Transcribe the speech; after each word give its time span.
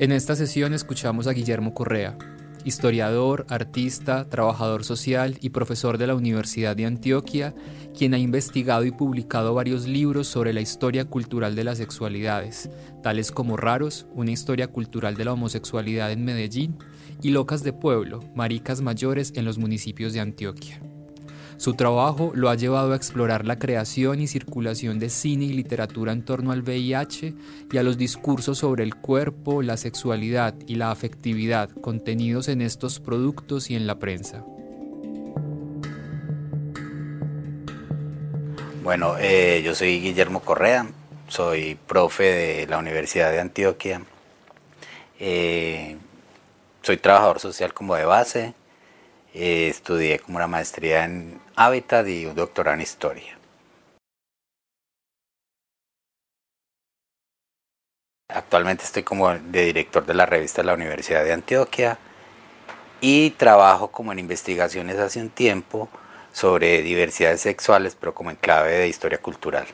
En 0.00 0.12
esta 0.12 0.36
sesión 0.36 0.74
escuchamos 0.74 1.26
a 1.26 1.32
Guillermo 1.32 1.74
Correa, 1.74 2.16
historiador, 2.64 3.46
artista, 3.48 4.28
trabajador 4.28 4.84
social 4.84 5.36
y 5.40 5.50
profesor 5.50 5.98
de 5.98 6.06
la 6.06 6.14
Universidad 6.14 6.76
de 6.76 6.86
Antioquia, 6.86 7.52
quien 7.96 8.14
ha 8.14 8.18
investigado 8.18 8.84
y 8.84 8.92
publicado 8.92 9.54
varios 9.54 9.88
libros 9.88 10.28
sobre 10.28 10.52
la 10.52 10.60
historia 10.60 11.04
cultural 11.04 11.56
de 11.56 11.64
las 11.64 11.78
sexualidades, 11.78 12.70
tales 13.02 13.32
como 13.32 13.56
Raros, 13.56 14.06
una 14.14 14.30
historia 14.30 14.68
cultural 14.68 15.16
de 15.16 15.24
la 15.24 15.32
homosexualidad 15.32 16.12
en 16.12 16.24
Medellín, 16.24 16.78
y 17.20 17.30
Locas 17.30 17.64
de 17.64 17.72
Pueblo, 17.72 18.20
maricas 18.36 18.80
mayores 18.80 19.32
en 19.34 19.44
los 19.44 19.58
municipios 19.58 20.12
de 20.12 20.20
Antioquia. 20.20 20.80
Su 21.58 21.74
trabajo 21.74 22.30
lo 22.36 22.50
ha 22.50 22.54
llevado 22.54 22.92
a 22.92 22.96
explorar 22.96 23.44
la 23.44 23.58
creación 23.58 24.20
y 24.20 24.28
circulación 24.28 25.00
de 25.00 25.10
cine 25.10 25.46
y 25.46 25.52
literatura 25.52 26.12
en 26.12 26.24
torno 26.24 26.52
al 26.52 26.62
VIH 26.62 27.34
y 27.72 27.78
a 27.78 27.82
los 27.82 27.98
discursos 27.98 28.58
sobre 28.58 28.84
el 28.84 28.94
cuerpo, 28.94 29.60
la 29.60 29.76
sexualidad 29.76 30.54
y 30.68 30.76
la 30.76 30.92
afectividad 30.92 31.68
contenidos 31.68 32.46
en 32.46 32.62
estos 32.62 33.00
productos 33.00 33.70
y 33.70 33.74
en 33.74 33.88
la 33.88 33.98
prensa. 33.98 34.44
Bueno, 38.84 39.16
eh, 39.18 39.60
yo 39.64 39.74
soy 39.74 40.00
Guillermo 40.00 40.38
Correa, 40.38 40.86
soy 41.26 41.76
profe 41.88 42.22
de 42.22 42.66
la 42.68 42.78
Universidad 42.78 43.32
de 43.32 43.40
Antioquia, 43.40 44.00
eh, 45.18 45.96
soy 46.82 46.98
trabajador 46.98 47.40
social 47.40 47.74
como 47.74 47.96
de 47.96 48.04
base, 48.04 48.54
eh, 49.34 49.68
estudié 49.68 50.20
como 50.20 50.36
una 50.36 50.46
maestría 50.46 51.04
en 51.04 51.47
hábitat 51.58 52.06
y 52.06 52.24
un 52.24 52.36
doctorado 52.36 52.76
en 52.76 52.82
historia. 52.82 53.36
Actualmente 58.28 58.84
estoy 58.84 59.02
como 59.02 59.30
de 59.34 59.64
director 59.64 60.06
de 60.06 60.14
la 60.14 60.24
revista 60.24 60.62
de 60.62 60.66
la 60.66 60.74
Universidad 60.74 61.24
de 61.24 61.32
Antioquia 61.32 61.98
y 63.00 63.30
trabajo 63.30 63.90
como 63.90 64.12
en 64.12 64.20
investigaciones 64.20 64.98
hace 64.98 65.20
un 65.20 65.30
tiempo 65.30 65.88
sobre 66.32 66.82
diversidades 66.82 67.40
sexuales, 67.40 67.96
pero 67.98 68.14
como 68.14 68.30
en 68.30 68.36
clave 68.36 68.72
de 68.78 68.88
historia 68.88 69.18
cultural. 69.18 69.66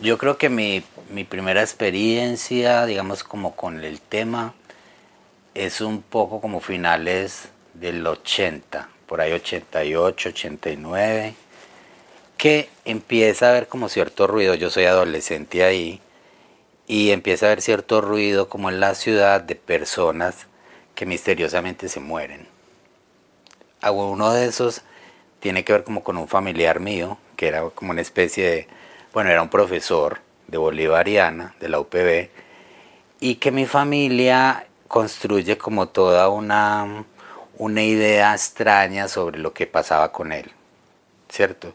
Yo 0.00 0.18
creo 0.18 0.38
que 0.38 0.48
mi, 0.48 0.82
mi 1.10 1.22
primera 1.22 1.60
experiencia, 1.60 2.86
digamos, 2.86 3.22
como 3.22 3.54
con 3.54 3.84
el 3.84 4.00
tema, 4.00 4.54
es 5.54 5.80
un 5.80 6.02
poco 6.02 6.40
como 6.40 6.60
finales 6.60 7.50
del 7.74 8.04
80, 8.04 8.88
por 9.12 9.20
ahí 9.20 9.32
88, 9.32 10.30
89, 10.30 11.34
que 12.38 12.70
empieza 12.86 13.46
a 13.46 13.50
haber 13.50 13.68
como 13.68 13.90
cierto 13.90 14.26
ruido, 14.26 14.54
yo 14.54 14.70
soy 14.70 14.86
adolescente 14.86 15.64
ahí, 15.64 16.00
y 16.86 17.10
empieza 17.10 17.44
a 17.44 17.48
haber 17.50 17.60
cierto 17.60 18.00
ruido 18.00 18.48
como 18.48 18.70
en 18.70 18.80
la 18.80 18.94
ciudad 18.94 19.42
de 19.42 19.54
personas 19.54 20.46
que 20.94 21.04
misteriosamente 21.04 21.90
se 21.90 22.00
mueren. 22.00 22.48
Uno 23.82 24.32
de 24.32 24.46
esos 24.46 24.80
tiene 25.40 25.62
que 25.62 25.74
ver 25.74 25.84
como 25.84 26.02
con 26.02 26.16
un 26.16 26.26
familiar 26.26 26.80
mío, 26.80 27.18
que 27.36 27.48
era 27.48 27.68
como 27.68 27.90
una 27.90 28.00
especie 28.00 28.48
de, 28.48 28.68
bueno, 29.12 29.28
era 29.28 29.42
un 29.42 29.50
profesor 29.50 30.20
de 30.46 30.56
Bolivariana, 30.56 31.54
de 31.60 31.68
la 31.68 31.80
UPB, 31.80 32.30
y 33.20 33.34
que 33.34 33.50
mi 33.50 33.66
familia 33.66 34.68
construye 34.88 35.58
como 35.58 35.88
toda 35.88 36.30
una, 36.30 37.04
una 37.58 37.82
idea 37.82 38.32
extraña 38.32 39.08
sobre 39.08 39.38
lo 39.38 39.52
que 39.52 39.66
pasaba 39.66 40.12
con 40.12 40.32
él, 40.32 40.50
¿cierto? 41.28 41.72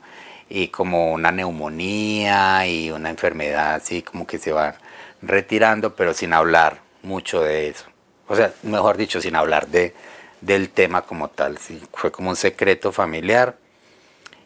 Y 0.50 0.70
como 0.70 1.14
una 1.14 1.32
neumonía 1.32 2.66
y 2.68 2.92
una 2.92 3.10
enfermedad 3.10 3.76
así 3.76 4.02
como 4.02 4.26
que 4.26 4.38
se 4.38 4.52
va 4.52 4.76
retirando, 5.22 5.96
pero 5.96 6.14
sin 6.14 6.34
hablar 6.34 6.80
mucho 7.04 7.42
de 7.42 7.70
eso. 7.70 7.86
O 8.28 8.36
sea, 8.36 8.54
mejor 8.64 8.98
dicho, 8.98 9.22
sin 9.22 9.36
hablar 9.36 9.68
de, 9.68 9.94
del 10.42 10.70
tema 10.70 11.02
como 11.04 11.30
tal. 11.30 11.58
Fue 11.94 12.12
como 12.12 12.30
un 12.30 12.36
secreto 12.36 12.92
familiar. 12.92 13.56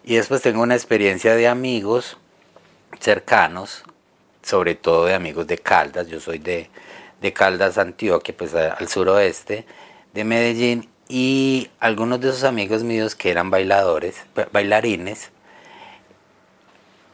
Y 0.04 0.16
después 0.16 0.42
tengo 0.42 0.62
una 0.62 0.76
experiencia 0.76 1.36
de 1.36 1.48
amigos 1.48 2.18
cercanos, 3.00 3.84
sobre 4.44 4.76
todo 4.76 5.06
de 5.06 5.14
amigos 5.14 5.48
de 5.48 5.58
Caldas. 5.58 6.08
Yo 6.08 6.20
soy 6.20 6.40
de, 6.40 6.70
de 7.22 7.34
Caldas, 7.34 7.78
Antioquia, 7.78 8.36
pues 8.36 8.54
al 8.54 8.88
suroeste 8.88 9.66
de 10.14 10.24
Medellín, 10.24 10.90
y 11.14 11.70
algunos 11.82 12.22
de 12.22 12.30
esos 12.30 12.46
amigos 12.46 12.84
míos 12.84 13.16
que 13.16 13.32
eran 13.32 13.50
bailadores, 13.50 14.24
bailarines, 14.54 15.32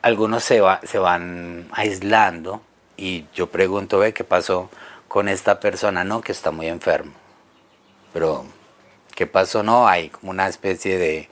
algunos 0.04 0.44
se, 0.44 0.62
va, 0.62 0.80
se 0.84 1.00
van 1.00 1.68
aislando 1.72 2.62
y 2.96 3.26
yo 3.34 3.50
pregunto, 3.50 3.98
ve, 3.98 4.14
¿qué 4.14 4.24
pasó 4.24 4.70
con 5.08 5.28
esta 5.28 5.60
persona? 5.60 6.04
No, 6.04 6.22
que 6.22 6.32
está 6.32 6.52
muy 6.52 6.68
enfermo. 6.68 7.14
Pero, 8.14 8.46
¿qué 9.16 9.26
pasó? 9.26 9.64
No, 9.64 9.88
hay 9.88 10.10
como 10.10 10.30
una 10.30 10.48
especie 10.48 11.00
de, 11.00 11.28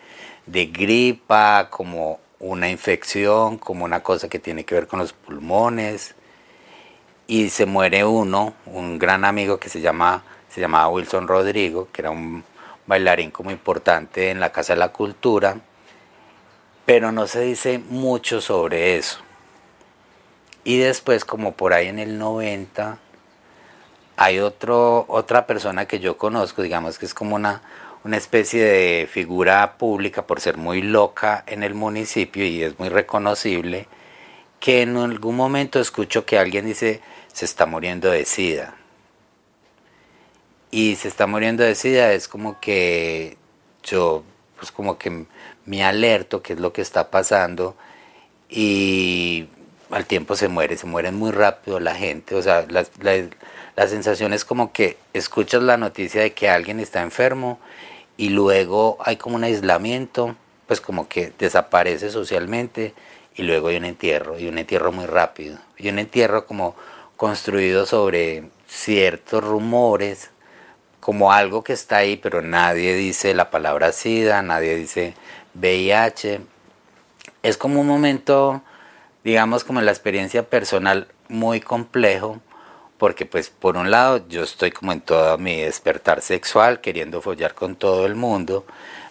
de 0.48 0.66
gripa, 0.66 1.70
como 1.70 2.20
una 2.40 2.68
infección, 2.68 3.59
como 3.59 3.86
una 3.86 4.02
cosa 4.02 4.28
que 4.28 4.40
tiene 4.40 4.66
que 4.66 4.74
ver 4.74 4.88
con 4.88 4.98
los 4.98 5.14
pulmones 5.14 6.16
y 7.28 7.50
se 7.50 7.68
muere 7.68 8.06
uno, 8.06 8.56
un 8.66 8.98
gran 8.98 9.24
amigo 9.24 9.59
que 9.59 9.70
se 9.70 9.81
llama 9.81 10.24
se 10.50 10.62
llamaba 10.62 10.88
Wilson 10.88 11.28
Rodrigo, 11.28 11.90
que 11.92 12.02
era 12.02 12.12
un 12.12 12.44
bailarín 12.88 13.31
como 13.31 13.51
importante 13.51 14.29
en 14.29 14.40
la 14.40 14.51
Casa 14.51 14.73
de 14.73 14.79
la 14.79 14.90
Cultura, 14.90 15.57
pero 16.85 17.12
no 17.12 17.28
se 17.28 17.41
dice 17.41 17.79
mucho 17.79 18.41
sobre 18.41 18.97
eso. 18.97 19.19
Y 20.63 20.78
después, 20.79 21.25
como 21.25 21.53
por 21.53 21.74
ahí 21.74 21.88
en 21.88 22.00
el 22.00 22.18
90, 22.18 23.00
hay 24.18 24.40
otro, 24.40 25.06
otra 25.07 25.45
persona 25.45 25.88
que 25.88 26.00
yo 26.00 26.18
conozco, 26.18 26.62
digamos 26.62 26.97
que 26.97 27.06
es 27.06 27.13
como 27.13 27.35
una, 27.35 27.62
una 28.03 28.18
especie 28.18 28.63
de 28.63 29.07
figura 29.12 29.78
pública 29.78 30.25
por 30.25 30.40
ser 30.40 30.57
muy 30.57 30.81
loca 30.81 31.44
en 31.47 31.63
el 31.63 31.74
municipio 31.74 32.45
y 32.45 32.63
es 32.63 32.79
muy 32.79 32.90
reconocible, 32.90 33.88
que 34.59 34.81
en 34.81 34.97
algún 34.97 35.35
momento 35.35 35.79
escucho 35.79 36.25
que 36.25 36.40
alguien 36.40 36.66
dice, 36.66 37.01
se 37.34 37.45
está 37.45 37.66
muriendo 37.66 38.09
de 38.09 38.25
sida. 38.25 38.75
Y 40.72 40.96
se 40.96 41.08
está 41.08 41.28
muriendo 41.28 41.64
de 41.64 41.76
sida 41.76 42.14
es 42.14 42.28
como 42.28 42.59
que 42.59 43.38
yo, 43.84 44.24
pues 44.58 44.72
como 44.72 44.98
que 44.98 45.26
me 45.66 45.84
alerto 45.84 46.42
qué 46.42 46.53
es 46.53 46.59
lo 46.59 46.74
que 46.74 46.81
está 46.81 47.09
pasando 47.12 47.76
y 48.50 49.48
al 49.92 50.06
tiempo 50.06 50.36
se 50.36 50.48
muere, 50.48 50.78
se 50.78 50.86
muere 50.86 51.12
muy 51.12 51.31
rápido 51.31 51.80
la 51.80 51.96
gente, 51.96 52.36
o 52.36 52.42
sea, 52.42 52.66
la, 52.70 52.86
la 53.75 53.88
sensación 53.88 54.34
es 54.34 54.46
como 54.46 54.72
que 54.74 54.98
escuchas 55.14 55.62
la 55.64 55.78
noticia 55.78 56.22
de 56.22 56.34
que 56.34 56.50
alguien 56.50 56.80
está 56.80 57.02
enfermo 57.02 57.59
y 58.18 58.30
luego 58.30 58.98
hay 59.00 59.18
como 59.18 59.36
un 59.36 59.44
aislamiento, 59.44 60.36
pues 60.68 60.81
como 60.81 61.08
que 61.08 61.34
desaparece 61.38 62.09
socialmente 62.09 62.94
y 63.36 63.44
luego 63.44 63.68
hay 63.68 63.75
un 63.75 63.86
entierro, 63.86 64.40
y 64.40 64.48
un 64.48 64.58
entierro 64.58 64.92
muy 64.92 65.06
rápido, 65.06 65.58
y 65.78 65.90
un 65.90 66.00
entierro 66.00 66.46
como 66.46 66.75
construido 67.18 67.86
sobre 67.86 68.50
ciertos 68.68 69.44
rumores, 69.44 70.31
como 71.06 71.31
algo 71.31 71.63
que 71.63 71.74
está 71.74 71.98
ahí, 71.98 72.18
pero 72.18 72.42
nadie 72.42 72.96
dice 72.96 73.36
la 73.36 73.52
palabra 73.52 73.92
SIDA, 73.92 74.42
nadie 74.42 74.75
dice 74.75 75.13
VIH. 75.54 76.42
Es 77.44 77.57
como 77.57 77.81
un 77.81 77.86
momento, 77.86 78.63
digamos, 79.24 79.63
como 79.63 79.81
la 79.81 79.92
experiencia 79.92 80.50
personal 80.50 81.07
muy 81.30 81.62
complejo, 81.62 82.40
porque 82.98 83.28
pues 83.28 83.52
por 83.52 83.78
un 83.78 83.92
lado 83.92 84.28
yo 84.30 84.42
estoy 84.42 84.72
como 84.72 84.94
en 84.94 85.02
todo 85.02 85.38
mi 85.38 85.62
despertar 85.62 86.24
sexual, 86.24 86.81
queriendo 86.81 87.22
follar 87.22 87.54
con 87.54 87.75
todo 87.75 88.08
el 88.08 88.16
mundo, 88.16 88.66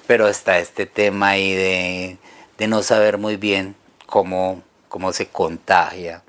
pero 0.08 0.26
está 0.26 0.58
este 0.58 0.86
tema 0.86 1.28
ahí 1.28 1.54
de, 1.54 2.18
de 2.58 2.66
no 2.66 2.82
saber 2.82 3.18
muy 3.18 3.36
bien 3.36 3.76
cómo, 4.06 4.64
cómo 4.88 5.12
se 5.12 5.28
contagia 5.28 6.24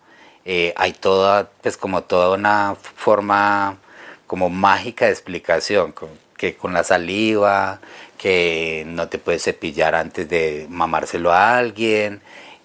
eh, 0.48 0.74
hay 0.78 0.94
toda, 0.94 1.50
pues 1.64 1.76
como 1.76 2.04
toda 2.04 2.36
una 2.36 2.76
forma 2.76 3.80
como 4.28 4.50
mágica 4.50 5.10
explicación, 5.10 5.94
que 6.38 6.56
con 6.56 6.74
la 6.74 6.84
saliva, 6.84 7.80
que 8.18 8.84
no 8.88 9.08
te 9.08 9.18
puedes 9.18 9.44
cepillar 9.44 9.96
antes 9.96 10.28
de 10.30 10.68
mamárselo 10.70 11.32
a 11.32 11.58
alguien, 11.58 12.22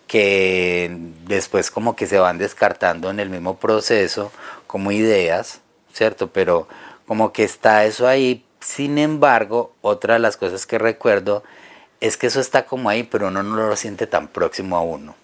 que 0.06 0.90
después 1.24 1.70
como 1.70 1.94
que 1.94 2.06
se 2.06 2.18
van 2.18 2.38
descartando 2.38 3.10
en 3.10 3.20
el 3.20 3.30
mismo 3.30 3.58
proceso 3.58 4.32
como 4.66 4.90
ideas, 4.90 5.60
¿cierto? 5.92 6.32
Pero 6.32 6.66
como 7.06 7.32
que 7.32 7.44
está 7.44 7.84
eso 7.84 8.08
ahí. 8.08 8.44
Sin 8.60 8.98
embargo, 8.98 9.72
otra 9.80 10.14
de 10.14 10.20
las 10.20 10.36
cosas 10.36 10.66
que 10.66 10.78
recuerdo 10.78 11.42
es 12.00 12.16
que 12.16 12.26
eso 12.26 12.40
está 12.40 12.66
como 12.66 12.88
ahí, 12.88 13.04
pero 13.04 13.28
uno 13.28 13.42
no 13.42 13.68
lo 13.68 13.76
siente 13.76 14.06
tan 14.06 14.28
próximo 14.28 14.76
a 14.76 14.82
uno. 14.82 15.14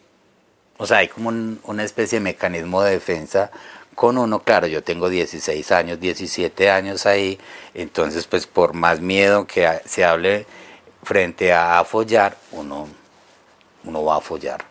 O 0.79 0.87
sea, 0.87 0.99
hay 0.99 1.09
como 1.09 1.31
una 1.31 1.85
especie 1.85 2.19
de 2.19 2.25
mecanismo 2.25 2.83
de 2.83 2.93
defensa 2.93 3.51
con 3.97 4.19
uno. 4.19 4.39
Claro, 4.41 4.69
yo 4.69 4.85
tengo 4.85 5.09
16 5.09 5.73
años, 5.73 5.99
17 5.99 6.71
años 6.71 7.07
ahí, 7.07 7.41
entonces 7.75 8.29
pues 8.29 8.47
por 8.47 8.75
más 8.75 9.01
miedo 9.01 9.49
que 9.49 9.69
se 9.85 10.05
hable 10.05 10.47
frente 11.03 11.53
a 11.53 11.83
follar, 11.85 12.37
uno, 12.53 12.87
uno 13.83 14.05
va 14.05 14.19
a 14.19 14.21
follar. 14.21 14.65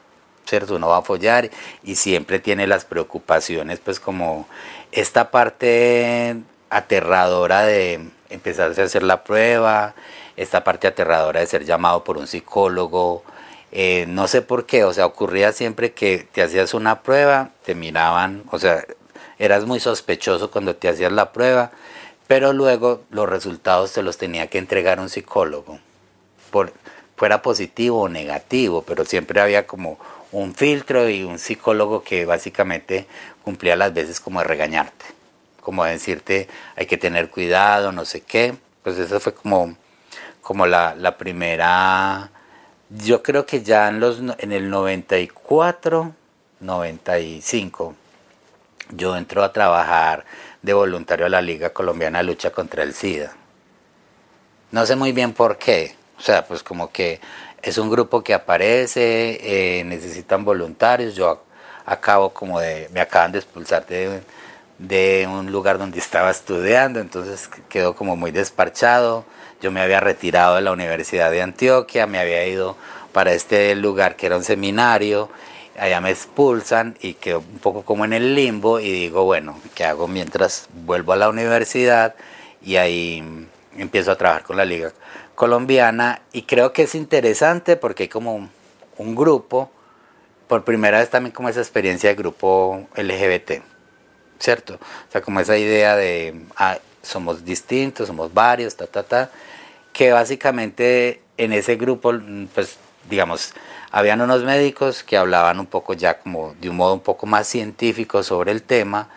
¿Cierto? 0.46 0.76
Uno 0.76 0.90
va 0.90 0.98
a 1.00 1.02
follar 1.02 1.50
y 1.84 1.96
siempre 1.96 2.38
tiene 2.40 2.68
las 2.68 2.86
preocupaciones, 2.86 3.80
pues 3.80 4.00
como 4.00 4.48
esta 4.92 5.32
parte 5.32 6.38
aterradora 6.70 7.64
de 7.64 8.00
empezar 8.30 8.72
a 8.78 8.84
hacer 8.84 9.02
la 9.02 9.24
prueba, 9.24 9.96
esta 10.38 10.64
parte 10.64 10.88
aterradora 10.88 11.40
de 11.40 11.48
ser 11.48 11.66
llamado 11.66 12.04
por 12.04 12.18
un 12.18 12.28
psicólogo, 12.28 13.24
eh, 13.72 14.06
no 14.08 14.28
sé 14.28 14.44
por 14.44 14.68
qué, 14.68 14.84
o 14.84 14.94
sea, 14.94 15.08
ocurría 15.08 15.52
siempre 15.52 15.94
que 15.94 16.28
te 16.32 16.44
hacías 16.44 16.76
una 16.76 17.02
prueba, 17.02 17.50
te 17.66 17.74
miraban, 17.74 18.44
o 18.52 18.60
sea, 18.60 18.86
eras 19.40 19.66
muy 19.66 19.80
sospechoso 19.80 20.52
cuando 20.52 20.76
te 20.76 20.90
hacías 20.90 21.12
la 21.12 21.32
prueba, 21.32 21.72
pero 22.28 22.54
luego 22.54 23.04
los 23.10 23.30
resultados 23.30 23.94
te 23.94 24.02
los 24.02 24.18
tenía 24.18 24.48
que 24.48 24.58
entregar 24.58 25.00
un 25.00 25.10
psicólogo, 25.10 25.80
por, 26.52 26.74
fuera 27.16 27.42
positivo 27.42 28.02
o 28.02 28.10
negativo, 28.10 28.82
pero 28.82 29.06
siempre 29.06 29.40
había 29.42 29.68
como 29.68 29.98
un 30.32 30.56
filtro 30.56 31.10
y 31.10 31.24
un 31.24 31.40
psicólogo 31.40 32.04
que 32.04 32.26
básicamente 32.26 33.08
cumplía 33.44 33.76
las 33.76 33.94
veces 33.94 34.20
como 34.20 34.40
de 34.40 34.46
regañarte, 34.46 35.06
como 35.62 35.86
de 35.86 35.92
decirte 35.92 36.48
hay 36.76 36.86
que 36.88 36.98
tener 36.98 37.30
cuidado, 37.30 37.92
no 37.92 38.06
sé 38.06 38.22
qué, 38.22 38.56
pues 38.84 38.98
eso 38.98 39.20
fue 39.20 39.34
como, 39.34 39.76
como 40.42 40.66
la, 40.66 40.96
la 40.96 41.18
primera 41.18 42.32
yo 42.90 43.24
creo 43.24 43.46
que 43.46 43.64
ya 43.64 43.88
en, 43.88 44.00
los, 44.00 44.20
en 44.20 44.52
el 44.52 44.70
94, 44.70 46.14
95, 46.60 47.96
yo 48.90 49.16
entro 49.16 49.44
a 49.44 49.54
trabajar 49.54 50.26
de 50.62 50.74
voluntario 50.74 51.26
a 51.26 51.30
la 51.30 51.42
Liga 51.42 51.72
Colombiana 51.72 52.20
de 52.20 52.26
Lucha 52.26 52.52
contra 52.52 52.84
el 52.84 52.94
SIDA. 52.94 53.34
No 54.72 54.86
sé 54.86 54.96
muy 54.96 55.12
bien 55.12 55.34
por 55.34 55.58
qué. 55.58 55.96
O 56.18 56.22
sea, 56.22 56.46
pues 56.46 56.64
como 56.64 56.92
que 56.92 57.20
es 57.62 57.78
un 57.78 57.90
grupo 57.90 58.24
que 58.24 58.34
aparece, 58.34 59.40
eh, 59.80 59.84
necesitan 59.84 60.46
voluntarios. 60.46 61.16
Yo 61.16 61.44
acabo 61.86 62.30
como 62.34 62.60
de, 62.60 62.90
me 62.94 63.02
acaban 63.02 63.32
de 63.32 63.40
expulsar 63.40 63.86
de, 63.86 64.22
de 64.80 65.28
un 65.32 65.52
lugar 65.52 65.78
donde 65.78 66.00
estaba 66.00 66.32
estudiando, 66.32 67.00
entonces 67.00 67.50
quedó 67.70 67.96
como 67.96 68.16
muy 68.16 68.32
desparchado 68.32 69.26
yo 69.62 69.72
me 69.72 69.82
había 69.82 70.00
retirado 70.00 70.56
de 70.56 70.62
la 70.62 70.72
Universidad 70.72 71.32
de 71.32 71.42
Antioquia, 71.42 72.06
me 72.08 72.20
había 72.20 72.46
ido 72.46 72.76
para 73.14 73.34
este 73.34 73.74
lugar 73.76 74.16
que 74.16 74.28
era 74.28 74.38
un 74.38 74.44
seminario, 74.44 75.30
allá 75.78 76.02
me 76.02 76.12
expulsan 76.12 76.98
y 77.02 77.16
quedo 77.16 77.40
un 77.40 77.60
poco 77.60 77.84
como 77.84 78.06
en 78.06 78.14
el 78.14 78.36
limbo 78.36 78.80
y 78.80 78.92
digo, 78.92 79.24
bueno, 79.24 79.60
¿qué 79.74 79.86
hago 79.86 80.08
mientras 80.08 80.68
vuelvo 80.74 81.14
a 81.14 81.18
la 81.18 81.30
universidad? 81.30 82.16
Y 82.62 82.78
ahí 82.78 83.48
empiezo 83.78 84.12
a 84.12 84.16
trabajar 84.16 84.44
con 84.44 84.58
la 84.58 84.66
Liga 84.66 84.94
Colombiana 85.36 86.22
y 86.32 86.44
creo 86.44 86.72
que 86.74 86.84
es 86.84 86.96
interesante 86.96 87.76
porque 87.76 88.04
hay 88.04 88.10
como 88.10 88.50
un, 88.98 89.16
grupo, 89.16 89.70
por 90.48 90.64
primera 90.64 91.00
vez 91.00 91.10
también 91.10 91.34
como 91.34 91.50
esa 91.50 91.60
experiencia 91.60 92.10
de 92.10 92.16
grupo 92.16 92.88
LGBT, 92.96 93.62
¿cierto? 94.40 94.76
O 94.76 95.12
sea, 95.12 95.22
como 95.22 95.40
esa 95.40 95.58
idea 95.58 95.96
de, 95.96 96.42
ah, 96.56 96.78
somos 97.02 97.44
distintos, 97.44 98.08
somos 98.08 98.34
varios, 98.34 98.76
ta, 98.76 98.88
ta, 98.88 99.04
ta, 99.04 99.30
que 99.92 100.12
básicamente 100.12 101.22
en 101.38 101.52
ese 101.52 101.76
grupo, 101.76 102.14
pues 102.54 102.78
digamos, 103.10 103.54
habían 103.96 104.20
unos 104.20 104.44
médicos 104.44 105.04
que 105.04 105.16
hablaban 105.16 105.58
un 105.58 105.68
poco 105.68 105.94
ya 105.94 106.20
como 106.20 106.54
de 106.60 106.70
un 106.70 106.76
modo 106.76 106.96
un 106.96 107.00
poco 107.00 107.26
más 107.28 107.48
científico 107.48 108.24
sobre 108.24 108.52
el 108.52 108.62
tema 108.62 109.08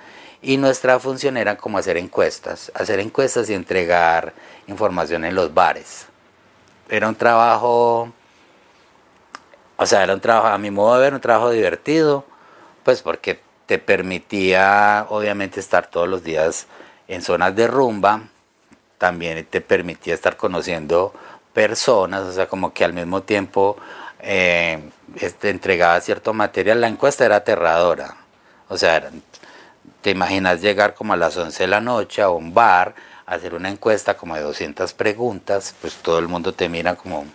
y 0.40 0.56
nuestra 0.56 1.00
función 1.00 1.36
era 1.36 1.56
como 1.56 1.78
hacer 1.78 1.96
encuestas, 1.96 2.70
hacer 2.76 3.00
encuestas 3.00 3.50
y 3.50 3.54
entregar 3.54 4.34
información 4.68 5.24
en 5.24 5.34
los 5.34 5.52
bares. 5.52 6.06
Era 6.88 7.08
un 7.08 7.16
trabajo, 7.16 8.12
o 9.76 9.86
sea, 9.86 10.04
era 10.04 10.14
un 10.14 10.20
trabajo, 10.20 10.46
a 10.46 10.58
mi 10.58 10.70
modo 10.70 10.94
de 10.94 11.00
ver, 11.00 11.14
un 11.14 11.20
trabajo 11.20 11.50
divertido, 11.50 12.24
pues 12.84 13.02
porque 13.02 13.40
te 13.66 13.80
permitía 13.80 15.06
obviamente 15.08 15.58
estar 15.58 15.88
todos 15.88 16.06
los 16.06 16.22
días 16.22 16.68
en 17.08 17.22
zonas 17.22 17.56
de 17.56 17.66
rumba 17.66 18.28
también 18.96 19.44
te 19.44 19.60
permitía 19.60 20.14
estar 20.14 20.36
conociendo 20.36 21.12
personas, 21.52 22.22
o 22.22 22.32
sea, 22.32 22.46
como 22.46 22.72
que 22.72 22.84
al 22.84 22.92
mismo 22.92 23.22
tiempo 23.22 23.76
eh, 24.20 24.90
este, 25.16 25.50
entregaba 25.50 26.00
cierto 26.00 26.32
material. 26.32 26.80
La 26.80 26.88
encuesta 26.88 27.24
era 27.24 27.36
aterradora, 27.36 28.16
o 28.68 28.76
sea, 28.76 29.10
te 30.02 30.10
imaginas 30.10 30.60
llegar 30.60 30.94
como 30.94 31.12
a 31.12 31.16
las 31.16 31.36
11 31.36 31.62
de 31.64 31.66
la 31.66 31.80
noche 31.80 32.22
a 32.22 32.30
un 32.30 32.54
bar, 32.54 32.94
hacer 33.26 33.54
una 33.54 33.68
encuesta 33.68 34.16
como 34.16 34.36
de 34.36 34.42
200 34.42 34.92
preguntas, 34.94 35.74
pues 35.80 35.96
todo 35.96 36.18
el 36.18 36.28
mundo 36.28 36.52
te 36.52 36.68
mira 36.68 36.94
como, 36.94 37.26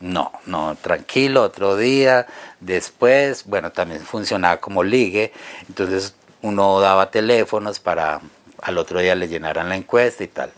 no, 0.00 0.32
no, 0.46 0.76
tranquilo, 0.76 1.42
otro 1.42 1.76
día, 1.76 2.26
después, 2.60 3.44
bueno, 3.46 3.70
también 3.72 4.00
funcionaba 4.00 4.58
como 4.58 4.82
ligue, 4.82 5.32
entonces 5.68 6.14
uno 6.42 6.80
daba 6.80 7.10
teléfonos 7.10 7.80
para 7.80 8.20
al 8.62 8.78
otro 8.78 9.00
día 9.00 9.14
le 9.14 9.28
llenaran 9.28 9.68
la 9.68 9.76
encuesta 9.76 10.24
y 10.24 10.28
tal. 10.28 10.52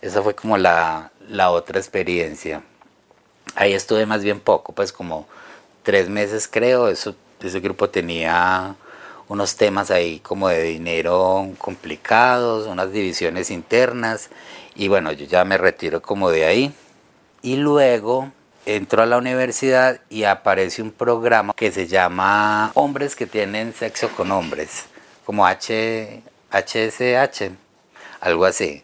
Esa 0.00 0.22
fue 0.22 0.34
como 0.34 0.58
la, 0.58 1.10
otra 1.48 1.78
experiencia. 1.78 2.62
Ahí 3.56 3.72
estuve 3.72 4.04
más 4.04 4.24
bien 4.24 4.40
poco, 4.40 4.72
pues 4.72 4.92
como 4.92 5.26
tres 5.82 6.08
meses 6.08 6.48
creo. 6.48 6.88
Eso, 6.88 7.14
ese 7.40 7.60
grupo 7.60 7.88
tenía 7.88 8.74
unos 9.28 9.56
temas 9.56 9.90
ahí 9.90 10.18
como 10.20 10.48
de 10.48 10.62
dinero 10.62 11.48
complicados, 11.58 12.66
unas 12.66 12.90
divisiones 12.90 13.50
internas. 13.50 14.30
Y 14.74 14.88
bueno, 14.88 15.12
yo 15.12 15.26
ya 15.26 15.44
me 15.44 15.56
retiro 15.56 16.02
como 16.02 16.30
de 16.30 16.44
ahí. 16.44 16.74
Y 17.42 17.56
luego 17.56 18.32
entro 18.66 19.02
a 19.02 19.06
la 19.06 19.18
universidad 19.18 20.00
y 20.08 20.24
aparece 20.24 20.82
un 20.82 20.90
programa 20.90 21.52
que 21.54 21.70
se 21.70 21.86
llama 21.86 22.72
Hombres 22.74 23.14
que 23.14 23.26
tienen 23.26 23.74
sexo 23.74 24.08
con 24.08 24.32
hombres, 24.32 24.86
como 25.26 25.46
H, 25.46 26.22
HSH, 26.50 27.50
algo 28.20 28.46
así. 28.46 28.82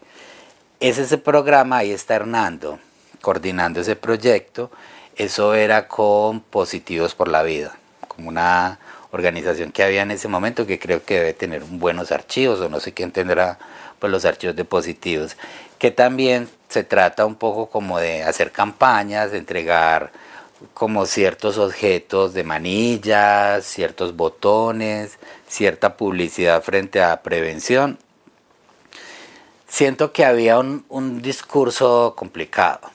Es 0.79 0.97
ese 0.97 1.17
programa, 1.17 1.77
ahí 1.77 1.91
está 1.91 2.15
Hernando 2.15 2.79
coordinando 3.21 3.81
ese 3.81 3.95
proyecto. 3.95 4.71
Eso 5.15 5.53
era 5.53 5.87
con 5.87 6.41
Positivos 6.41 7.15
por 7.15 7.27
la 7.27 7.43
Vida, 7.43 7.77
como 8.07 8.29
una 8.29 8.79
organización 9.11 9.71
que 9.71 9.83
había 9.83 10.01
en 10.03 10.11
ese 10.11 10.27
momento 10.27 10.65
que 10.65 10.79
creo 10.79 11.03
que 11.03 11.15
debe 11.15 11.33
tener 11.33 11.63
buenos 11.63 12.11
archivos 12.11 12.59
o 12.61 12.69
no 12.69 12.79
sé 12.79 12.93
quién 12.93 13.11
tendrá 13.11 13.59
pues 13.99 14.09
los 14.09 14.23
archivos 14.23 14.55
de 14.55 14.63
positivos 14.63 15.35
que 15.77 15.91
también 15.91 16.47
se 16.69 16.85
trata 16.85 17.25
un 17.25 17.35
poco 17.35 17.67
como 17.67 17.99
de 17.99 18.23
hacer 18.23 18.53
campañas 18.53 19.31
de 19.31 19.37
entregar 19.37 20.13
como 20.73 21.05
ciertos 21.05 21.57
objetos 21.57 22.33
de 22.33 22.45
manillas 22.45 23.65
ciertos 23.65 24.15
botones 24.15 25.19
cierta 25.51 25.97
publicidad 25.97 26.63
frente 26.63 27.03
a 27.03 27.21
prevención, 27.21 27.99
siento 29.67 30.13
que 30.13 30.23
había 30.23 30.57
un, 30.57 31.21
discurso 31.21 32.13
complicado, 32.15 32.89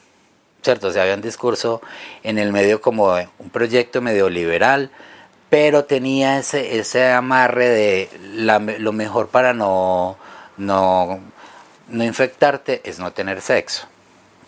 ¿cierto? 0.67 0.89
O 0.89 0.93
sea, 0.93 1.03
había 1.03 1.15
un 1.15 1.23
discurso 1.23 1.81
en 2.25 2.39
el 2.39 2.53
medio 2.53 2.81
como 2.81 3.15
un 3.39 3.51
proyecto 3.51 4.03
medio 4.03 4.29
liberal, 4.29 4.91
pero 5.49 5.85
tenía 5.85 6.39
ese, 6.39 6.79
ese 6.81 7.13
amarre 7.13 7.69
de 7.69 8.11
lo 8.81 8.93
mejor 8.93 9.29
para 9.29 9.55
no, 9.55 10.19
no, 10.57 11.21
no 11.87 12.05
infectarte 12.05 12.83
es 12.85 12.99
no 12.99 13.13
tener 13.13 13.43
sexo. 13.43 13.87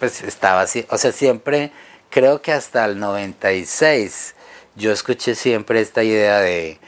Pues 0.01 0.23
estaba 0.23 0.63
así, 0.63 0.85
o 0.91 0.99
sea, 0.99 1.13
siempre, 1.13 1.71
creo 2.11 2.43
que 2.43 2.51
hasta 2.53 2.85
el 2.85 2.99
96, 2.99 4.35
yo 4.75 4.91
escuché 4.91 5.37
siempre 5.37 5.81
esta 5.81 6.03
idea 6.03 6.41
de 6.41 6.81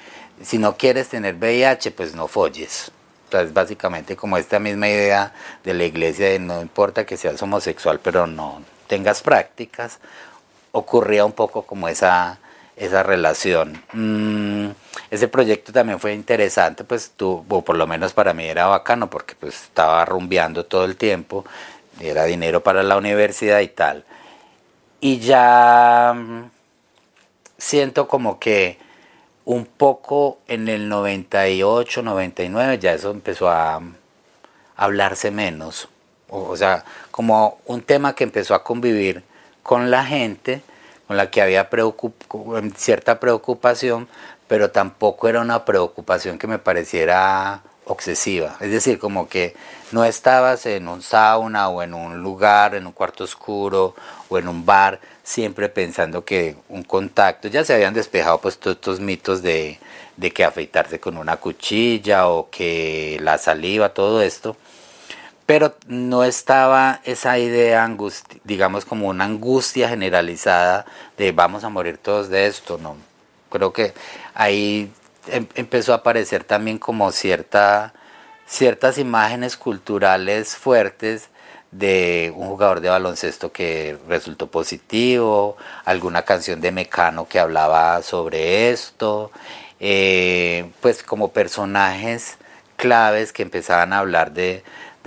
si 0.42 0.58
no 0.58 0.76
quieres 0.76 1.08
tener 1.08 1.36
VIH, 1.36 1.92
pues 1.92 2.16
no 2.16 2.26
folles. 2.26 2.90
Entonces, 3.26 3.52
básicamente 3.54 4.16
como 4.16 4.38
esta 4.38 4.58
misma 4.58 4.88
idea 4.88 5.32
de 5.62 5.74
la 5.74 5.84
iglesia 5.84 6.30
de 6.30 6.40
no 6.40 6.60
importa 6.62 7.06
que 7.06 7.16
seas 7.16 7.40
homosexual, 7.40 8.00
pero 8.02 8.26
no 8.26 8.60
tengas 8.90 9.22
prácticas, 9.22 10.00
ocurría 10.72 11.24
un 11.24 11.30
poco 11.30 11.62
como 11.62 11.88
esa, 11.88 12.40
esa 12.76 13.04
relación. 13.04 13.80
Mm, 13.92 14.70
ese 15.12 15.28
proyecto 15.28 15.72
también 15.72 16.00
fue 16.00 16.12
interesante, 16.12 16.82
pues 16.82 17.12
tú, 17.16 17.44
o 17.48 17.62
por 17.62 17.76
lo 17.76 17.86
menos 17.86 18.12
para 18.12 18.34
mí 18.34 18.46
era 18.46 18.66
bacano, 18.66 19.08
porque 19.08 19.36
pues 19.36 19.54
estaba 19.54 20.04
rumbeando 20.04 20.66
todo 20.66 20.84
el 20.84 20.96
tiempo, 20.96 21.44
era 22.00 22.24
dinero 22.24 22.64
para 22.64 22.82
la 22.82 22.96
universidad 22.96 23.60
y 23.60 23.68
tal. 23.68 24.04
Y 25.00 25.20
ya 25.20 26.12
mm, 26.12 26.50
siento 27.58 28.08
como 28.08 28.40
que 28.40 28.76
un 29.44 29.66
poco 29.66 30.40
en 30.48 30.68
el 30.68 30.88
98, 30.88 32.02
99, 32.02 32.78
ya 32.80 32.92
eso 32.92 33.12
empezó 33.12 33.48
a, 33.48 33.80
hablarse 34.74 35.30
menos. 35.30 35.88
O, 36.28 36.56
sea, 36.56 36.84
como 37.20 37.58
un 37.66 37.82
tema 37.82 38.14
que 38.14 38.24
empezó 38.24 38.54
a 38.54 38.64
convivir 38.64 39.22
con 39.62 39.90
la 39.90 40.06
gente, 40.06 40.62
con 41.06 41.18
la 41.18 41.30
que 41.30 41.42
había 41.42 41.68
cierta 42.74 43.20
preocupación, 43.20 44.08
pero 44.48 44.70
tampoco 44.70 45.28
era 45.28 45.42
una 45.42 45.66
preocupación 45.66 46.38
que 46.38 46.46
me 46.46 46.58
pareciera 46.58 47.60
obsesiva. 47.84 48.56
Es 48.60 48.70
decir, 48.70 48.98
como 48.98 49.28
que 49.28 49.54
no 49.92 50.02
estabas 50.02 50.64
en 50.64 50.88
un 50.88 51.02
sauna 51.02 51.68
o 51.68 51.82
en 51.82 51.92
un 51.92 52.22
lugar, 52.22 52.74
en 52.74 52.86
un 52.86 52.92
cuarto 52.92 53.24
oscuro 53.24 53.94
o 54.30 54.38
en 54.38 54.48
un 54.48 54.64
bar, 54.64 54.98
siempre 55.22 55.68
pensando 55.68 56.24
que 56.24 56.56
un 56.70 56.84
contacto, 56.84 57.48
ya 57.48 57.64
se 57.64 57.74
habían 57.74 57.92
despejado 57.92 58.40
pues 58.40 58.56
todos 58.56 58.76
estos 58.76 58.98
mitos 58.98 59.42
de, 59.42 59.78
de 60.16 60.30
que 60.30 60.42
afeitarse 60.42 60.98
con 61.00 61.18
una 61.18 61.36
cuchilla 61.36 62.28
o 62.28 62.48
que 62.48 63.18
la 63.20 63.36
saliva, 63.36 63.90
todo 63.90 64.22
esto, 64.22 64.56
pero 65.50 65.74
no 65.88 66.22
estaba 66.22 67.00
esa 67.02 67.36
idea, 67.36 67.92
digamos 68.44 68.84
como 68.84 69.08
una 69.08 69.24
angustia 69.24 69.88
generalizada 69.88 70.86
de 71.18 71.32
vamos 71.32 71.64
a 71.64 71.68
morir 71.68 71.98
todos 71.98 72.28
de 72.28 72.46
esto, 72.46 72.78
no. 72.78 72.96
Creo 73.50 73.72
que 73.72 73.92
ahí 74.32 74.92
em, 75.26 75.48
empezó 75.56 75.92
a 75.92 75.96
aparecer 75.96 76.44
también 76.44 76.78
como 76.78 77.10
cierta, 77.10 77.92
ciertas 78.46 78.96
imágenes 78.96 79.56
culturales 79.56 80.54
fuertes 80.54 81.30
de 81.72 82.32
un 82.36 82.46
jugador 82.46 82.80
de 82.80 82.90
baloncesto 82.90 83.50
que 83.50 83.98
resultó 84.06 84.46
positivo, 84.52 85.56
alguna 85.84 86.22
canción 86.22 86.60
de 86.60 86.70
Mecano 86.70 87.26
que 87.26 87.40
hablaba 87.40 88.00
sobre 88.02 88.70
esto, 88.70 89.32
eh, 89.80 90.70
pues 90.80 91.02
como 91.02 91.32
personajes 91.32 92.38
claves 92.76 93.32
que 93.32 93.42
empezaban 93.42 93.92
a 93.92 93.98
hablar 93.98 94.30
de, 94.32 94.62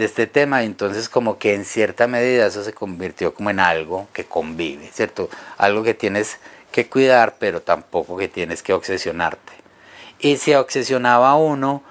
este 0.05 0.27
tema, 0.27 0.63
entonces 0.63 1.09
como 1.09 1.37
que 1.37 1.53
en 1.53 1.65
cierta 1.65 2.07
medida 2.07 2.47
eso 2.47 2.63
se 2.63 2.73
convirtió 2.73 3.33
como 3.33 3.49
en 3.49 3.59
algo 3.59 4.07
que 4.13 4.25
convive, 4.25 4.89
¿cierto? 4.93 5.29
Algo 5.57 5.83
que 5.83 5.93
tienes 5.93 6.39
que 6.71 6.87
cuidar, 6.87 7.35
pero 7.39 7.61
tampoco 7.61 8.17
que 8.17 8.27
tienes 8.27 8.63
que 8.63 8.73
obsesionarte. 8.73 9.53
Y 10.19 10.37
si 10.37 10.53
obsesionaba 10.53 11.35
uno, 11.35 11.83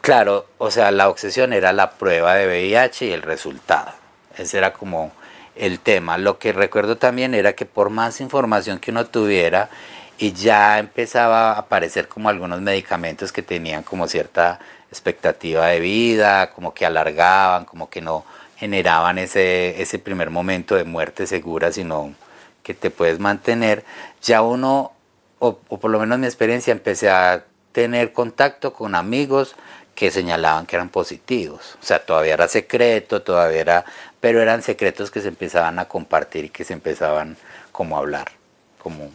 claro, 0.00 0.46
o 0.58 0.70
sea, 0.70 0.90
la 0.90 1.08
obsesión 1.08 1.52
era 1.52 1.72
la 1.72 1.92
prueba 1.92 2.34
de 2.34 2.46
VIH 2.46 3.06
y 3.06 3.12
el 3.12 3.22
resultado. 3.22 3.92
Ese 4.36 4.58
era 4.58 4.72
como 4.72 5.12
el 5.56 5.78
tema. 5.80 6.18
Lo 6.18 6.38
que 6.38 6.52
recuerdo 6.52 6.96
también 6.96 7.34
era 7.34 7.54
que 7.54 7.66
por 7.66 7.90
más 7.90 8.20
información 8.20 8.78
que 8.78 8.90
uno 8.90 9.06
tuviera, 9.06 9.70
y 10.18 10.32
ya 10.32 10.78
empezaba 10.78 11.52
a 11.52 11.58
aparecer 11.58 12.08
como 12.08 12.28
algunos 12.28 12.60
medicamentos 12.60 13.32
que 13.32 13.42
tenían 13.42 13.82
como 13.82 14.06
cierta 14.08 14.60
expectativa 14.90 15.66
de 15.66 15.80
vida, 15.80 16.50
como 16.52 16.72
que 16.72 16.86
alargaban, 16.86 17.64
como 17.64 17.90
que 17.90 18.00
no 18.00 18.24
generaban 18.56 19.18
ese, 19.18 19.82
ese 19.82 19.98
primer 19.98 20.30
momento 20.30 20.76
de 20.76 20.84
muerte 20.84 21.26
segura, 21.26 21.72
sino 21.72 22.14
que 22.62 22.74
te 22.74 22.90
puedes 22.90 23.18
mantener, 23.18 23.84
ya 24.22 24.42
uno, 24.42 24.92
o, 25.38 25.56
por 25.56 25.90
lo 25.90 25.98
menos 25.98 26.18
mi 26.18 26.26
experiencia, 26.26 26.72
empecé 26.72 27.10
a 27.10 27.44
tener 27.72 28.12
contacto 28.12 28.72
con 28.72 28.94
amigos 28.94 29.56
que 29.94 30.10
señalaban 30.10 30.66
que 30.66 30.76
eran 30.76 30.88
positivos. 30.88 31.76
O 31.82 31.84
sea, 31.84 32.04
todavía 32.04 32.34
era 32.34 32.48
secreto, 32.48 33.22
todavía 33.22 33.60
era, 33.60 33.84
pero 34.20 34.40
eran 34.40 34.62
secretos 34.62 35.10
que 35.10 35.20
se 35.20 35.28
empezaban 35.28 35.78
a 35.78 35.86
compartir 35.86 36.46
y 36.46 36.48
que 36.48 36.64
se 36.64 36.72
empezaban 36.72 37.36
como 37.72 37.96
a 37.96 38.00
hablar, 38.00 38.30
como 38.78 39.10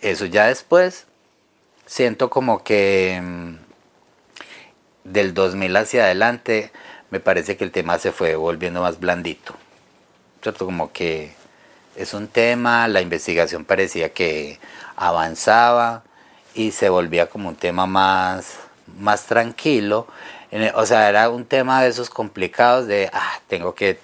eso 0.00 0.26
ya 0.26 0.46
después 0.46 1.06
siento 1.86 2.30
como 2.30 2.62
que 2.62 3.20
mm, 3.22 3.54
del 5.04 5.34
2000 5.34 5.76
hacia 5.76 6.04
adelante 6.04 6.70
me 7.10 7.20
parece 7.20 7.56
que 7.56 7.64
el 7.64 7.72
tema 7.72 7.98
se 7.98 8.12
fue 8.12 8.36
volviendo 8.36 8.82
más 8.82 9.00
blandito. 9.00 9.54
¿Cierto? 10.42 10.66
Como 10.66 10.92
que 10.92 11.32
es 11.96 12.14
un 12.14 12.28
tema, 12.28 12.86
la 12.86 13.00
investigación 13.00 13.64
parecía 13.64 14.12
que 14.12 14.60
avanzaba 14.96 16.04
y 16.54 16.72
se 16.72 16.88
volvía 16.88 17.26
como 17.26 17.48
un 17.48 17.56
tema 17.56 17.86
más, 17.86 18.54
más 18.98 19.24
tranquilo. 19.24 20.06
O 20.74 20.86
sea, 20.86 21.08
era 21.08 21.28
un 21.28 21.44
tema 21.44 21.82
de 21.82 21.88
esos 21.88 22.10
complicados 22.10 22.86
de, 22.86 23.10
ah, 23.12 23.40
tengo 23.48 23.74
que 23.74 23.98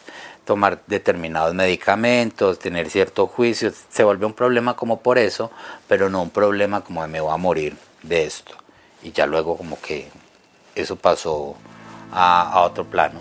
tomar 0.44 0.82
determinados 0.86 1.54
medicamentos, 1.54 2.58
tener 2.58 2.90
cierto 2.90 3.26
juicio, 3.26 3.72
se 3.88 4.04
volvió 4.04 4.26
un 4.26 4.34
problema 4.34 4.76
como 4.76 5.00
por 5.00 5.18
eso, 5.18 5.50
pero 5.88 6.10
no 6.10 6.22
un 6.22 6.30
problema 6.30 6.82
como 6.82 7.02
de 7.02 7.08
me 7.08 7.20
voy 7.20 7.32
a 7.32 7.36
morir 7.36 7.76
de 8.02 8.24
esto. 8.24 8.54
Y 9.02 9.12
ya 9.12 9.26
luego 9.26 9.56
como 9.56 9.80
que 9.80 10.08
eso 10.74 10.96
pasó 10.96 11.56
a, 12.12 12.60
otro 12.60 12.84
plano. 12.84 13.20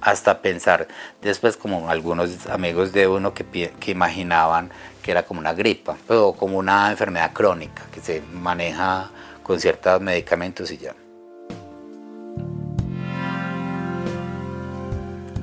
Hasta 0.00 0.40
pensar 0.40 0.88
después 1.22 1.56
como 1.56 1.90
algunos 1.90 2.46
amigos 2.48 2.92
de 2.92 3.08
uno 3.08 3.34
que, 3.34 3.44
que 3.44 3.90
imaginaban 3.90 4.70
que 5.02 5.10
era 5.10 5.24
como 5.24 5.40
una 5.40 5.54
gripa, 5.54 5.96
o 6.08 6.34
como 6.34 6.58
una 6.58 6.90
enfermedad 6.90 7.32
crónica 7.32 7.84
que 7.92 8.00
se 8.00 8.20
maneja 8.32 9.10
con 9.42 9.60
ciertos 9.60 10.00
medicamentos 10.00 10.70
y 10.70 10.78
ya. 10.78 11.05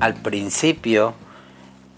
Al 0.00 0.14
principio 0.14 1.14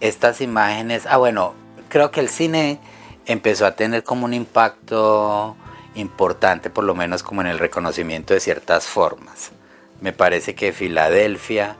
estas 0.00 0.40
imágenes, 0.40 1.06
ah 1.06 1.16
bueno, 1.16 1.54
creo 1.88 2.10
que 2.10 2.20
el 2.20 2.28
cine 2.28 2.78
empezó 3.26 3.66
a 3.66 3.72
tener 3.72 4.04
como 4.04 4.24
un 4.24 4.34
impacto 4.34 5.56
importante, 5.94 6.70
por 6.70 6.84
lo 6.84 6.94
menos 6.94 7.22
como 7.22 7.40
en 7.40 7.46
el 7.46 7.58
reconocimiento 7.58 8.34
de 8.34 8.40
ciertas 8.40 8.86
formas. 8.86 9.52
Me 10.00 10.12
parece 10.12 10.54
que 10.54 10.72
Filadelfia, 10.72 11.76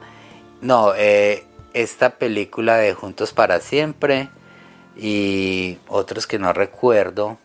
no, 0.61 0.93
eh, 0.95 1.45
esta 1.73 2.17
película 2.17 2.77
de 2.77 2.93
Juntos 2.93 3.31
para 3.31 3.59
Siempre 3.59 4.29
y 4.95 5.77
otros 5.87 6.25
que 6.25 6.39
no 6.39 6.51
recuerdo, 6.53 7.37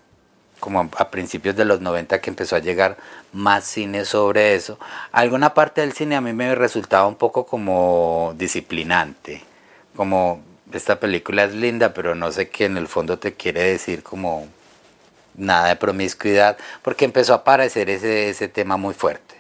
como 0.62 0.88
a 0.96 1.10
principios 1.10 1.56
de 1.56 1.64
los 1.64 1.80
90 1.80 2.20
que 2.20 2.30
empezó 2.30 2.54
a 2.54 2.60
llegar 2.60 2.96
más 3.32 3.64
cine 3.64 4.04
sobre 4.04 4.54
eso. 4.54 4.78
Alguna 5.10 5.54
parte 5.54 5.80
del 5.80 5.92
cine 5.92 6.14
a 6.14 6.20
mí 6.20 6.32
me 6.32 6.54
resultaba 6.54 7.08
un 7.08 7.16
poco 7.16 7.46
como 7.46 8.32
disciplinante, 8.38 9.42
como 9.96 10.40
esta 10.72 11.00
película 11.00 11.42
es 11.42 11.52
linda, 11.52 11.92
pero 11.92 12.14
no 12.14 12.30
sé 12.30 12.48
qué 12.48 12.66
en 12.66 12.76
el 12.76 12.86
fondo 12.86 13.18
te 13.18 13.34
quiere 13.34 13.72
decir 13.72 14.04
como 14.04 14.46
nada 15.34 15.66
de 15.66 15.74
promiscuidad, 15.74 16.56
porque 16.82 17.06
empezó 17.06 17.32
a 17.32 17.38
aparecer 17.38 17.90
ese, 17.90 18.30
ese 18.30 18.46
tema 18.46 18.76
muy 18.76 18.94
fuerte. 18.94 19.34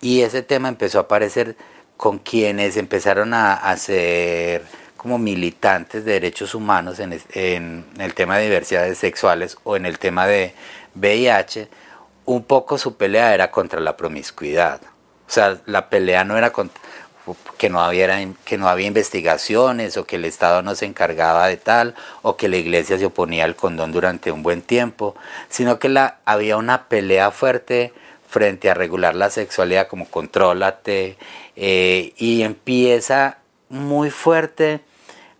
Y 0.00 0.20
ese 0.20 0.42
tema 0.42 0.68
empezó 0.68 0.98
a 0.98 1.02
aparecer 1.02 1.56
con 1.96 2.18
quienes 2.20 2.76
empezaron 2.76 3.34
a 3.34 3.54
hacer 3.54 4.62
como 5.04 5.18
militantes 5.18 6.06
de 6.06 6.12
derechos 6.12 6.54
humanos 6.54 6.98
en, 6.98 7.84
el 7.98 8.14
tema 8.14 8.38
de 8.38 8.44
diversidades 8.44 8.96
sexuales 8.96 9.58
o 9.62 9.76
en 9.76 9.84
el 9.84 9.98
tema 9.98 10.26
de 10.26 10.54
VIH, 10.94 11.68
un 12.24 12.42
poco 12.44 12.78
su 12.78 12.96
pelea 12.96 13.34
era 13.34 13.50
contra 13.50 13.80
la 13.80 13.98
promiscuidad. 13.98 14.80
O 15.28 15.30
sea, 15.30 15.58
la 15.66 15.90
pelea 15.90 16.24
no 16.24 16.38
era 16.38 16.52
contra, 16.52 16.80
que 17.58 17.68
no, 17.68 17.82
había, 17.82 18.18
que 18.46 18.56
no 18.56 18.66
había 18.66 18.86
investigaciones 18.86 19.98
o 19.98 20.06
que 20.06 20.16
el 20.16 20.24
Estado 20.24 20.62
no 20.62 20.74
se 20.74 20.86
encargaba 20.86 21.48
de 21.48 21.58
tal 21.58 21.94
o 22.22 22.38
que 22.38 22.48
la 22.48 22.56
iglesia 22.56 22.96
se 22.96 23.04
oponía 23.04 23.44
al 23.44 23.56
condón 23.56 23.92
durante 23.92 24.32
un 24.32 24.42
buen 24.42 24.62
tiempo, 24.62 25.14
sino 25.50 25.78
que 25.78 25.94
había 26.24 26.56
una 26.56 26.88
pelea 26.88 27.30
fuerte 27.30 27.92
frente 28.26 28.70
a 28.70 28.74
regular 28.74 29.14
la 29.14 29.28
sexualidad 29.28 29.86
como 29.86 30.08
contrólate 30.08 31.18
eh, 31.56 32.14
y 32.16 32.40
empieza 32.40 33.36
muy 33.68 34.08
fuerte 34.08 34.80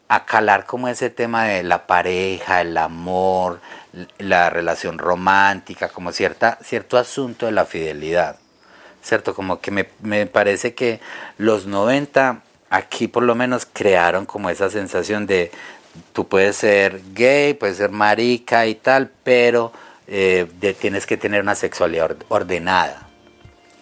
a 0.08 0.24
calar 0.24 0.66
como 0.66 0.88
ese 0.88 1.10
tema 1.10 1.44
de 1.44 1.62
la 1.62 1.86
pareja, 1.86 2.60
el 2.60 2.76
amor, 2.76 3.60
la 4.18 4.50
relación 4.50 4.98
romántica, 4.98 5.88
como 5.88 6.12
cierta, 6.12 6.58
cierto 6.62 6.98
asunto 6.98 7.46
de 7.46 7.52
la 7.52 7.64
fidelidad. 7.64 8.36
¿Cierto? 9.02 9.34
Como 9.34 9.60
que 9.60 9.70
me, 9.70 9.88
me 10.00 10.26
parece 10.26 10.74
que 10.74 11.00
los 11.36 11.66
90 11.66 12.40
aquí 12.70 13.06
por 13.06 13.22
lo 13.22 13.34
menos 13.34 13.68
crearon 13.72 14.26
como 14.26 14.50
esa 14.50 14.68
sensación 14.70 15.26
de 15.26 15.52
tú 16.12 16.26
puedes 16.26 16.56
ser 16.56 17.00
gay, 17.12 17.54
puedes 17.54 17.76
ser 17.76 17.90
marica 17.90 18.66
y 18.66 18.74
tal, 18.74 19.10
pero 19.22 19.72
eh, 20.08 20.46
tienes 20.80 21.06
que 21.06 21.16
tener 21.16 21.42
una 21.42 21.54
sexualidad 21.54 22.16
ordenada, 22.28 23.08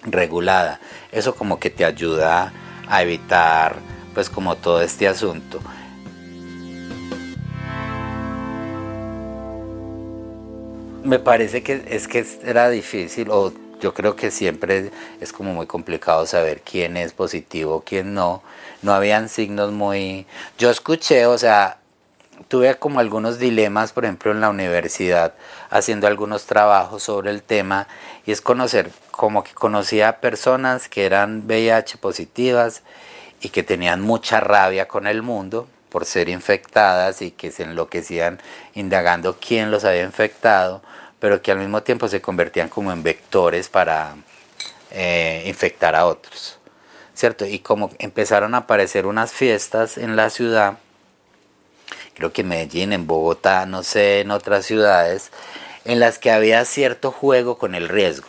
regulada. 0.03 0.79
Eso 1.11 1.35
como 1.35 1.59
que 1.59 1.71
te 1.71 1.85
ayuda 1.85 2.53
a 2.89 3.03
evitar 3.03 3.77
pues 4.15 4.29
como 4.29 4.57
todo 4.57 4.83
este 4.83 5.09
asunto. 5.09 5.61
Me 11.05 11.19
parece 11.19 11.65
que 11.65 11.83
es 11.89 12.07
que 12.07 12.25
era 12.45 12.71
difícil, 12.71 13.29
o 13.31 13.53
yo 13.81 13.93
creo 13.93 14.15
que 14.15 14.31
siempre 14.31 14.93
es 15.21 15.33
como 15.33 15.53
muy 15.53 15.67
complicado 15.67 16.27
saber 16.27 16.63
quién 16.63 16.97
es 16.97 17.13
positivo, 17.13 17.83
quién 17.85 18.15
no. 18.15 18.43
No 18.83 18.93
habían 18.93 19.29
signos 19.29 19.73
muy... 19.73 20.27
Yo 20.59 20.71
escuché, 20.71 21.27
o 21.27 21.37
sea, 21.39 21.79
tuve 22.47 22.77
como 22.77 23.01
algunos 23.01 23.41
dilemas, 23.41 23.93
por 23.93 24.05
ejemplo, 24.05 24.31
en 24.31 24.41
la 24.41 24.51
universidad, 24.51 25.35
haciendo 25.71 26.07
algunos 26.07 26.47
trabajos 26.47 27.03
sobre 27.03 27.31
el 27.31 27.43
tema, 27.43 27.89
y 28.25 28.31
es 28.31 28.41
conocer, 28.41 28.91
como 29.11 29.43
que 29.43 29.55
conocía 29.55 30.21
personas 30.21 30.89
que 30.89 31.05
eran 31.05 31.43
VIH 31.47 31.99
positivas 31.99 32.83
y 33.41 33.49
que 33.49 33.65
tenían 33.65 34.01
mucha 34.03 34.39
rabia 34.39 34.87
con 34.87 35.09
el 35.09 35.23
mundo 35.23 35.67
por 35.93 36.07
ser 36.07 36.31
infectadas 36.31 37.21
y 37.21 37.33
que 37.33 37.51
se 37.51 37.65
enloquecían 37.65 38.41
indagando 38.75 39.37
quién 39.39 39.71
los 39.71 39.85
había 39.85 40.05
infectado, 40.05 40.81
pero 41.21 41.43
que 41.43 41.53
al 41.53 41.59
mismo 41.59 41.83
tiempo 41.83 42.09
se 42.09 42.23
convertían 42.23 42.71
como 42.71 42.93
en 42.93 43.03
vectores 43.03 43.69
para 43.69 44.17
eh, 44.91 45.45
infectar 45.47 45.95
a 45.95 46.07
otros. 46.07 46.59
¿Cierto? 47.13 47.45
Y 47.45 47.59
como 47.59 47.91
empezaron 47.99 48.55
a 48.55 48.59
aparecer 48.59 49.05
unas 49.05 49.33
fiestas 49.33 49.99
en 49.99 50.17
la 50.17 50.31
ciudad, 50.31 50.79
creo 52.15 52.33
que 52.33 52.41
en 52.41 52.49
Medellín, 52.49 52.95
en 52.95 53.07
Bogotá, 53.07 53.67
no 53.67 53.83
sé, 53.83 54.21
en 54.21 54.31
otras 54.31 54.65
ciudades, 54.65 55.31
en 55.85 56.01
las 56.01 56.19
que 56.19 56.31
había 56.31 56.65
cierto 56.65 57.11
juego 57.11 57.59
con 57.59 57.75
el 57.75 57.91
riesgo, 57.91 58.29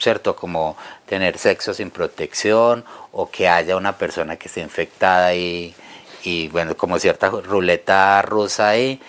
¿cierto? 0.00 0.34
Como 0.34 0.76
tener 1.06 1.38
sexo 1.38 1.74
sin 1.74 1.92
protección 1.92 2.84
o 3.12 3.30
que 3.30 3.48
haya 3.48 3.76
una 3.76 3.98
persona 3.98 4.36
que 4.36 4.48
esté 4.48 4.62
infectada 4.62 5.32
y, 5.36 5.76
y 6.22 6.48
bueno, 6.48 6.76
como 6.76 6.98
cierta 6.98 7.30
ruleta 7.30 8.22
rusa 8.22 8.68
ahí. 8.68 9.00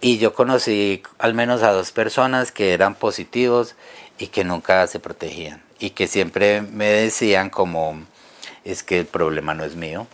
Y 0.00 0.18
yo 0.18 0.34
conocí 0.34 1.02
al 1.18 1.34
menos 1.34 1.62
a 1.62 1.72
dos 1.72 1.92
personas 1.92 2.50
que 2.52 2.74
eran 2.74 2.94
positivos 2.94 3.76
y 4.18 4.28
que 4.28 4.44
nunca 4.44 4.86
se 4.86 5.00
protegían 5.00 5.62
y 5.78 5.90
que 5.90 6.06
siempre 6.06 6.62
me 6.62 6.86
decían 6.86 7.50
como 7.50 8.00
es 8.64 8.82
que 8.82 9.00
el 9.00 9.06
problema 9.06 9.54
no 9.54 9.64
es 9.64 9.74
mío, 9.74 10.06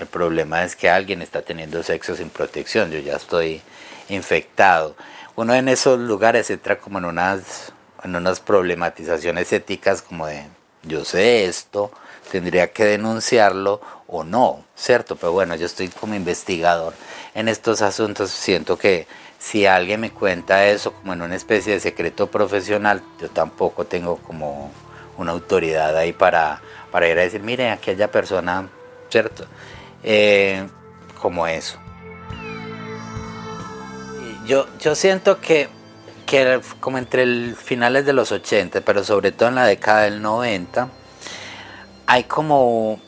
el 0.00 0.06
problema 0.06 0.64
es 0.64 0.74
que 0.74 0.90
alguien 0.90 1.22
está 1.22 1.42
teniendo 1.42 1.82
sexo 1.84 2.16
sin 2.16 2.28
protección, 2.28 2.90
yo 2.90 2.98
ya 2.98 3.14
estoy 3.14 3.62
infectado. 4.08 4.96
Uno 5.36 5.54
en 5.54 5.68
esos 5.68 5.98
lugares 6.00 6.50
entra 6.50 6.78
como 6.78 6.98
en 6.98 7.04
unas, 7.04 7.72
en 8.02 8.16
unas 8.16 8.40
problematizaciones 8.40 9.52
éticas 9.52 10.02
como 10.02 10.26
de 10.26 10.44
yo 10.82 11.04
sé 11.04 11.46
esto, 11.46 11.92
tendría 12.30 12.72
que 12.72 12.84
denunciarlo 12.84 13.80
o 14.08 14.24
no, 14.24 14.64
¿cierto? 14.74 15.16
Pero 15.16 15.32
bueno, 15.32 15.54
yo 15.56 15.66
estoy 15.66 15.88
como 15.88 16.14
investigador 16.14 16.94
en 17.34 17.48
estos 17.48 17.82
asuntos, 17.82 18.30
siento 18.30 18.78
que 18.78 19.06
si 19.38 19.66
alguien 19.66 20.00
me 20.00 20.10
cuenta 20.10 20.66
eso 20.66 20.92
como 20.92 21.12
en 21.12 21.22
una 21.22 21.36
especie 21.36 21.74
de 21.74 21.80
secreto 21.80 22.28
profesional, 22.28 23.02
yo 23.20 23.28
tampoco 23.28 23.84
tengo 23.84 24.16
como 24.16 24.70
una 25.18 25.32
autoridad 25.32 25.96
ahí 25.96 26.12
para, 26.12 26.60
para 26.90 27.08
ir 27.08 27.18
a 27.18 27.22
decir, 27.22 27.42
mire, 27.42 27.70
aquella 27.70 28.10
persona, 28.10 28.68
¿cierto? 29.10 29.44
Eh, 30.02 30.66
como 31.20 31.46
eso. 31.46 31.78
Yo, 34.46 34.66
yo 34.78 34.94
siento 34.94 35.40
que, 35.40 35.68
que 36.24 36.60
como 36.80 36.98
entre 36.98 37.22
el 37.22 37.56
finales 37.56 38.06
de 38.06 38.12
los 38.12 38.30
80, 38.30 38.80
pero 38.82 39.02
sobre 39.02 39.32
todo 39.32 39.48
en 39.48 39.56
la 39.56 39.66
década 39.66 40.02
del 40.02 40.22
90, 40.22 40.88
hay 42.06 42.24
como, 42.24 43.00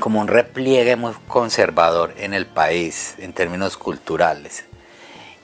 como 0.00 0.20
un 0.20 0.28
repliegue 0.28 0.96
muy 0.96 1.12
conservador 1.26 2.14
en 2.18 2.34
el 2.34 2.46
país 2.46 3.14
en 3.18 3.32
términos 3.32 3.76
culturales. 3.76 4.64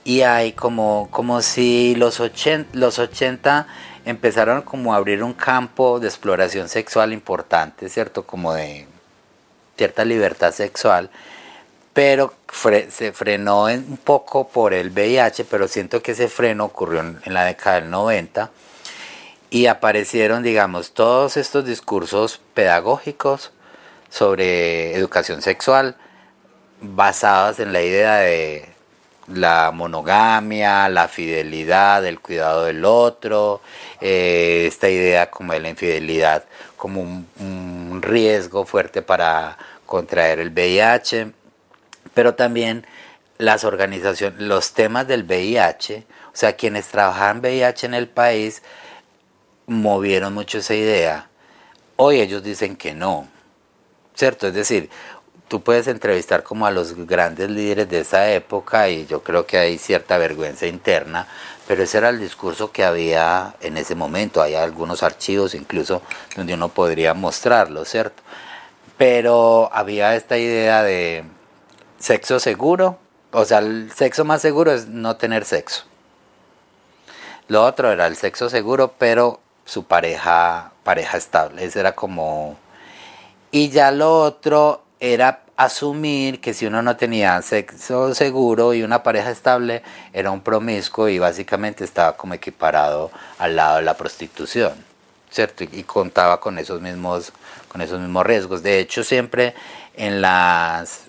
Y 0.04 0.20
hay 0.22 0.52
como, 0.52 1.08
como 1.10 1.40
si 1.42 1.94
los 1.96 2.20
80, 2.20 2.70
los 2.78 2.98
80 2.98 3.66
empezaron 4.04 4.62
como 4.62 4.92
a 4.92 4.96
abrir 4.96 5.22
un 5.22 5.32
campo 5.32 5.98
de 5.98 6.08
exploración 6.08 6.68
sexual 6.68 7.12
importante, 7.12 7.88
¿cierto? 7.88 8.24
Como 8.24 8.52
de 8.52 8.86
cierta 9.76 10.04
libertad 10.04 10.52
sexual, 10.52 11.10
pero 11.94 12.34
se 12.90 13.12
frenó 13.12 13.64
un 13.64 13.98
poco 14.02 14.48
por 14.48 14.74
el 14.74 14.90
VIH, 14.90 15.44
pero 15.46 15.68
siento 15.68 16.02
que 16.02 16.12
ese 16.12 16.28
freno 16.28 16.66
ocurrió 16.66 17.00
en, 17.00 17.20
la 17.26 17.44
década 17.44 17.80
del 17.80 17.90
90 17.90 18.50
y 19.50 19.66
aparecieron, 19.66 20.42
digamos, 20.42 20.92
todos 20.92 21.36
estos 21.36 21.64
discursos 21.64 22.40
pedagógicos 22.52 23.52
sobre 24.14 24.94
educación 24.94 25.42
sexual 25.42 25.96
basados 26.80 27.58
en 27.58 27.72
la 27.72 27.82
idea 27.82 28.18
de 28.18 28.68
la 29.26 29.72
monogamia, 29.72 30.88
la 30.88 31.08
fidelidad, 31.08 32.06
el 32.06 32.20
cuidado 32.20 32.66
del 32.66 32.84
otro, 32.84 33.60
eh, 34.00 34.66
esta 34.68 34.88
idea 34.88 35.32
como 35.32 35.52
de 35.52 35.58
la 35.58 35.68
infidelidad 35.68 36.44
como 36.76 37.00
un, 37.00 38.00
riesgo 38.02 38.64
fuerte 38.64 39.02
para 39.02 39.58
contraer 39.84 40.38
el 40.38 40.50
VIH, 40.50 41.32
pero 42.12 42.36
también 42.36 42.86
las 43.38 43.64
organizaciones, 43.64 44.40
los 44.40 44.74
temas 44.74 45.08
del 45.08 45.24
VIH, 45.24 46.06
o 46.32 46.36
sea, 46.36 46.54
quienes 46.54 46.86
trabajaban 46.86 47.40
VIH 47.40 47.86
en 47.86 47.94
el 47.94 48.06
país 48.06 48.62
movieron 49.66 50.34
mucho 50.34 50.58
esa 50.58 50.74
idea. 50.74 51.30
Hoy 51.96 52.20
ellos 52.20 52.44
dicen 52.44 52.76
que 52.76 52.94
no, 52.94 53.28
¿cierto? 54.14 54.48
Es 54.48 54.54
decir, 54.54 54.90
tú 55.48 55.62
puedes 55.62 55.86
entrevistar 55.86 56.42
como 56.42 56.66
a 56.66 56.70
los 56.70 56.94
grandes 57.06 57.50
líderes 57.50 57.88
de 57.88 58.00
esa 58.00 58.30
época 58.30 58.88
y 58.88 59.06
yo 59.06 59.22
creo 59.22 59.46
que 59.46 59.58
hay 59.58 59.78
cierta 59.78 60.18
vergüenza 60.18 60.66
interna, 60.66 61.28
pero 61.66 61.82
ese 61.82 61.98
era 61.98 62.10
el 62.10 62.20
discurso 62.20 62.72
que 62.72 62.84
había 62.84 63.54
en 63.60 63.76
ese 63.76 63.94
momento. 63.94 64.42
Hay 64.42 64.54
algunos 64.54 65.02
archivos 65.02 65.54
incluso 65.54 66.02
donde 66.36 66.54
uno 66.54 66.68
podría 66.68 67.14
mostrarlo, 67.14 67.84
¿cierto? 67.84 68.22
Pero 68.96 69.70
había 69.72 70.14
esta 70.14 70.38
idea 70.38 70.82
de 70.82 71.24
sexo 71.98 72.38
seguro, 72.38 72.98
o 73.32 73.44
sea, 73.44 73.58
el 73.58 73.90
sexo 73.92 74.24
más 74.24 74.42
seguro 74.42 74.72
es 74.72 74.86
no 74.86 75.16
tener 75.16 75.44
sexo. 75.44 75.84
Lo 77.48 77.64
otro 77.64 77.92
era 77.92 78.06
el 78.06 78.16
sexo 78.16 78.48
seguro, 78.48 78.94
pero 78.98 79.40
su 79.64 79.84
pareja, 79.84 80.72
pareja 80.82 81.16
estable. 81.16 81.64
Ese 81.64 81.80
era 81.80 81.92
como... 81.92 82.56
Y 83.54 83.68
ya 83.68 83.92
lo 83.92 84.20
otro 84.20 84.82
era 84.98 85.44
asumir 85.56 86.40
que 86.40 86.54
si 86.54 86.66
uno 86.66 86.82
no 86.82 86.96
tenía 86.96 87.40
sexo 87.40 88.12
seguro 88.12 88.74
y 88.74 88.82
una 88.82 89.04
pareja 89.04 89.30
estable, 89.30 89.84
era 90.12 90.32
un 90.32 90.40
promiscuo 90.40 91.08
y 91.08 91.20
básicamente 91.20 91.84
estaba 91.84 92.16
como 92.16 92.34
equiparado 92.34 93.12
al 93.38 93.54
lado 93.54 93.76
de 93.76 93.82
la 93.82 93.96
prostitución, 93.96 94.72
¿cierto? 95.30 95.62
Y, 95.62 95.84
contaba 95.84 96.40
con 96.40 96.58
esos 96.58 96.80
mismos 96.80 97.32
con 97.68 97.80
esos 97.80 98.00
mismos 98.00 98.26
riesgos. 98.26 98.64
De 98.64 98.80
hecho, 98.80 99.04
siempre 99.04 99.54
en 99.96 100.20
las 100.20 101.02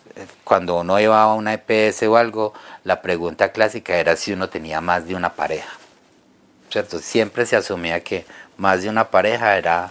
cuando 0.43 0.79
uno 0.81 0.99
iba 0.99 1.23
a 1.23 1.33
una 1.33 1.55
EPS 1.55 2.03
o 2.03 2.15
algo, 2.15 2.53
la 2.83 3.01
pregunta 3.01 3.51
clásica 3.53 3.97
era 3.97 4.15
si 4.15 4.33
uno 4.33 4.49
tenía 4.49 4.81
más 4.81 5.07
de 5.07 5.15
una 5.15 5.33
pareja. 5.33 5.73
¿Cierto? 6.69 6.99
Siempre 6.99 7.47
se 7.47 7.55
asumía 7.55 8.03
que 8.03 8.27
más 8.57 8.83
de 8.83 8.89
una 8.89 9.09
pareja 9.09 9.57
era 9.57 9.89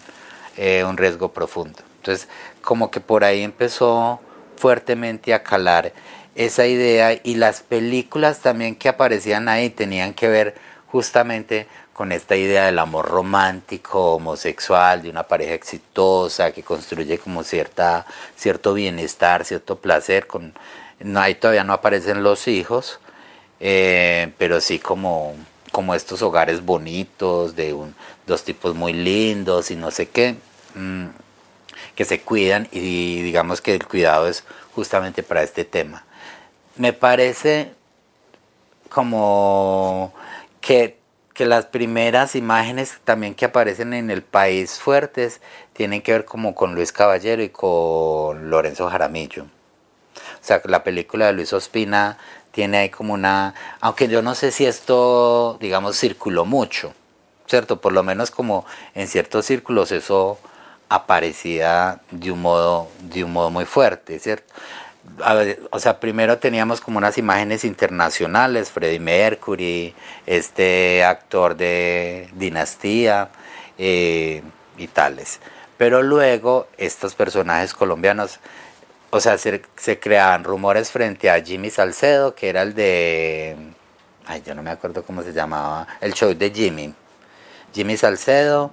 eh, 0.57 0.85
un 0.85 0.97
riesgo 0.97 1.33
profundo. 1.33 1.84
Entonces, 2.05 2.29
como 2.61 2.91
que 2.91 3.01
por 3.01 3.25
ahí 3.25 3.43
empezó 3.43 4.21
fuertemente 4.57 5.33
a 5.33 5.43
calar 5.43 5.95
esa 6.35 6.67
idea 6.67 7.19
y 7.23 7.37
las 7.37 7.63
películas 7.63 8.41
también 8.41 8.77
que 8.77 8.91
aparecían 8.91 9.49
ahí 9.49 9.71
tenían 9.71 10.13
que 10.13 10.29
ver 10.29 10.55
justamente 10.89 11.67
con 11.95 12.13
esta 12.13 12.37
idea 12.37 12.67
del 12.67 12.79
amor 12.79 13.09
romántico, 13.09 14.17
homosexual, 14.17 15.01
de 15.01 15.09
una 15.09 15.23
pareja 15.23 15.55
exitosa 15.55 16.53
que 16.53 16.63
construye 16.63 17.17
como 17.17 17.43
cierta, 17.43 18.05
cierto 18.37 18.75
bienestar, 18.75 19.47
cierto 19.47 19.79
placer. 19.79 20.27
Con, 20.27 20.53
no, 21.01 21.21
ahí 21.21 21.37
todavía 21.37 21.65
no 21.65 21.73
aparecen 21.73 22.23
los 22.23 22.49
hijos, 22.49 23.01
eh, 23.61 24.31
pero 24.37 24.61
sí 24.61 24.79
como, 24.79 25.35
como 25.73 25.95
estos 25.95 26.21
hogares 26.21 26.63
bonitos, 26.67 27.57
de 27.57 27.73
un, 27.73 27.95
dos 28.27 28.45
tipos 28.45 28.75
muy 28.75 28.93
lindos 28.93 29.71
y 29.71 29.77
no 29.77 29.91
sé 29.91 30.11
qué. 30.11 30.35
Mm, 30.75 31.24
que 31.95 32.05
se 32.05 32.21
cuidan 32.21 32.69
y 32.73 33.23
digamos 33.23 33.61
que 33.61 33.75
el 33.75 33.87
cuidado 33.87 34.29
es 34.29 34.45
justamente 34.75 35.23
para 35.23 35.43
este 35.43 35.65
tema. 35.65 36.05
Me 36.77 36.93
parece 36.93 37.73
como 38.89 40.13
que, 40.61 40.99
las 41.37 41.67
primeras 41.67 42.37
imágenes 42.37 43.01
también 43.03 43.35
que 43.35 43.45
aparecen 43.45 43.93
en 43.93 44.09
el 44.09 44.23
país 44.23 44.79
fuertes 44.79 45.41
tienen 45.73 46.01
que 46.01 46.13
ver 46.13 46.25
como 46.25 46.55
con 46.55 46.77
Luis 46.77 46.93
Caballero 46.93 47.43
y 47.43 47.49
con 47.49 48.51
Lorenzo 48.51 48.89
Jaramillo. 48.89 49.43
O 49.43 50.47
sea, 50.47 50.63
la 50.67 50.85
película 50.85 51.27
de 51.27 51.33
Luis 51.33 51.53
Ospina 51.53 52.19
tiene 52.53 52.79
ahí 52.79 52.89
como 52.89 53.15
una, 53.15 53.55
aunque 53.81 54.07
yo 54.07 54.23
no 54.23 54.37
sé 54.37 54.53
si 54.53 54.65
esto, 54.65 55.59
digamos, 55.61 55.99
circuló 55.99 56.45
mucho, 56.45 56.95
¿cierto? 57.47 57.81
Por 57.81 57.93
lo 57.93 58.05
menos 58.05 58.31
como 58.31 58.65
en 58.95 59.09
ciertos 59.09 59.47
círculos 59.47 59.91
eso 59.91 60.39
aparecía 60.95 62.01
de 62.11 62.31
un 62.31 62.41
modo, 62.41 62.89
de 63.01 63.25
un 63.25 63.33
modo 63.33 63.51
muy 63.51 63.65
fuerte, 63.65 64.19
¿cierto? 64.19 64.53
o 65.71 65.79
sea, 65.79 66.01
primero 66.01 66.39
teníamos 66.39 66.81
como 66.81 66.99
unas 66.99 67.19
imágenes 67.19 67.65
internacionales, 67.65 68.71
Freddie 68.71 69.01
Mercury, 69.01 69.95
este 70.27 71.05
actor 71.05 71.57
de 71.57 72.31
Dinastía 72.35 73.29
eh, 73.77 74.43
y 74.79 74.89
tales. 74.89 75.41
Pero 75.77 76.03
luego 76.03 76.69
estos 76.79 77.15
personajes 77.15 77.75
colombianos, 77.75 78.41
o 79.11 79.21
sea, 79.21 79.37
se, 79.39 79.63
se, 79.77 79.99
creaban 80.01 80.43
rumores 80.43 80.91
frente 80.91 81.31
a 81.31 81.43
Jimmy 81.43 81.71
Salcedo, 81.71 82.35
que 82.35 82.49
era 82.49 82.63
el 82.63 82.75
de, 82.75 83.57
ay, 84.27 84.43
yo 84.47 84.55
no 84.55 84.63
me 84.63 84.71
acuerdo 84.71 85.05
cómo 85.05 85.23
se 85.23 85.33
llamaba, 85.33 85.87
el 86.01 86.15
show 86.15 86.35
de 86.35 86.51
Jimmy. 86.51 86.95
Jimmy 87.75 87.97
Salcedo 87.97 88.71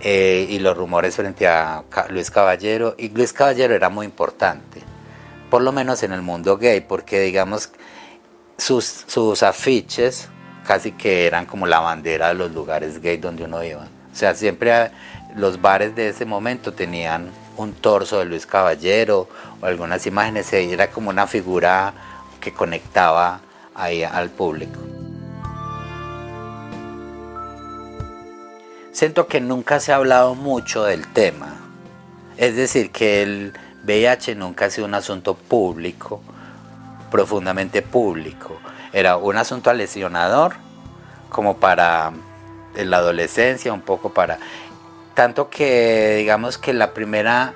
eh, 0.00 0.46
y 0.48 0.58
los 0.58 0.76
rumores 0.76 1.16
frente 1.16 1.46
a 1.46 1.84
Luis 2.08 2.30
Caballero. 2.30 2.94
Y 2.98 3.10
Luis 3.10 3.32
Caballero 3.32 3.74
era 3.74 3.88
muy 3.88 4.06
importante, 4.06 4.82
por 5.50 5.62
lo 5.62 5.72
menos 5.72 6.02
en 6.02 6.12
el 6.12 6.22
mundo 6.22 6.56
gay, 6.58 6.80
porque 6.80 7.20
digamos, 7.20 7.70
sus, 8.56 8.84
sus 9.06 9.42
afiches 9.42 10.28
casi 10.66 10.92
que 10.92 11.26
eran 11.26 11.46
como 11.46 11.66
la 11.66 11.80
bandera 11.80 12.28
de 12.28 12.34
los 12.34 12.52
lugares 12.52 13.00
gay 13.00 13.16
donde 13.16 13.44
uno 13.44 13.62
iba. 13.64 13.82
O 13.82 14.14
sea, 14.14 14.34
siempre 14.34 14.90
los 15.36 15.60
bares 15.60 15.94
de 15.94 16.08
ese 16.08 16.24
momento 16.24 16.72
tenían 16.72 17.30
un 17.56 17.72
torso 17.74 18.18
de 18.18 18.24
Luis 18.24 18.46
Caballero 18.46 19.28
o 19.60 19.66
algunas 19.66 20.06
imágenes, 20.06 20.52
era 20.52 20.90
como 20.90 21.10
una 21.10 21.26
figura 21.26 21.92
que 22.40 22.52
conectaba 22.52 23.40
ahí 23.74 24.02
al 24.02 24.30
público. 24.30 24.99
Siento 28.92 29.28
que 29.28 29.40
nunca 29.40 29.80
se 29.80 29.92
ha 29.92 29.96
hablado 29.96 30.34
mucho 30.34 30.84
del 30.84 31.06
tema, 31.06 31.56
es 32.36 32.56
decir, 32.56 32.90
que 32.90 33.22
el 33.22 33.52
VIH 33.84 34.34
nunca 34.34 34.66
ha 34.66 34.70
sido 34.70 34.86
un 34.86 34.94
asunto 34.94 35.34
público, 35.34 36.20
profundamente 37.10 37.82
público. 37.82 38.58
Era 38.92 39.16
un 39.16 39.36
asunto 39.36 39.72
lesionador 39.72 40.54
como 41.28 41.58
para 41.58 42.12
la 42.74 42.96
adolescencia, 42.96 43.72
un 43.72 43.82
poco 43.82 44.12
para 44.12 44.38
tanto 45.14 45.50
que 45.50 46.16
digamos 46.16 46.58
que 46.58 46.72
la 46.72 46.92
primera 46.94 47.54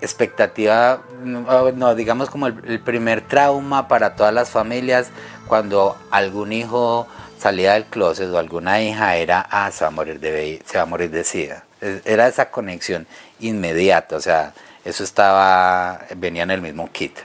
expectativa, 0.00 1.02
no, 1.22 1.94
digamos 1.94 2.30
como 2.30 2.46
el, 2.46 2.80
primer 2.80 3.20
trauma 3.20 3.86
para 3.86 4.16
todas 4.16 4.32
las 4.32 4.50
familias 4.50 5.10
cuando 5.46 5.96
algún 6.10 6.52
hijo 6.52 7.06
salía 7.40 7.72
del 7.72 7.86
closet 7.86 8.28
o 8.30 8.38
alguna 8.38 8.82
hija 8.82 9.16
era, 9.16 9.46
ah, 9.50 9.70
se 9.70 9.84
va 9.84 9.88
a 9.88 9.90
morir 9.90 10.20
de, 10.20 10.62
se 10.64 10.76
va 10.76 10.82
a 10.82 10.86
morir 10.86 11.10
de 11.10 11.24
SIDA. 11.24 11.64
Era 12.04 12.28
esa 12.28 12.50
conexión 12.50 13.06
inmediata, 13.40 14.16
o 14.16 14.20
sea, 14.20 14.52
eso 14.84 15.02
estaba, 15.02 16.06
venía 16.16 16.42
en 16.42 16.50
el 16.50 16.60
mismo 16.60 16.90
kit, 16.92 17.18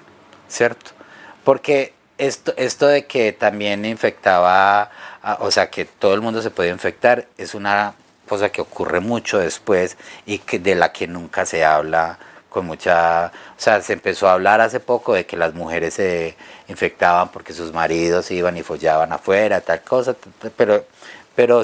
¿cierto? 0.48 0.92
Porque 1.44 1.94
esto, 2.18 2.54
esto 2.56 2.88
de 2.88 3.06
que 3.06 3.34
también 3.34 3.84
infectaba, 3.84 4.90
o 5.40 5.52
sea, 5.52 5.70
que 5.70 5.84
todo 5.84 6.14
el 6.14 6.22
mundo 6.22 6.42
se 6.42 6.52
puede 6.52 6.70
infectar, 6.70 7.28
es 7.38 7.54
una 7.54 7.96
cosa 8.28 8.50
que 8.50 8.62
ocurre 8.62 9.02
mucho 9.02 9.38
después 9.40 9.98
y 10.26 10.40
que 10.40 10.60
de 10.60 10.76
la 10.76 10.94
que 10.94 11.08
nunca 11.08 11.46
se 11.46 11.66
habla 11.66 12.18
con 12.56 12.68
mucha, 12.68 13.34
o 13.58 13.60
sea, 13.60 13.82
se 13.82 13.92
empezó 13.92 14.30
a 14.30 14.32
hablar 14.32 14.62
hace 14.62 14.80
poco 14.80 15.14
de 15.14 15.26
que 15.26 15.36
las 15.36 15.54
mujeres 15.54 15.96
se 15.96 16.38
infectaban 16.70 17.28
porque 17.28 17.52
sus 17.52 17.74
maridos 17.74 18.32
iban 18.32 18.56
y 18.56 18.64
follaban 18.64 19.12
afuera, 19.12 19.60
tal 19.60 19.82
cosa, 19.82 20.16
pero, 20.56 20.86
pero 21.36 21.64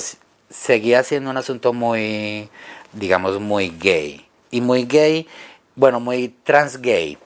seguía 0.49 1.01
siendo 1.03 1.29
un 1.29 1.37
asunto 1.37 1.71
muy, 1.71 2.49
digamos, 2.91 3.39
muy 3.39 3.69
gay. 3.69 4.27
Y 4.51 4.59
muy 4.59 4.83
gay, 4.83 5.29
bueno, 5.77 6.01
muy 6.01 6.27
trans 6.43 6.81
gay, 6.81 7.17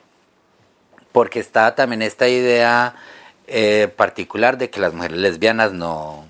porque 1.11 1.39
estaba 1.39 1.73
también 1.73 2.03
esta 2.03 2.27
idea 2.27 2.93
eh, 3.47 3.91
particular 3.95 4.59
de 4.59 4.69
que 4.69 4.79
las 4.79 4.93
mujeres 4.93 5.17
lesbianas 5.17 5.73
no, 5.73 6.23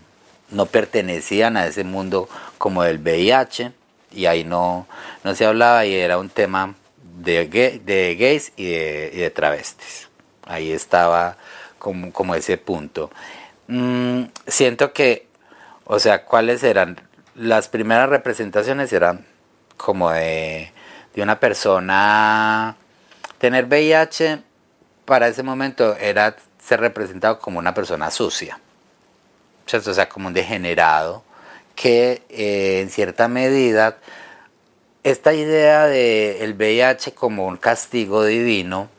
no 0.52 0.68
pertenecían 0.68 1.58
a 1.58 1.68
ese 1.68 1.84
mundo 1.84 2.30
como 2.58 2.84
del 2.84 3.00
VIH 3.00 3.74
y 4.14 4.26
ahí 4.26 4.46
no, 4.46 4.88
no 5.26 5.36
se 5.36 5.46
hablaba 5.46 5.86
y 5.86 5.96
era 5.96 6.18
un 6.18 6.30
tema 6.30 6.76
de, 7.16 8.16
gays 8.18 8.52
y 8.56 8.70
de, 8.72 9.32
travestis. 9.34 10.10
Ahí 10.46 10.72
estaba 10.72 11.38
como, 11.80 12.12
como 12.12 12.36
ese 12.36 12.58
punto. 12.58 13.10
Mm, 13.68 14.24
siento 14.48 14.94
que, 14.94 15.28
o 15.86 16.00
sea, 16.00 16.26
¿cuáles 16.26 16.64
eran? 16.64 17.00
Las 17.36 17.68
primeras 17.68 18.10
representaciones 18.10 18.94
eran 18.94 19.26
como 19.78 20.12
de, 20.12 20.72
de 21.14 21.22
una 21.22 21.40
persona, 21.40 22.78
tener 23.40 23.66
VIH 23.66 24.42
para 25.06 25.28
ese 25.28 25.44
momento 25.44 25.96
era 25.98 26.36
ser 26.60 26.80
representado 26.80 27.40
como 27.40 27.60
una 27.60 27.74
persona 27.74 28.10
sucia 28.12 28.60
o 29.74 29.94
sea, 29.94 30.08
como 30.08 30.28
un 30.28 30.34
degenerado, 30.34 31.24
que 31.76 32.22
eh, 32.30 32.82
en 32.82 32.90
cierta 32.90 33.28
medida 33.28 33.98
esta 35.06 35.36
idea 35.36 35.86
del 35.86 36.56
VIH 36.56 37.14
como 37.14 37.46
un 37.46 37.58
castigo 37.58 38.26
divino, 38.26 38.90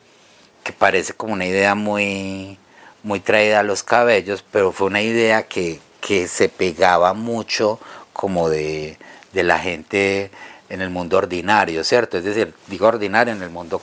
que 0.63 0.71
parece 0.71 1.11
como 1.11 1.33
una 1.33 1.45
idea 1.45 1.75
muy, 1.75 2.57
muy 3.03 3.19
traída 3.19 3.59
a 3.59 3.63
los 3.63 3.83
cabellos, 3.83 4.41
pero 4.49 4.71
fue 4.71 4.87
una 4.87 5.01
idea 5.01 5.43
que, 5.43 5.81
se 6.29 6.47
pegaba 6.47 7.13
mucho 7.13 7.81
como 8.13 8.49
de, 8.49 8.97
la 9.33 9.59
gente 9.59 10.31
en 10.69 10.81
el 10.81 10.89
mundo 10.89 11.17
ordinario, 11.17 11.83
¿cierto? 11.83 12.17
Es 12.17 12.23
decir, 12.23 12.53
digo 12.67 12.87
ordinario 12.87 13.33
en 13.33 13.43
el 13.43 13.49
mundo 13.49 13.81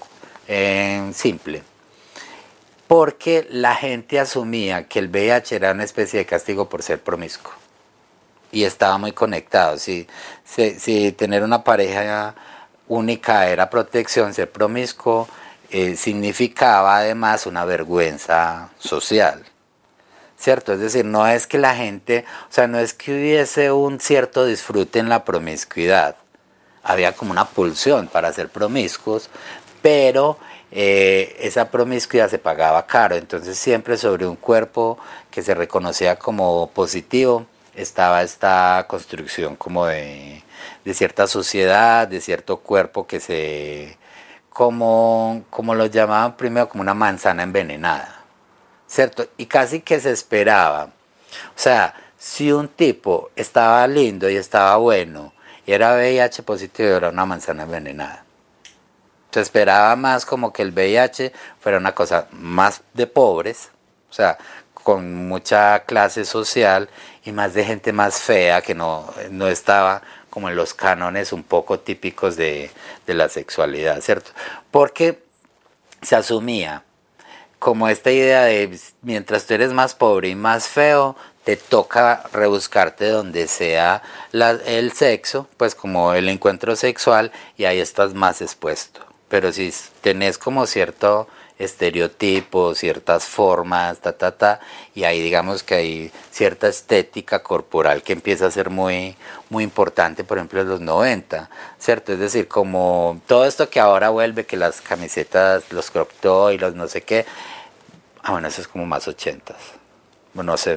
eh, 0.48 1.10
simple 1.14 1.62
porque 2.88 3.46
la 3.50 3.74
gente 3.74 4.20
asumía 4.20 4.88
que 4.88 4.98
el 4.98 5.08
VIH 5.08 5.56
era 5.56 5.72
una 5.72 5.84
especie 5.84 6.18
de 6.18 6.26
castigo 6.26 6.68
por 6.68 6.82
ser 6.82 7.02
promiscuo. 7.02 7.63
Y 8.54 8.62
estaba 8.62 8.98
muy 8.98 9.10
conectado. 9.10 9.78
Si, 9.78 10.06
tener 11.16 11.42
una 11.42 11.64
pareja 11.64 12.36
única 12.86 13.48
era 13.48 13.68
protección, 13.68 14.32
ser 14.32 14.52
promiscuo 14.52 15.26
eh, 15.70 15.96
significaba 15.96 16.98
además 16.98 17.46
una 17.46 17.64
vergüenza 17.64 18.70
social. 18.78 19.44
¿Cierto? 20.38 20.72
Es 20.72 20.78
decir, 20.78 21.04
no 21.04 21.26
es 21.26 21.48
que 21.48 21.58
la 21.58 21.74
gente, 21.74 22.24
o 22.48 22.52
sea, 22.52 22.68
no 22.68 22.78
es 22.78 22.94
que 22.94 23.12
hubiese 23.12 23.72
un 23.72 23.98
cierto 23.98 24.44
disfrute 24.44 25.00
en 25.00 25.08
la 25.08 25.24
promiscuidad. 25.24 26.14
Había 26.84 27.12
como 27.12 27.32
una 27.32 27.46
pulsión 27.46 28.06
para 28.06 28.32
ser 28.32 28.50
promiscuos, 28.50 29.30
pero 29.82 30.38
eh, 30.70 31.36
esa 31.40 31.72
promiscuidad 31.72 32.30
se 32.30 32.38
pagaba 32.38 32.86
caro, 32.86 33.16
entonces 33.16 33.58
siempre 33.58 33.96
sobre 33.96 34.28
un 34.28 34.36
cuerpo 34.36 34.96
que 35.32 35.42
se 35.42 35.54
reconocía 35.54 36.16
como 36.16 36.70
positivo 36.70 37.46
estaba 37.74 38.22
esta 38.22 38.86
construcción 38.88 39.56
como 39.56 39.86
de, 39.86 40.42
cierta 40.92 41.26
sociedad, 41.26 42.06
de 42.08 42.20
cierto 42.20 42.58
cuerpo 42.58 43.06
que 43.06 43.20
se, 43.20 43.98
como, 44.50 45.44
como 45.50 45.74
lo 45.74 45.86
llamaban 45.86 46.36
primero, 46.36 46.68
como 46.68 46.82
una 46.82 46.94
manzana 46.94 47.42
envenenada, 47.42 48.24
¿cierto? 48.86 49.26
Y 49.36 49.46
casi 49.46 49.80
que 49.80 50.00
se 50.00 50.12
esperaba, 50.12 50.84
o 50.84 51.58
sea, 51.58 51.94
si 52.16 52.52
un 52.52 52.68
tipo 52.68 53.30
estaba 53.36 53.86
lindo 53.86 54.30
y 54.30 54.36
estaba 54.36 54.76
bueno 54.76 55.32
y 55.66 55.72
era 55.72 55.94
VIH 55.94 56.42
positivo, 56.42 56.88
era 56.90 57.10
una 57.10 57.26
manzana 57.26 57.64
envenenada. 57.64 58.24
Se 59.30 59.40
esperaba 59.40 59.96
más 59.96 60.24
como 60.24 60.52
que 60.52 60.62
el 60.62 60.70
VIH 60.70 61.32
fuera 61.58 61.78
una 61.78 61.94
cosa 61.94 62.28
más 62.30 62.82
de 62.92 63.06
pobres, 63.06 63.70
o 64.08 64.12
sea, 64.12 64.38
con 64.74 65.26
mucha 65.26 65.80
clase 65.86 66.24
social 66.24 66.88
y 67.24 67.32
más 67.32 67.54
de 67.54 67.64
gente 67.64 67.92
más 67.92 68.20
fea 68.20 68.62
que 68.62 68.74
no, 68.74 69.12
no 69.30 69.48
estaba 69.48 70.02
como 70.30 70.48
en 70.48 70.56
los 70.56 70.74
cánones 70.74 71.32
un 71.32 71.42
poco 71.42 71.80
típicos 71.80 72.36
de, 72.36 72.70
de 73.06 73.14
la 73.14 73.28
sexualidad, 73.28 74.00
¿cierto? 74.00 74.32
Porque 74.70 75.22
se 76.02 76.16
asumía 76.16 76.82
como 77.58 77.88
esta 77.88 78.10
idea 78.10 78.42
de 78.44 78.78
mientras 79.02 79.46
tú 79.46 79.54
eres 79.54 79.72
más 79.72 79.94
pobre 79.94 80.28
y 80.28 80.34
más 80.34 80.68
feo, 80.68 81.16
te 81.44 81.56
toca 81.56 82.24
rebuscarte 82.32 83.08
donde 83.08 83.48
sea 83.48 84.02
el 84.32 84.92
sexo, 84.92 85.48
pues 85.56 85.74
como 85.74 86.14
el 86.14 86.28
encuentro 86.28 86.76
sexual, 86.76 87.32
y 87.56 87.64
ahí 87.64 87.80
estás 87.80 88.14
más 88.14 88.42
expuesto 88.42 89.14
pero 89.34 89.50
si 89.50 89.72
tenés 90.00 90.38
como 90.38 90.64
cierto 90.64 91.26
estereotipo, 91.58 92.74
ciertas 92.74 93.24
formas, 93.26 94.00
ta, 94.00 94.12
ta, 94.12 94.32
ta, 94.32 94.60
y 94.94 95.04
ahí 95.04 95.20
digamos 95.20 95.62
que 95.62 95.74
hay 95.74 96.12
cierta 96.30 96.68
estética 96.68 97.42
corporal 97.42 98.02
que 98.02 98.12
empieza 98.12 98.46
a 98.46 98.50
ser 98.50 98.70
muy, 98.70 99.16
muy 99.50 99.62
importante, 99.62 100.24
por 100.24 100.38
ejemplo, 100.38 100.60
en 100.60 100.68
los 100.68 100.80
90, 100.80 101.48
¿cierto? 101.78 102.12
Es 102.12 102.18
decir, 102.18 102.48
como 102.48 103.20
todo 103.26 103.46
esto 103.46 103.70
que 103.70 103.80
ahora 103.80 104.10
vuelve, 104.10 104.46
que 104.46 104.56
las 104.56 104.80
camisetas, 104.80 105.64
los 105.70 105.90
crop 105.90 106.10
y 106.52 106.58
los 106.58 106.74
no 106.74 106.88
sé 106.88 107.02
qué, 107.02 107.24
ah, 108.22 108.32
bueno, 108.32 108.48
eso 108.48 108.60
es 108.60 108.68
como 108.68 108.84
más 108.86 109.06
ochentas, 109.06 109.58
bueno, 110.32 110.52
no 110.52 110.56
sé, 110.58 110.76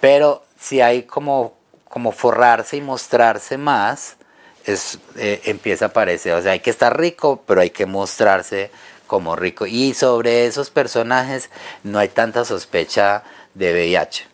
pero 0.00 0.44
si 0.58 0.80
hay 0.80 1.02
como, 1.02 1.54
como 1.88 2.12
forrarse 2.12 2.78
y 2.78 2.80
mostrarse 2.80 3.58
más, 3.58 4.16
es, 4.64 4.98
eh, 5.16 5.42
empieza 5.44 5.86
a 5.86 5.88
aparecer. 5.88 6.32
O 6.34 6.42
sea, 6.42 6.52
hay 6.52 6.60
que 6.60 6.70
estar 6.70 6.98
rico, 6.98 7.42
pero 7.46 7.60
hay 7.60 7.70
que 7.70 7.86
mostrarse 7.86 8.70
como 9.14 9.36
rico. 9.36 9.64
Y 9.64 9.94
sobre 9.94 10.44
esos 10.44 10.70
personajes 10.70 11.48
no 11.84 12.00
hay 12.00 12.08
tanta 12.08 12.44
sospecha 12.44 13.22
de 13.54 13.72
VIH, 13.72 14.26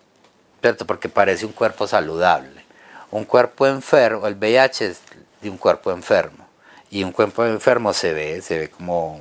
¿cierto? 0.62 0.86
Porque 0.86 1.10
parece 1.10 1.44
un 1.44 1.52
cuerpo 1.52 1.86
saludable. 1.86 2.64
Un 3.10 3.26
cuerpo 3.26 3.66
enfermo, 3.66 4.26
el 4.26 4.36
VIH 4.36 4.86
es 4.86 5.00
de 5.42 5.50
un 5.50 5.58
cuerpo 5.58 5.90
enfermo. 5.92 6.48
Y 6.90 7.04
un 7.04 7.12
cuerpo 7.12 7.44
enfermo 7.44 7.92
se 7.92 8.14
ve, 8.14 8.40
se 8.40 8.56
ve 8.56 8.70
como, 8.70 9.20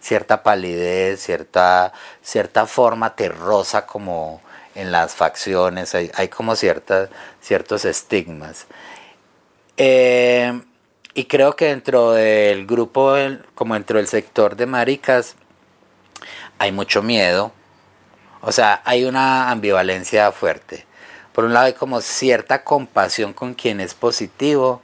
cierta 0.00 0.42
palidez, 0.42 1.22
cierta, 1.22 1.92
cierta 2.20 2.66
forma 2.66 3.14
terrosa 3.14 3.86
como 3.86 4.40
en 4.74 4.90
las 4.90 5.14
facciones, 5.14 5.94
hay, 5.94 6.28
como 6.30 6.56
ciertas, 6.56 7.10
ciertos 7.40 7.84
estigmas. 7.84 8.66
Eh, 9.76 10.60
y 11.16 11.24
creo 11.24 11.56
que 11.56 11.64
dentro 11.64 12.12
del 12.12 12.66
grupo, 12.66 13.14
como 13.54 13.72
dentro 13.72 13.96
del 13.96 14.06
sector 14.06 14.54
de 14.54 14.66
maricas, 14.66 15.34
hay 16.58 16.72
mucho 16.72 17.02
miedo, 17.02 17.52
o 18.42 18.52
sea, 18.52 18.82
hay 18.84 19.06
una 19.06 19.50
ambivalencia 19.50 20.30
fuerte. 20.30 20.84
Por 21.32 21.46
un 21.46 21.54
lado 21.54 21.66
hay 21.66 21.72
como 21.72 22.02
cierta 22.02 22.64
compasión 22.64 23.32
con 23.32 23.54
quien 23.54 23.80
es 23.80 23.94
positivo, 23.94 24.82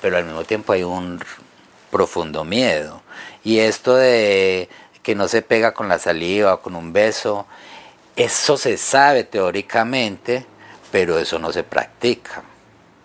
pero 0.00 0.16
al 0.16 0.24
mismo 0.24 0.44
tiempo 0.44 0.72
hay 0.72 0.84
un 0.84 1.20
profundo 1.90 2.46
miedo. 2.46 3.02
Y 3.44 3.58
esto 3.58 3.94
de 3.94 4.70
que 5.02 5.14
no 5.14 5.28
se 5.28 5.42
pega 5.42 5.74
con 5.74 5.90
la 5.90 5.98
saliva 5.98 6.54
o 6.54 6.62
con 6.62 6.76
un 6.76 6.94
beso, 6.94 7.46
eso 8.16 8.56
se 8.56 8.78
sabe 8.78 9.24
teóricamente, 9.24 10.46
pero 10.90 11.18
eso 11.18 11.38
no 11.38 11.52
se 11.52 11.62
practica. 11.62 12.42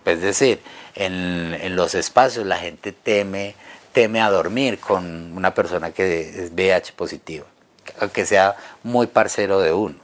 Es 0.06 0.22
decir, 0.22 0.62
en, 0.94 1.56
en 1.60 1.76
los 1.76 1.94
espacios 1.94 2.46
la 2.46 2.56
gente 2.56 2.92
teme, 2.92 3.54
teme 3.92 4.20
a 4.20 4.30
dormir 4.30 4.78
con 4.78 5.32
una 5.36 5.54
persona 5.54 5.90
que 5.92 6.44
es 6.44 6.52
VIH 6.52 6.92
positiva 6.94 7.46
que 8.08 8.26
sea 8.26 8.56
muy 8.82 9.06
parcero 9.06 9.60
de 9.60 9.72
uno. 9.72 9.96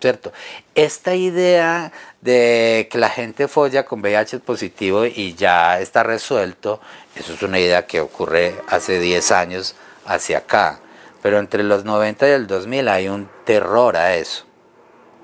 ¿Cierto? 0.00 0.32
Esta 0.74 1.14
idea 1.14 1.92
de 2.22 2.88
que 2.90 2.96
la 2.96 3.10
gente 3.10 3.48
folla 3.48 3.84
con 3.84 4.00
VIH 4.00 4.38
positivo 4.40 5.04
y 5.04 5.34
ya 5.34 5.78
está 5.78 6.02
resuelto, 6.02 6.80
eso 7.14 7.34
es 7.34 7.42
una 7.42 7.58
idea 7.58 7.86
que 7.86 8.00
ocurre 8.00 8.54
hace 8.68 8.98
10 8.98 9.30
años 9.32 9.74
hacia 10.06 10.38
acá. 10.38 10.80
Pero 11.20 11.38
entre 11.38 11.62
los 11.64 11.84
90 11.84 12.28
y 12.28 12.30
el 12.30 12.46
2000 12.46 12.88
hay 12.88 13.08
un 13.08 13.28
terror 13.44 13.98
a 13.98 14.16
eso. 14.16 14.46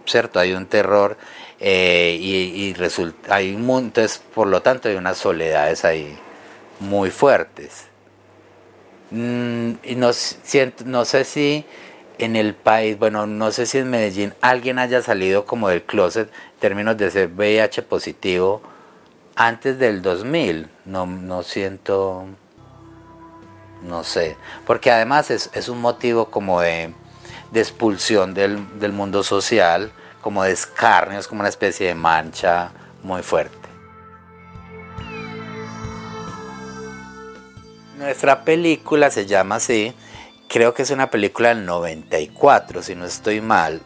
¿Cierto? 0.05 0.39
Hay 0.39 0.53
un 0.53 0.67
terror 0.67 1.17
eh, 1.61 2.19
y, 2.21 2.75
resulta, 2.75 3.35
hay 3.35 3.55
un, 3.55 3.69
entonces, 3.71 4.23
por 4.35 4.47
lo 4.47 4.61
tanto, 4.63 4.89
hay 4.89 4.97
unas 4.97 5.19
soledades 5.19 5.85
ahí 5.85 6.17
muy 6.81 7.11
fuertes. 7.11 7.87
Mm, 9.11 9.73
y 9.83 9.95
no, 9.95 10.13
siento, 10.13 10.85
no 10.85 11.05
sé 11.05 11.25
si 11.25 11.65
en 12.19 12.37
el 12.37 12.55
país, 12.55 12.99
bueno, 12.99 13.27
no 13.27 13.53
sé 13.53 13.67
si 13.67 13.79
en 13.79 13.91
Medellín 13.91 14.35
alguien 14.41 14.79
haya 14.79 15.03
salido 15.03 15.45
como 15.45 15.69
del 15.69 15.83
closet 15.83 16.29
en 16.29 16.61
términos 16.61 16.97
de 16.97 17.11
ser 17.11 17.29
VIH 17.29 17.83
positivo 17.83 18.63
antes 19.35 19.79
del 19.79 20.03
2000. 20.03 20.69
No, 20.87 21.07
no 21.07 21.43
siento, 21.43 22.27
no 23.83 24.05
sé, 24.05 24.37
porque 24.67 24.91
además 24.91 25.31
es, 25.31 25.69
un 25.69 25.81
motivo 25.81 26.27
como 26.31 26.61
de, 26.61 26.93
expulsión 27.55 28.35
del, 28.35 28.79
del, 28.79 28.93
mundo 28.93 29.23
social, 29.23 29.93
como 30.27 30.43
de 30.43 30.51
escarnio, 30.51 31.21
es 31.21 31.29
como 31.29 31.39
una 31.43 31.49
especie 31.49 31.87
de 31.87 31.95
mancha 31.95 32.73
muy 33.05 33.23
fuerte. 33.23 33.69
Nuestra 37.97 38.43
película 38.43 39.13
se 39.13 39.27
llama 39.27 39.55
así, 39.55 39.95
creo 40.49 40.75
que 40.75 40.83
es 40.83 40.91
una 40.91 41.11
película 41.11 41.51
del 41.51 41.65
94, 41.65 42.83
si 42.83 42.97
no 42.97 43.05
estoy 43.05 43.41
mal. 43.41 43.83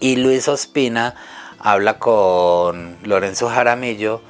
Y 0.00 0.16
Luis 0.16 0.48
Ospina 0.48 1.14
habla 1.60 2.00
con 2.00 2.98
Lorenzo 3.04 3.48
Jaramillo, 3.48 4.22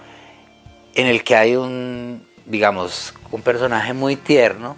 en 0.93 1.07
el 1.07 1.25
que 1.25 1.37
hay 1.37 1.57
un, 1.57 2.29
digamos, 2.45 3.15
un 3.31 3.41
personaje 3.41 3.95
muy 3.95 4.17
tierno, 4.17 4.77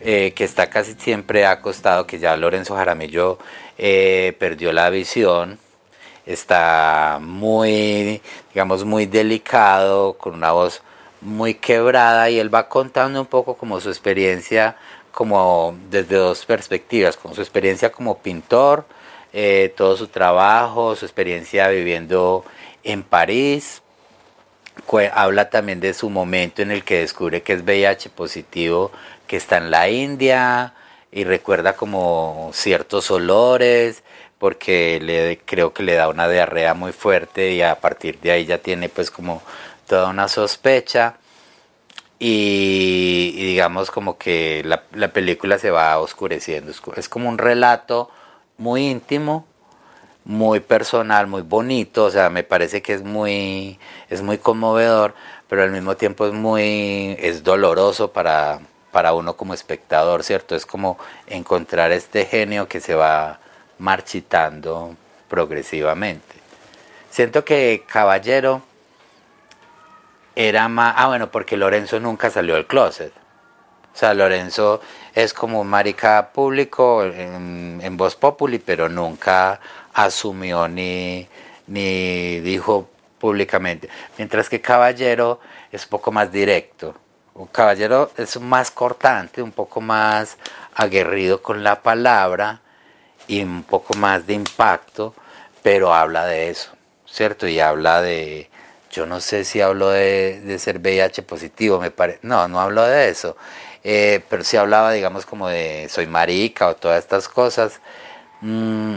eh, 0.00 0.32
que 0.34 0.44
está 0.44 0.70
casi 0.70 0.94
siempre 0.94 1.46
acostado, 1.46 2.06
que 2.06 2.18
ya 2.18 2.36
Lorenzo 2.36 2.76
Jaramillo 2.76 3.38
eh, 3.78 4.34
perdió 4.38 4.72
la 4.72 4.90
visión, 4.90 5.58
está 6.26 7.18
muy, 7.20 8.20
digamos, 8.52 8.84
muy 8.84 9.06
delicado, 9.06 10.14
con 10.14 10.34
una 10.34 10.52
voz 10.52 10.82
muy 11.20 11.54
quebrada, 11.54 12.30
y 12.30 12.38
él 12.38 12.52
va 12.54 12.68
contando 12.68 13.20
un 13.20 13.26
poco 13.26 13.56
como 13.56 13.80
su 13.80 13.88
experiencia 13.88 14.76
como 15.18 15.76
desde 15.90 16.14
dos 16.14 16.44
perspectivas, 16.46 17.16
con 17.16 17.34
su 17.34 17.40
experiencia 17.40 17.90
como 17.90 18.18
pintor, 18.18 18.84
eh, 19.32 19.74
todo 19.76 19.96
su 19.96 20.06
trabajo, 20.06 20.94
su 20.94 21.06
experiencia 21.06 21.66
viviendo 21.68 22.44
en 22.84 23.02
París. 23.02 23.82
Habla 25.12 25.50
también 25.50 25.80
de 25.80 25.92
su 25.92 26.08
momento 26.08 26.62
en 26.62 26.70
el 26.70 26.84
que 26.84 27.00
descubre 27.00 27.42
que 27.42 27.54
es 27.54 27.64
VIH 27.64 28.10
positivo, 28.10 28.92
que 29.28 29.36
está 29.36 29.58
en 29.58 29.70
la 29.70 29.88
India 29.88 30.74
y 31.12 31.24
recuerda 31.24 31.74
como 31.74 32.50
ciertos 32.52 33.10
olores, 33.12 34.02
porque 34.38 35.00
le, 35.00 35.38
creo 35.44 35.72
que 35.72 35.82
le 35.82 35.94
da 35.94 36.08
una 36.08 36.28
diarrea 36.28 36.74
muy 36.74 36.92
fuerte 36.92 37.52
y 37.52 37.62
a 37.62 37.76
partir 37.80 38.18
de 38.20 38.32
ahí 38.32 38.46
ya 38.46 38.58
tiene 38.58 38.88
pues 38.88 39.10
como 39.10 39.42
toda 39.86 40.10
una 40.10 40.28
sospecha 40.28 41.16
y, 42.18 43.32
digamos 43.36 43.90
como 43.90 44.18
que 44.18 44.62
la, 44.64 44.84
la, 44.92 45.08
película 45.12 45.58
se 45.58 45.70
va 45.70 45.98
oscureciendo. 45.98 46.72
Es 46.96 47.08
como 47.08 47.28
un 47.28 47.38
relato 47.38 48.10
muy 48.58 48.88
íntimo, 48.88 49.46
muy 50.24 50.60
personal, 50.60 51.26
muy 51.26 51.42
bonito, 51.42 52.04
o 52.04 52.10
sea, 52.10 52.30
me 52.30 52.42
parece 52.44 52.82
que 52.82 52.94
es 52.94 53.02
muy, 53.02 53.78
es 54.10 54.22
muy 54.22 54.38
conmovedor, 54.38 55.14
pero 55.48 55.62
al 55.62 55.70
mismo 55.70 55.96
tiempo 55.96 56.26
es 56.26 56.32
muy, 56.34 57.16
es 57.20 57.44
doloroso 57.44 58.12
para, 58.12 58.60
para 58.92 59.12
uno 59.12 59.36
como 59.36 59.54
espectador, 59.54 60.24
¿cierto? 60.24 60.54
Es 60.54 60.66
como 60.66 60.98
encontrar 61.26 61.92
este 61.92 62.24
genio 62.24 62.68
que 62.68 62.80
se 62.80 62.94
va 62.94 63.40
marchitando 63.78 64.96
progresivamente. 65.28 66.36
Siento 67.10 67.44
que 67.44 67.84
Caballero 67.90 68.62
era 70.34 70.68
más... 70.68 70.94
Ah, 70.96 71.08
bueno, 71.08 71.30
porque 71.30 71.56
Lorenzo 71.56 72.00
nunca 72.00 72.30
salió 72.30 72.54
del 72.54 72.66
closet. 72.66 73.12
O 73.94 73.98
sea, 73.98 74.14
Lorenzo 74.14 74.80
es 75.14 75.34
como 75.34 75.60
un 75.60 75.66
marica 75.68 76.30
público 76.32 77.02
en, 77.02 77.80
en 77.82 77.96
Voz 77.96 78.14
Populi, 78.14 78.58
pero 78.58 78.88
nunca 78.88 79.60
asumió 79.92 80.68
ni, 80.68 81.26
ni 81.66 82.38
dijo 82.40 82.88
públicamente. 83.18 83.88
Mientras 84.16 84.48
que 84.48 84.60
Caballero 84.60 85.40
es 85.72 85.84
un 85.84 85.90
poco 85.90 86.12
más 86.12 86.30
directo. 86.30 86.94
Caballero 87.46 88.10
es 88.16 88.40
más 88.40 88.70
cortante, 88.70 89.42
un 89.42 89.52
poco 89.52 89.80
más 89.80 90.36
aguerrido 90.74 91.42
con 91.42 91.62
la 91.62 91.82
palabra 91.82 92.60
y 93.26 93.42
un 93.42 93.62
poco 93.62 93.94
más 93.94 94.26
de 94.26 94.34
impacto, 94.34 95.14
pero 95.62 95.94
habla 95.94 96.26
de 96.26 96.50
eso, 96.50 96.70
¿cierto? 97.06 97.46
Y 97.46 97.60
habla 97.60 98.02
de, 98.02 98.50
yo 98.90 99.06
no 99.06 99.20
sé 99.20 99.44
si 99.44 99.60
hablo 99.60 99.90
de, 99.90 100.56
ser 100.58 100.78
VIH 100.78 101.22
positivo, 101.22 101.78
me 101.80 101.90
parece, 101.90 102.20
no, 102.22 102.48
no 102.48 102.60
hablo 102.60 102.82
de 102.84 103.10
eso, 103.10 103.36
eh, 103.84 104.24
pero 104.28 104.44
sí 104.44 104.56
hablaba, 104.56 104.92
digamos, 104.92 105.26
como 105.26 105.48
de 105.48 105.88
soy 105.90 106.06
marica 106.06 106.68
o 106.68 106.76
todas 106.76 106.98
estas 106.98 107.28
cosas. 107.28 107.80
Mm, 108.40 108.96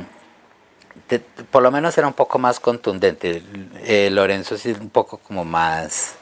por 1.50 1.64
lo 1.64 1.72
menos 1.72 1.98
era 1.98 2.08
un 2.08 2.14
poco 2.14 2.40
más 2.40 2.60
contundente. 2.60 3.44
Eh, 3.84 4.10
Lorenzo 4.12 4.58
sí 4.58 4.72
un 4.72 4.90
poco 4.90 5.18
como 5.18 5.44
más, 5.46 6.16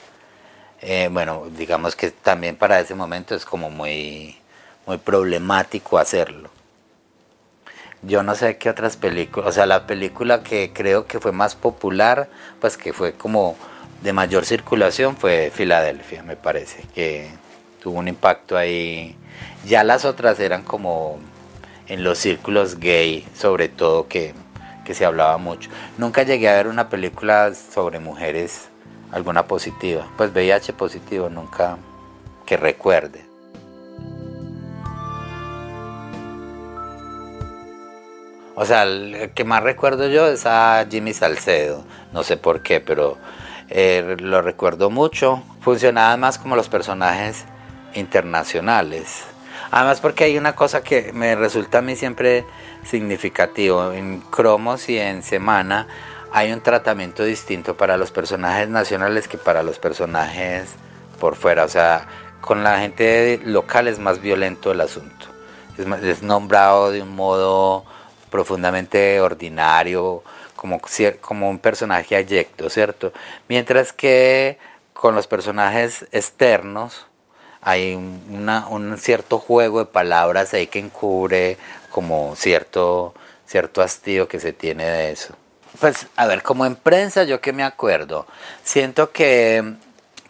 eh, 0.81 1.09
bueno, 1.11 1.47
digamos 1.55 1.95
que 1.95 2.11
también 2.11 2.55
para 2.55 2.79
ese 2.79 2.95
momento 2.95 3.35
es 3.35 3.45
como 3.45 3.69
muy, 3.69 4.37
muy 4.85 4.97
problemático 4.97 5.97
hacerlo. 5.97 6.49
Yo 8.01 8.23
no 8.23 8.35
sé 8.35 8.57
qué 8.57 8.69
otras 8.69 8.95
películas, 8.95 9.49
o 9.49 9.51
sea, 9.51 9.65
la 9.65 9.85
película 9.85 10.41
que 10.41 10.71
creo 10.73 11.05
que 11.05 11.19
fue 11.19 11.33
más 11.33 11.55
popular, 11.55 12.29
pues 12.61 12.77
que 12.77 12.93
fue 12.93 13.13
como 13.13 13.57
de 14.01 14.13
mayor 14.13 14.45
circulación 14.45 15.17
fue 15.17 15.51
Filadelfia, 15.53 16.23
me 16.23 16.37
parece, 16.37 16.83
que 16.95 17.29
tuvo 17.81 17.99
un 17.99 18.07
impacto 18.07 18.57
ahí. 18.57 19.17
Ya 19.65 19.83
las 19.83 20.05
otras 20.05 20.39
eran 20.39 20.63
como 20.63 21.19
en 21.87 22.03
los 22.05 22.19
círculos 22.19 22.79
gay, 22.79 23.27
sobre 23.35 23.67
todo, 23.67 24.07
que, 24.07 24.33
que 24.85 24.93
se 24.93 25.03
hablaba 25.03 25.37
mucho. 25.37 25.69
Nunca 25.97 26.23
llegué 26.23 26.47
a 26.47 26.55
ver 26.55 26.67
una 26.67 26.87
película 26.87 27.53
sobre 27.53 27.99
mujeres, 27.99 28.69
alguna 29.12 29.48
positiva, 29.48 30.08
pues 30.17 30.32
VIH 30.32 30.74
positivo, 30.74 31.30
nunca 31.30 31.78
que 32.45 32.58
recuerde. 32.58 33.30
O 38.56 38.65
sea, 38.65 38.84
el 38.84 39.32
que 39.34 39.45
más 39.45 39.63
recuerdo 39.63 40.10
yo 40.10 40.28
es 40.28 40.45
a 40.45 40.86
Jimmy 40.91 41.13
Salcedo. 41.13 41.86
No 42.12 42.24
sé 42.24 42.36
por 42.36 42.62
qué, 42.62 42.82
pero 42.82 43.17
eh, 43.69 44.17
lo 44.19 44.41
recuerdo 44.41 44.89
mucho. 44.89 45.41
Funcionaba 45.62 46.17
más 46.17 46.38
como 46.38 46.58
los 46.58 46.67
personajes 46.67 47.45
internacionales. 47.93 49.24
Además 49.72 50.02
porque 50.02 50.26
hay 50.26 50.38
una 50.38 50.56
cosa 50.56 50.84
que 50.84 51.13
me 51.13 51.36
resulta 51.36 51.78
a 51.78 51.82
mí 51.82 51.95
siempre 51.95 52.43
significativo. 52.84 53.93
En 53.93 54.19
Cromos 54.19 54.89
y 54.89 54.98
en 54.98 55.24
Semana 55.24 55.88
hay 56.31 56.51
un 56.51 56.61
tratamiento 56.61 57.23
distinto 57.23 57.75
para 57.75 57.97
los 57.97 58.11
personajes 58.11 58.69
nacionales 58.69 59.27
que 59.27 59.37
para 59.37 59.63
los 59.63 59.79
personajes 59.79 60.69
por 61.19 61.35
fuera. 61.35 61.65
O 61.65 61.69
sea, 61.69 62.07
con 62.41 62.63
la 62.63 62.79
gente 62.79 63.39
local 63.43 63.87
es 63.87 63.99
más 63.99 64.21
violento 64.21 64.71
el 64.71 64.81
asunto. 64.81 65.27
es, 65.77 66.21
nombrado 66.21 66.91
de 66.91 67.01
un 67.01 67.15
modo 67.15 67.85
profundamente 68.29 69.19
ordinario, 69.21 70.23
como, 70.55 71.49
un 71.49 71.59
personaje 71.59 72.15
ayecto, 72.15 72.69
¿cierto? 72.69 73.13
Mientras 73.47 73.93
que 73.93 74.57
con 74.93 75.15
los 75.15 75.27
personajes 75.27 76.05
externos 76.11 77.07
hay 77.61 77.95
un 77.95 78.95
cierto 78.99 79.39
juego 79.39 79.79
de 79.79 79.85
palabras 79.85 80.53
ahí 80.53 80.67
que 80.67 80.79
encubre 80.79 81.57
como 81.89 82.35
cierto, 82.35 83.13
cierto 83.45 83.81
hastío 83.81 84.27
que 84.27 84.39
se 84.39 84.53
tiene 84.53 84.85
de 84.85 85.11
eso. 85.11 85.35
Pues, 85.77 86.08
a 86.15 86.25
ver, 86.25 86.41
como 86.41 86.65
en 86.65 86.75
prensa, 86.75 87.23
yo 87.23 87.41
que 87.41 87.53
me 87.53 87.63
acuerdo, 87.63 88.25
siento 88.63 89.12
que, 89.12 89.75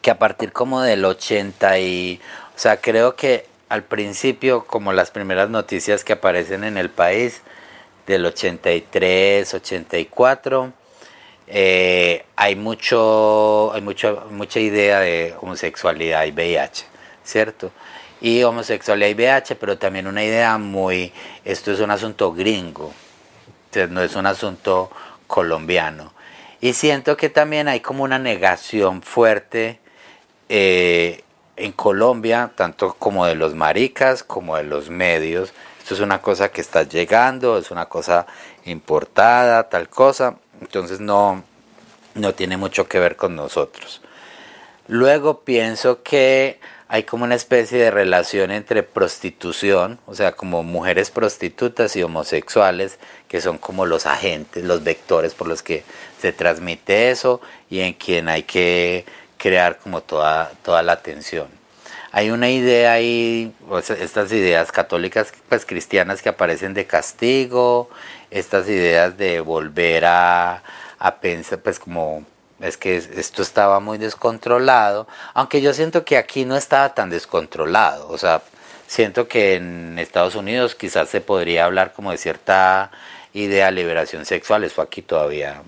que 0.02 0.12
a 0.12 0.20
partir 0.20 0.52
como 0.52 0.82
del 0.82 1.06
80 1.06 1.80
y, 1.80 2.20
o 2.56 2.60
sea, 2.60 2.82
creo 2.82 3.16
que 3.16 3.48
al 3.70 3.84
principio, 3.84 4.66
como 4.66 4.92
las 4.92 5.12
primeras 5.12 5.50
noticias 5.50 6.04
que 6.04 6.14
aparecen 6.14 6.64
en 6.66 6.78
el 6.78 6.90
país, 6.90 7.42
del 8.06 8.26
83, 8.26 9.54
84, 9.54 10.74
eh, 11.48 12.26
hay 12.36 12.56
mucho, 12.56 13.72
hay 13.74 13.82
mucho, 13.82 14.28
mucha 14.32 14.60
idea 14.60 15.00
de 15.00 15.36
homosexualidad 15.40 16.26
y 16.26 16.32
VIH, 16.32 16.86
¿cierto? 17.24 17.72
Y 18.20 18.44
homosexualidad 18.44 19.10
y 19.10 19.14
VIH, 19.14 19.56
pero 19.56 19.78
también 19.78 20.08
una 20.08 20.24
idea 20.24 20.58
muy, 20.58 21.14
esto 21.46 21.72
es 21.72 21.80
un 21.80 21.92
asunto 21.92 22.34
gringo, 22.34 22.92
no 23.90 24.02
es 24.02 24.16
un 24.16 24.26
asunto 24.26 24.90
colombiano. 25.30 26.12
Y 26.60 26.74
siento 26.74 27.16
que 27.16 27.30
también 27.30 27.70
hay 27.70 27.80
como 27.80 28.04
una 28.04 28.20
negación 28.20 29.02
fuerte 29.02 29.80
eh, 30.50 31.24
en 31.56 31.72
Colombia, 31.72 32.52
tanto 32.56 32.96
como 33.00 33.26
de 33.26 33.36
los 33.36 33.54
maricas 33.56 34.24
como 34.24 34.58
de 34.58 34.64
los 34.64 34.90
medios. 34.90 35.54
Esto 35.78 35.94
es 35.94 36.00
una 36.02 36.22
cosa 36.22 36.50
que 36.50 36.60
está 36.60 36.84
llegando, 36.84 37.58
es 37.58 37.72
una 37.72 37.86
cosa 37.86 38.26
importada, 38.66 39.70
tal 39.70 39.88
cosa. 39.88 40.36
Entonces 40.60 41.00
no, 41.00 41.44
no 42.16 42.34
tiene 42.34 42.58
mucho 42.58 42.88
que 42.90 43.00
ver 43.00 43.16
con 43.16 43.36
nosotros. 43.36 44.02
Luego 44.88 45.42
pienso 45.42 46.02
que 46.02 46.60
hay 46.92 47.04
como 47.04 47.24
una 47.24 47.36
especie 47.36 47.78
de 47.78 47.92
relación 47.92 48.50
entre 48.50 48.82
prostitución, 48.82 50.00
o 50.08 50.16
sea, 50.16 50.32
como 50.32 50.64
mujeres 50.64 51.12
prostitutas 51.12 51.96
y 51.96 52.02
homosexuales, 52.02 52.98
que 53.28 53.42
son 53.42 53.60
como 53.60 53.86
los 53.86 54.08
agentes, 54.08 54.64
los 54.64 54.84
vectores 54.84 55.36
por 55.36 55.48
los 55.48 55.62
que 55.62 55.84
se 56.20 56.34
transmite 56.34 57.12
eso 57.12 57.42
y 57.70 57.82
en 57.82 57.94
quien 57.94 58.28
hay 58.28 58.42
que 58.42 59.06
crear 59.38 59.78
como 59.78 60.02
toda, 60.02 60.52
toda 60.64 60.82
la 60.82 60.94
atención. 60.94 61.48
Hay 62.12 62.32
una 62.32 62.50
idea 62.50 62.94
ahí, 62.94 63.54
estas 64.00 64.32
ideas 64.32 64.72
católicas, 64.72 65.32
pues 65.48 65.68
cristianas 65.68 66.24
que 66.24 66.30
aparecen 66.30 66.74
de 66.74 66.88
castigo, 66.88 67.88
estas 68.32 68.68
ideas 68.68 69.16
de 69.16 69.42
volver 69.42 70.06
a, 70.06 70.64
a 70.98 71.16
pensar, 71.20 71.60
pues 71.60 71.78
como 71.78 72.26
es 72.62 72.78
que 72.78 72.98
esto 72.98 73.42
estaba 73.42 73.80
muy 73.80 73.98
descontrolado, 73.98 75.08
aunque 75.34 75.62
yo 75.62 75.74
siento 75.74 76.04
que 76.06 76.18
aquí 76.18 76.46
no 76.46 76.56
estaba 76.58 76.94
tan 76.94 77.10
descontrolado, 77.10 78.10
o 78.10 78.18
sea, 78.18 78.42
siento 78.88 79.28
que 79.28 79.56
en 79.56 79.98
Estados 80.00 80.36
Unidos 80.36 80.76
quizás 80.76 81.10
se 81.10 81.22
podría 81.22 81.66
hablar 81.66 81.94
como 81.94 82.12
de 82.12 82.18
cierta 82.18 82.92
idea 83.34 83.68
de 83.68 83.72
liberación 83.74 84.26
sexual, 84.26 84.64
eso 84.64 84.82
aquí 84.82 85.02
todavía 85.02 85.62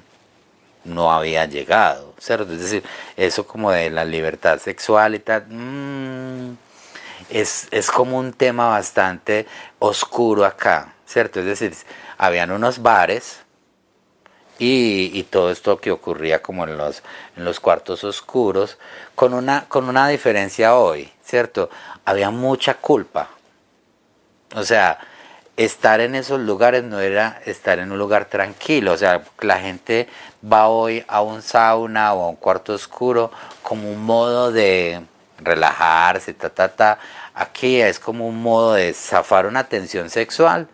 no 0.83 1.11
había 1.11 1.45
llegado, 1.45 2.13
¿cierto? 2.17 2.53
Es 2.53 2.59
decir, 2.59 2.83
eso 3.15 3.45
como 3.45 3.71
de 3.71 3.89
la 3.89 4.05
libertad 4.05 4.59
sexual 4.59 5.15
y 5.15 5.19
tal, 5.19 5.45
mm, 5.47 6.57
es, 7.29 7.67
es 7.71 7.91
como 7.91 8.17
un 8.17 8.33
tema 8.33 8.69
bastante 8.69 9.45
oscuro 9.79 10.45
acá, 10.45 10.93
¿cierto? 11.05 11.39
Es 11.39 11.45
decir, 11.45 11.75
habían 12.17 12.51
unos 12.51 12.81
bares, 12.81 13.39
y, 14.63 15.23
todo 15.23 15.49
esto 15.49 15.79
que 15.79 15.89
ocurría 15.89 16.43
como 16.43 16.65
en 16.65 16.77
los, 16.77 17.01
en 17.35 17.45
los 17.45 17.59
cuartos 17.59 18.03
oscuros, 18.03 18.77
con 19.15 19.33
una, 19.33 19.65
con 19.67 19.89
una 19.89 20.07
diferencia 20.07 20.75
hoy, 20.75 21.11
¿cierto? 21.23 21.71
Había 22.05 22.29
mucha 22.29 22.75
culpa. 22.75 23.29
O 24.55 24.63
sea, 24.63 24.99
estar 25.57 25.99
en 25.99 26.13
esos 26.13 26.39
lugares 26.39 26.83
no 26.83 26.99
era 26.99 27.41
estar 27.45 27.79
en 27.79 27.91
un 27.91 27.97
lugar 27.97 28.25
tranquilo, 28.25 28.91
o 28.91 28.97
sea, 28.97 29.23
la 29.39 29.59
gente 29.59 30.07
va 30.45 30.67
hoy 30.67 31.03
a 31.07 31.21
un 31.21 31.41
sauna 31.41 32.13
o 32.13 32.25
a 32.25 32.29
un 32.29 32.35
cuarto 32.35 32.73
oscuro 32.73 33.31
como 33.63 33.89
un 33.91 34.03
modo 34.03 34.51
de 34.51 35.01
relajarse, 35.39 36.35
ta, 36.35 36.49
ta, 36.49 36.67
ta. 36.69 36.99
Aquí 37.33 37.81
es 37.81 37.97
como 37.97 38.27
un 38.27 38.43
modo 38.43 38.73
de 38.73 38.93
zafar 38.93 39.47
una 39.47 39.63
tensión 39.63 40.11
sexual, 40.11 40.67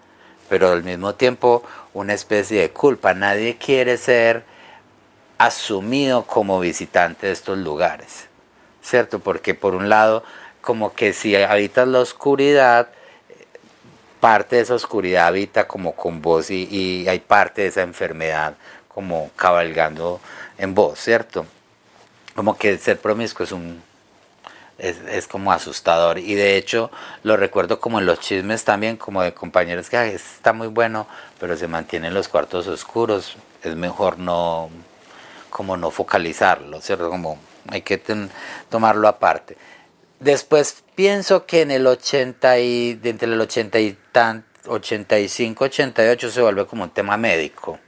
pero 0.49 0.71
al 0.71 0.83
mismo 0.83 1.15
tiempo 1.15 1.63
una 1.97 2.13
especie 2.13 2.61
de 2.61 2.69
culpa. 2.69 3.13
Nadie 3.15 3.57
quiere 3.57 3.97
ser 3.97 4.43
asumido 5.39 6.25
como 6.25 6.59
visitante 6.59 7.27
de 7.27 7.33
estos 7.33 7.57
lugares, 7.57 8.27
¿cierto? 8.83 9.19
Porque 9.19 9.55
por 9.55 9.73
un 9.73 9.89
lado, 9.89 10.23
como 10.61 10.93
que 10.93 11.11
si 11.13 11.35
habitas 11.35 11.87
la 11.87 11.99
oscuridad, 11.99 12.89
parte 14.19 14.57
de 14.57 14.61
esa 14.61 14.75
oscuridad 14.75 15.27
habita 15.27 15.67
como 15.67 15.93
con 15.93 16.21
vos 16.21 16.51
y, 16.51 17.07
hay 17.07 17.19
parte 17.19 17.63
de 17.63 17.67
esa 17.69 17.81
enfermedad 17.81 18.55
como 18.87 19.31
cabalgando 19.35 20.19
en 20.59 20.75
vos, 20.75 20.99
¿cierto? 20.99 21.47
Como 22.35 22.55
que 22.57 22.77
ser 22.77 22.99
promiscuo 22.99 23.43
es 23.43 23.51
un 23.51 23.81
es, 24.77 24.97
es, 25.09 25.27
como 25.27 25.51
asustador. 25.51 26.19
Y 26.19 26.35
de 26.35 26.57
hecho 26.57 26.91
lo 27.23 27.37
recuerdo 27.37 27.79
como 27.79 27.99
en 27.99 28.05
los 28.05 28.19
chismes 28.19 28.63
también, 28.63 28.97
como 28.97 29.21
de 29.21 29.33
compañeros 29.33 29.89
que 29.89 30.13
está 30.13 30.53
muy 30.53 30.67
bueno, 30.67 31.07
pero 31.39 31.55
se 31.57 31.67
mantiene 31.67 32.07
en 32.07 32.13
los 32.13 32.27
cuartos 32.27 32.67
oscuros. 32.67 33.35
Es 33.63 33.75
mejor 33.75 34.19
no, 34.19 34.69
como 35.49 35.77
no 35.77 35.91
focalizarlo, 35.91 36.81
¿cierto? 36.81 37.09
Como 37.09 37.39
hay 37.69 37.81
que 37.81 38.01
tomarlo 38.69 39.07
aparte. 39.07 39.57
Después 40.19 40.83
pienso 40.95 41.45
que 41.45 41.61
en 41.61 41.71
el 41.71 41.85
80 41.85 42.59
y, 42.59 42.99
entre 43.03 43.27
el 43.31 43.41
80 43.41 43.79
y 43.79 43.97
tan, 44.11 44.45
85, 44.67 45.63
88 45.65 46.31
se 46.31 46.41
vuelve 46.41 46.65
como 46.65 46.83
un 46.83 46.89
tema 46.89 47.17
médico 47.17 47.79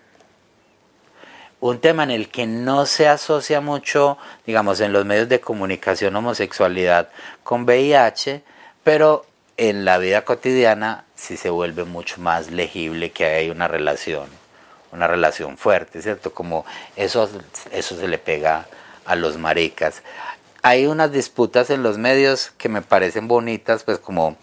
un 1.60 1.80
tema 1.80 2.04
en 2.04 2.12
el 2.12 2.30
que 2.30 2.48
no 2.48 2.86
se 2.86 3.08
asocia 3.08 3.62
mucho, 3.62 4.18
digamos, 4.46 4.80
en 4.80 4.94
los 4.94 5.06
medios 5.06 5.28
de 5.30 5.42
comunicación 5.42 6.16
homosexualidad 6.16 7.10
con 7.44 7.64
VIH, 7.64 8.44
pero 8.84 9.26
en 9.58 9.84
la 9.84 9.98
vida 9.98 10.24
cotidiana 10.24 11.06
sí 11.16 11.36
se 11.36 11.50
vuelve 11.50 11.84
mucho 11.84 12.22
más 12.22 12.50
legible 12.50 13.12
que 13.12 13.26
hay 13.26 13.50
una 13.50 13.68
relación, 13.68 14.30
una 14.94 15.08
relación 15.08 15.58
fuerte, 15.58 16.02
¿cierto? 16.02 16.34
Como 16.34 16.66
eso, 16.96 17.30
eso 17.72 17.98
se 17.98 18.08
le 18.08 18.18
pega 18.18 18.68
a 19.06 19.16
los 19.16 19.38
maricas. 19.38 20.02
Hay 20.62 20.86
unas 20.86 21.12
disputas 21.12 21.70
en 21.70 21.84
los 21.84 21.98
medios 21.98 22.52
que 22.58 22.70
me 22.70 22.82
parecen 22.82 23.28
bonitas, 23.28 23.84
pues 23.84 24.00
como 24.00 24.38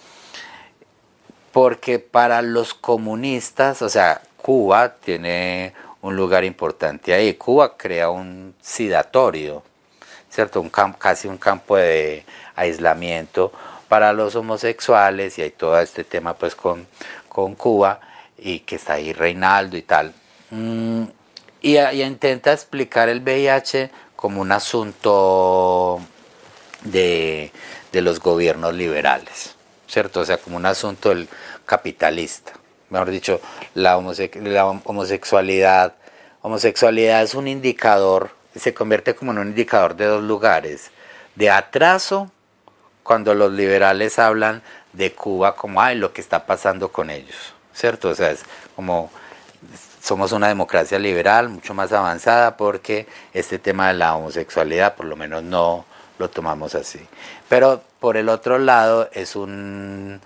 porque 1.52 1.98
para 1.98 2.42
los 2.42 2.74
comunistas, 2.74 3.80
o 3.80 3.88
sea, 3.88 4.20
Cuba 4.36 4.96
tiene 4.96 5.72
un 6.06 6.16
lugar 6.16 6.44
importante 6.44 7.12
ahí. 7.12 7.34
Cuba 7.34 7.76
crea 7.76 8.10
un 8.10 8.54
sidatorio, 8.60 9.62
¿cierto? 10.30 10.60
Un 10.60 10.70
casi 10.70 11.28
un 11.28 11.36
campo 11.36 11.76
de 11.76 12.24
aislamiento 12.54 13.52
para 13.88 14.12
los 14.12 14.36
homosexuales 14.36 15.38
y 15.38 15.42
hay 15.42 15.50
todo 15.50 15.78
este 15.80 16.04
tema 16.04 16.34
pues 16.34 16.54
con, 16.54 16.86
con 17.28 17.54
Cuba 17.54 18.00
y 18.38 18.60
que 18.60 18.76
está 18.76 18.94
ahí 18.94 19.12
Reinaldo 19.12 19.76
y 19.76 19.82
tal. 19.82 20.12
Mm, 20.50 21.04
y, 21.62 21.78
intenta 21.78 22.52
explicar 22.52 23.08
el 23.08 23.20
VIH 23.20 23.90
como 24.14 24.40
un 24.40 24.52
asunto 24.52 26.00
de, 26.82 27.50
de 27.92 28.00
los 28.00 28.20
gobiernos 28.20 28.74
liberales, 28.74 29.56
¿cierto? 29.88 30.20
O 30.20 30.24
sea, 30.24 30.38
como 30.38 30.56
un 30.56 30.66
asunto 30.66 31.08
del 31.08 31.28
capitalista 31.64 32.52
mejor 32.90 33.10
dicho, 33.10 33.40
la, 33.74 33.96
homosexualidad. 33.96 35.94
Homosexualidad 36.42 37.22
es 37.22 37.34
un 37.34 37.48
indicador, 37.48 38.30
se 38.54 38.72
convierte 38.72 39.14
como 39.14 39.32
en 39.32 39.38
un 39.38 39.48
indicador 39.48 39.96
de 39.96 40.06
dos 40.06 40.22
lugares, 40.22 40.90
de 41.34 41.50
atraso, 41.50 42.30
cuando 43.02 43.34
los 43.34 43.52
liberales 43.52 44.18
hablan 44.18 44.62
de 44.92 45.12
Cuba 45.12 45.54
como, 45.54 45.80
ay, 45.80 45.96
lo 45.96 46.12
que 46.12 46.20
está 46.20 46.46
pasando 46.46 46.90
con 46.90 47.10
ellos, 47.10 47.54
¿cierto? 47.72 48.08
O 48.08 48.14
sea, 48.14 48.30
es 48.30 48.44
como, 48.74 49.10
somos 50.02 50.32
una 50.32 50.48
democracia 50.48 50.98
liberal 50.98 51.48
mucho 51.48 51.74
más 51.74 51.92
avanzada 51.92 52.56
porque 52.56 53.06
este 53.32 53.58
tema 53.58 53.88
de 53.88 53.94
la 53.94 54.14
homosexualidad 54.16 54.94
por 54.94 55.06
lo 55.06 55.16
menos 55.16 55.42
no 55.42 55.84
lo 56.18 56.30
tomamos 56.30 56.74
así. 56.74 57.00
Pero 57.48 57.82
por 58.00 58.16
el 58.16 58.28
otro 58.28 58.58
lado 58.58 59.08
es 59.12 59.36
un, 59.36 60.20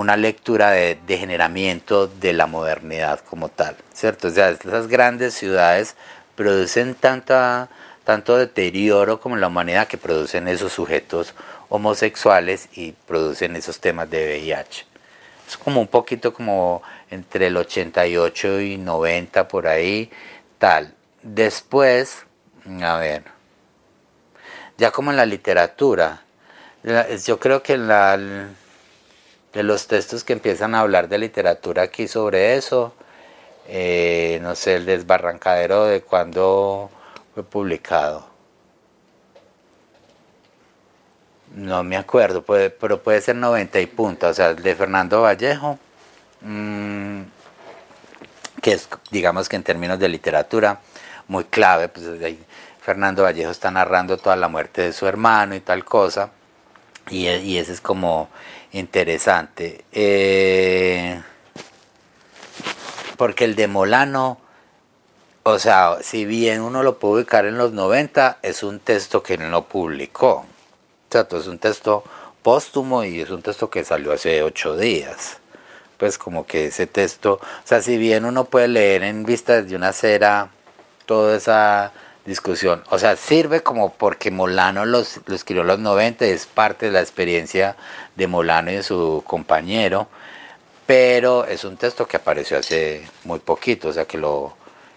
una 0.00 0.16
lectura 0.16 0.70
de 0.70 0.98
degeneramiento 1.06 2.06
de 2.06 2.32
la 2.32 2.46
modernidad 2.46 3.20
como 3.20 3.50
tal, 3.50 3.76
¿cierto? 3.92 4.28
O 4.28 4.30
sea, 4.30 4.48
esas 4.48 4.88
grandes 4.88 5.34
ciudades 5.34 5.94
producen 6.36 6.94
tanta, 6.94 7.68
tanto 8.04 8.38
deterioro 8.38 9.20
como 9.20 9.36
la 9.36 9.48
humanidad 9.48 9.86
que 9.88 9.98
producen 9.98 10.48
esos 10.48 10.72
sujetos 10.72 11.34
homosexuales 11.68 12.68
y 12.72 12.92
producen 12.92 13.56
esos 13.56 13.78
temas 13.78 14.08
de 14.08 14.24
VIH. 14.24 14.86
es 15.46 15.56
como 15.58 15.82
un 15.82 15.88
poquito 15.88 16.32
como 16.32 16.82
entre 17.10 17.48
el 17.48 17.56
88 17.58 18.60
y 18.60 18.78
90 18.78 19.48
por 19.48 19.66
ahí, 19.66 20.10
tal. 20.58 20.94
Después, 21.22 22.24
a 22.82 22.96
ver, 22.96 23.24
ya 24.78 24.90
como 24.92 25.10
en 25.10 25.18
la 25.18 25.26
literatura, 25.26 26.22
yo 27.26 27.38
creo 27.38 27.62
que 27.62 27.76
la, 27.76 28.18
de 29.52 29.62
los 29.62 29.86
textos 29.86 30.24
que 30.24 30.32
empiezan 30.32 30.74
a 30.74 30.80
hablar 30.80 31.08
de 31.08 31.18
literatura 31.18 31.82
aquí 31.82 32.06
sobre 32.06 32.56
eso, 32.56 32.94
eh, 33.68 34.38
no 34.42 34.54
sé, 34.54 34.76
el 34.76 34.86
desbarrancadero 34.86 35.84
de 35.84 36.02
cuando 36.02 36.90
fue 37.34 37.42
publicado. 37.42 38.28
No 41.54 41.82
me 41.82 41.96
acuerdo, 41.96 42.42
pero 42.42 43.02
puede 43.02 43.20
ser 43.20 43.36
90 43.36 43.80
y 43.80 43.86
punto, 43.86 44.28
o 44.28 44.34
sea, 44.34 44.54
de 44.54 44.74
Fernando 44.76 45.22
Vallejo, 45.22 45.78
mm, 46.42 47.22
que 48.62 48.72
es, 48.72 48.88
digamos 49.10 49.48
que 49.48 49.56
en 49.56 49.64
términos 49.64 49.98
de 49.98 50.08
literatura, 50.08 50.80
muy 51.26 51.44
clave, 51.44 51.88
pues 51.88 52.06
Fernando 52.80 53.24
Vallejo 53.24 53.50
está 53.50 53.70
narrando 53.70 54.16
toda 54.16 54.36
la 54.36 54.48
muerte 54.48 54.82
de 54.82 54.92
su 54.92 55.06
hermano 55.06 55.54
y 55.56 55.60
tal 55.60 55.84
cosa, 55.84 56.30
y, 57.08 57.28
y 57.28 57.58
ese 57.58 57.72
es 57.72 57.80
como 57.80 58.28
interesante. 58.72 59.84
Eh, 59.92 61.20
porque 63.16 63.44
el 63.44 63.54
de 63.54 63.68
Molano, 63.68 64.38
o 65.42 65.58
sea, 65.58 65.98
si 66.02 66.24
bien 66.24 66.62
uno 66.62 66.82
lo 66.82 66.98
puede 66.98 67.14
ubicar 67.14 67.46
en 67.46 67.58
los 67.58 67.72
90, 67.72 68.38
es 68.42 68.62
un 68.62 68.80
texto 68.80 69.22
que 69.22 69.36
no 69.38 69.66
publicó. 69.66 70.30
O 70.36 71.12
sea, 71.12 71.26
es 71.30 71.46
un 71.46 71.58
texto 71.58 72.04
póstumo 72.42 73.04
y 73.04 73.20
es 73.20 73.30
un 73.30 73.42
texto 73.42 73.70
que 73.70 73.84
salió 73.84 74.12
hace 74.12 74.42
ocho 74.42 74.76
días. 74.76 75.38
Pues 75.98 76.16
como 76.16 76.46
que 76.46 76.66
ese 76.66 76.86
texto, 76.86 77.34
o 77.34 77.66
sea, 77.66 77.82
si 77.82 77.98
bien 77.98 78.24
uno 78.24 78.46
puede 78.46 78.68
leer 78.68 79.02
en 79.02 79.24
vista 79.24 79.60
de 79.60 79.76
una 79.76 79.92
cera 79.92 80.50
toda 81.04 81.36
esa 81.36 81.92
discusión. 82.30 82.82
O 82.90 82.98
sea, 82.98 83.16
sirve 83.16 83.62
como 83.62 83.92
porque 83.92 84.30
Molano 84.30 84.86
los, 84.86 85.20
lo 85.26 85.34
escribió 85.34 85.62
en 85.62 85.68
los 85.68 85.80
90, 85.80 86.24
es 86.26 86.46
parte 86.46 86.86
de 86.86 86.92
la 86.92 87.00
experiencia 87.00 87.76
de 88.14 88.28
Molano 88.28 88.70
y 88.70 88.76
de 88.76 88.82
su 88.84 89.22
compañero, 89.26 90.06
pero 90.86 91.44
es 91.44 91.64
un 91.64 91.76
texto 91.76 92.06
que 92.06 92.16
apareció 92.16 92.58
hace 92.58 93.04
muy 93.24 93.40
poquito, 93.40 93.88
o 93.88 93.92
sea 93.92 94.04
que 94.06 94.16
lo 94.16 94.56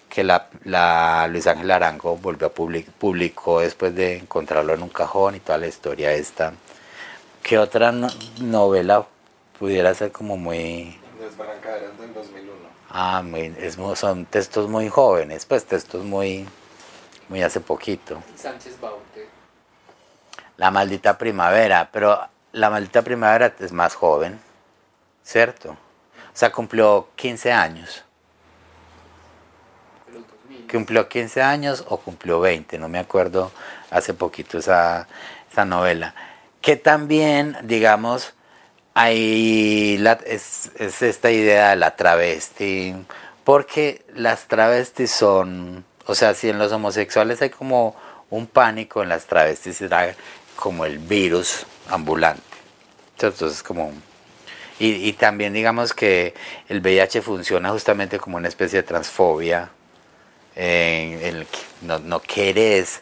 que 0.09 0.23
la, 0.23 0.47
la 0.63 1.27
Luis 1.27 1.47
Ángel 1.47 1.71
Arango 1.71 2.17
volvió 2.17 2.47
a 2.47 2.51
publicar, 2.51 2.93
publicó 2.99 3.61
después 3.61 3.95
de 3.95 4.17
encontrarlo 4.17 4.75
en 4.75 4.84
un 4.84 4.89
cajón 4.89 5.36
y 5.36 5.39
toda 5.39 5.57
la 5.57 5.65
historia 5.65 6.13
esta. 6.13 6.53
¿Qué 7.41 7.57
otra 7.57 7.91
novela 8.39 9.07
pudiera 9.57 9.91
ser 9.95 10.11
como 10.11 10.38
muy... 10.38 10.99
del 11.19 12.13
2001. 12.13 12.53
Ah, 12.91 13.23
muy, 13.23 13.55
es, 13.57 13.75
son 13.95 14.25
textos 14.27 14.69
muy 14.69 14.88
jóvenes, 14.88 15.47
pues 15.47 15.65
textos 15.65 16.03
muy 16.05 16.45
muy 17.30 17.41
hace 17.41 17.59
poquito. 17.59 18.21
Sánchez 18.36 18.80
Baute. 18.80 19.28
La 20.57 20.71
maldita 20.71 21.17
primavera, 21.17 21.89
pero 21.91 22.19
la 22.51 22.69
maldita 22.69 23.01
primavera 23.01 23.53
es 23.59 23.71
más 23.71 23.95
joven, 23.95 24.39
¿cierto? 25.24 25.71
O 25.71 26.36
sea, 26.36 26.51
cumplió 26.51 27.09
15 27.15 27.51
años. 27.51 28.03
Cumplió 30.71 31.07
15 31.07 31.41
años 31.41 31.84
o 31.88 31.97
cumplió 31.97 32.39
20, 32.39 32.78
no 32.80 32.89
me 32.89 32.99
acuerdo 32.99 33.51
hace 33.91 34.13
poquito 34.13 34.57
esa, 34.57 35.07
esa 35.51 35.65
novela. 35.65 36.15
Que 36.61 36.76
también, 36.76 37.57
digamos, 37.63 38.34
hay 38.93 39.97
la, 39.97 40.13
es, 40.26 40.71
es 40.76 41.01
esta 41.01 41.32
idea 41.32 41.71
de 41.71 41.76
la 41.76 41.95
travesti, 41.95 42.95
porque 43.43 44.05
las 44.15 44.47
travestis 44.47 45.11
son 45.11 45.86
o 46.05 46.15
sea, 46.15 46.33
si 46.33 46.49
en 46.49 46.59
los 46.59 46.71
homosexuales 46.71 47.41
hay 47.41 47.49
como 47.49 47.95
un 48.29 48.47
pánico, 48.47 49.03
en 49.03 49.09
las 49.09 49.25
travestis 49.25 49.77
será 49.77 50.15
como 50.55 50.85
el 50.85 50.99
virus 50.99 51.65
ambulante. 51.89 52.41
Entonces, 53.19 53.63
como... 53.63 53.91
Y, 54.79 55.13
también 55.13 55.53
digamos 55.53 55.93
que 55.93 56.33
el 56.67 56.81
VIH 56.81 57.21
funciona 57.21 57.69
justamente 57.69 58.19
como 58.19 58.37
una 58.37 58.49
especie 58.49 58.81
de 58.81 58.83
transfobia, 58.83 59.69
en, 60.55 61.21
el 61.21 61.45
que 61.45 61.59
no, 61.81 61.99
no 61.99 62.19
quieres 62.19 63.01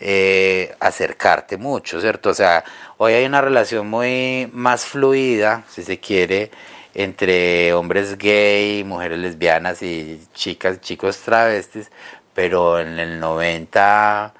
eh, 0.00 0.74
acercarte 0.80 1.56
mucho, 1.56 2.00
¿cierto? 2.00 2.30
O 2.30 2.34
sea, 2.34 2.64
hoy 2.98 3.14
hay 3.14 3.24
una 3.24 3.40
relación 3.40 3.88
muy 3.88 4.50
más 4.52 4.84
fluida, 4.84 5.64
si 5.70 5.84
se 5.84 6.00
quiere, 6.00 6.50
entre 6.92 7.72
hombres 7.72 8.18
gay, 8.18 8.84
mujeres 8.84 9.18
lesbianas 9.20 9.80
y 9.82 10.20
chicas, 10.34 10.80
chicos 10.80 11.18
travestis, 11.18 11.90
pero 12.34 12.80
en 12.80 12.98
el 12.98 13.20
90, 13.20 14.32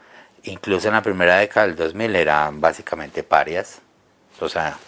incluso 0.45 0.89
en 0.89 0.95
la 0.95 1.03
primera 1.03 1.39
década 1.39 1.67
del 1.67 1.77
2000, 1.77 2.17
eran 2.17 2.61
básicamente 2.61 3.23
parias. 3.23 3.81
O 4.41 4.49
sea, 4.49 4.79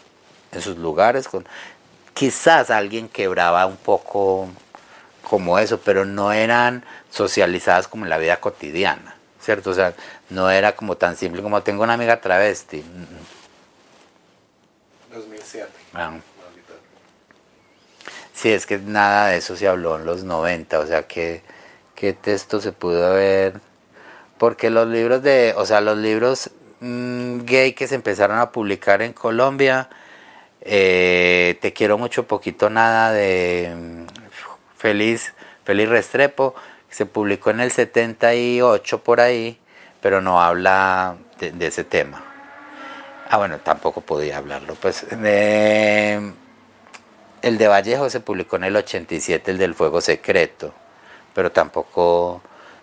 en 0.52 0.61
sus 0.61 0.76
lugares, 0.78 1.28
con 1.28 1.46
quizás 2.14 2.70
alguien 2.70 3.09
quebraba 3.09 3.66
un 3.66 3.76
poco 3.76 4.48
como 5.22 5.59
eso, 5.59 5.80
pero 5.80 6.05
no 6.05 6.32
eran 6.32 6.84
socializadas 7.11 7.88
como 7.88 8.05
en 8.05 8.11
la 8.11 8.18
vida 8.18 8.38
cotidiana, 8.38 9.16
¿cierto? 9.40 9.70
O 9.70 9.74
sea, 9.74 9.94
no 10.30 10.50
era 10.50 10.76
como 10.76 10.96
tan 10.96 11.16
simple 11.16 11.42
como 11.42 11.62
tengo 11.62 11.82
una 11.82 11.94
amiga 11.94 12.20
travesti. 12.20 12.84
2007. 15.12 15.68
Ah. 15.94 16.12
Sí, 18.32 18.52
es 18.52 18.66
que 18.66 18.78
nada 18.78 19.28
de 19.28 19.38
eso 19.38 19.57
se 19.57 19.68
habló 19.68 19.96
en 19.96 20.05
los 20.05 20.24
90, 20.24 20.80
o 20.80 20.86
sea 20.86 21.07
que 21.07 21.42
qué 22.05 22.12
texto 22.12 22.61
se 22.61 22.72
pudo 22.72 23.07
haber. 23.07 23.61
Porque 24.38 24.70
los 24.70 24.88
libros 24.88 25.22
de 25.22 25.55
o 25.57 25.64
sea 25.64 25.80
los 25.80 25.96
libros 25.96 26.50
mm, 26.80 27.44
gay 27.44 27.72
que 27.72 27.88
se 27.88 27.94
empezaron 27.94 28.38
a 28.38 28.52
publicar 28.52 29.00
en 29.00 29.14
Colombia 29.14 29.88
eh, 30.61 31.59
te 31.62 31.72
quiero 31.72 31.96
mucho 31.98 32.26
poquito 32.26 32.68
nada 32.68 33.12
de 33.12 33.72
mm, 33.74 34.05
feliz 34.76 35.32
feliz 35.64 35.88
Restrepo 35.88 36.55
se 36.90 37.07
publicó 37.07 37.50
en 37.50 37.61
el 37.61 37.70
78 37.70 39.02
por 39.02 39.20
ahí 39.20 39.59
pero 40.02 40.20
no 40.20 40.42
habla 40.42 41.16
de, 41.38 41.66
ese 41.66 41.84
tema. 41.84 42.22
Ah 43.30 43.38
bueno 43.38 43.59
tampoco 43.61 44.00
podía 44.02 44.38
hablarlo 44.38 44.74
pues 44.74 45.07
el 45.11 46.34
de 47.59 47.68
Vallejo 47.68 48.11
se 48.11 48.20
publicó 48.20 48.57
en 48.57 48.64
el 48.64 48.76
87 48.76 49.52
el 49.52 49.59
del 49.59 49.74
fuego 49.74 50.00
secreto 50.00 50.74
pero 51.35 51.53
tampoco, 51.53 52.41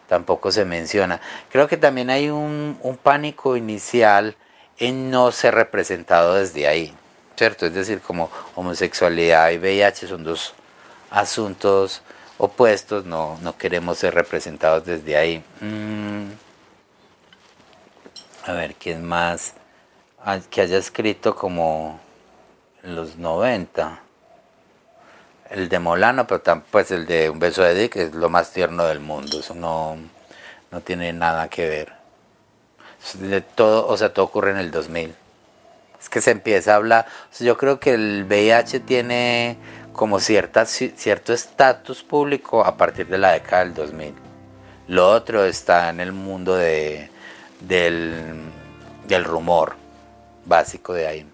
tampoco 0.08 0.52
se 0.52 0.66
menciona. 0.66 1.22
Creo 1.49 1.68
que 1.68 1.78
también 1.78 2.10
hay 2.10 2.30
un, 2.30 2.78
pánico 3.02 3.58
inicial 3.58 4.36
en 4.78 5.10
no 5.10 5.32
ser 5.32 5.56
representado 5.56 6.36
desde 6.36 6.68
ahí, 6.68 6.93
¿cierto? 7.36 7.66
Es 7.66 7.74
decir, 7.74 8.02
como 8.02 8.30
homosexualidad 8.56 9.49
y 9.52 9.58
VIH 9.58 10.08
son 10.08 10.24
dos 10.24 10.54
asuntos 11.10 12.02
opuestos, 12.38 13.06
no, 13.06 13.38
no 13.41 13.58
queremos 13.58 13.99
ser 13.99 14.14
representados 14.14 14.86
desde 14.86 15.16
ahí. 15.16 15.43
Mm. 15.60 16.32
A 18.45 18.54
ver, 18.54 18.74
¿quién 18.74 19.06
más 19.06 19.54
ah, 20.24 20.39
que 20.49 20.62
haya 20.62 20.78
escrito 20.78 21.36
como 21.36 21.99
los 22.82 23.18
90? 23.18 24.02
El 25.52 25.70
de 25.70 25.80
Molano, 25.80 26.28
pero 26.28 26.64
pues 26.72 26.91
el 26.91 27.06
de 27.06 27.30
Un 27.30 27.39
beso 27.39 27.62
de 27.62 27.74
Dick 27.74 27.97
es 27.97 28.14
lo 28.14 28.30
más 28.30 28.52
tierno 28.52 28.86
del 28.86 28.99
mundo, 28.99 29.39
eso 29.39 29.54
no, 29.54 29.97
no 30.72 30.82
tiene 30.82 31.14
nada 31.14 31.49
que 31.49 31.68
ver. 31.68 31.93
Todo, 33.56 33.88
o 33.88 33.97
sea, 33.97 34.14
todo 34.14 34.26
ocurre 34.26 34.52
en 34.52 34.58
el 34.58 34.72
2000. 34.72 35.16
Es 35.99 36.10
que 36.10 36.22
se 36.22 36.32
empieza 36.32 36.74
a 36.74 36.76
hablar, 36.78 37.06
yo 37.39 37.58
creo 37.58 37.80
que 37.80 37.93
el 37.93 38.26
VIH 38.28 38.80
tiene 38.82 39.58
como 39.93 40.20
cierta, 40.20 40.66
cierto 40.66 41.34
estatus 41.34 42.02
público 42.02 42.66
a 42.66 42.78
partir 42.78 43.08
de 43.08 43.18
la 43.18 43.32
década 43.34 43.66
del 43.66 43.74
2000. 43.74 44.16
Lo 44.88 45.10
otro 45.10 45.45
está 45.45 45.89
en 45.89 45.99
el 45.99 46.12
mundo 46.12 46.56
de, 46.56 47.10
del, 47.60 48.41
del 49.08 49.24
rumor 49.26 49.76
básico 50.45 50.93
de 50.93 51.08
ahí. 51.08 51.30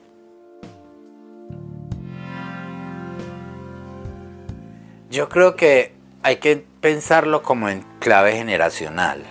Yo 5.18 5.30
creo 5.30 5.55
que 5.55 5.93
hay 6.22 6.36
que 6.36 6.63
pensarlo 6.80 7.41
como 7.41 7.70
en 7.70 7.84
clave 7.97 8.34
generacional. 8.34 9.24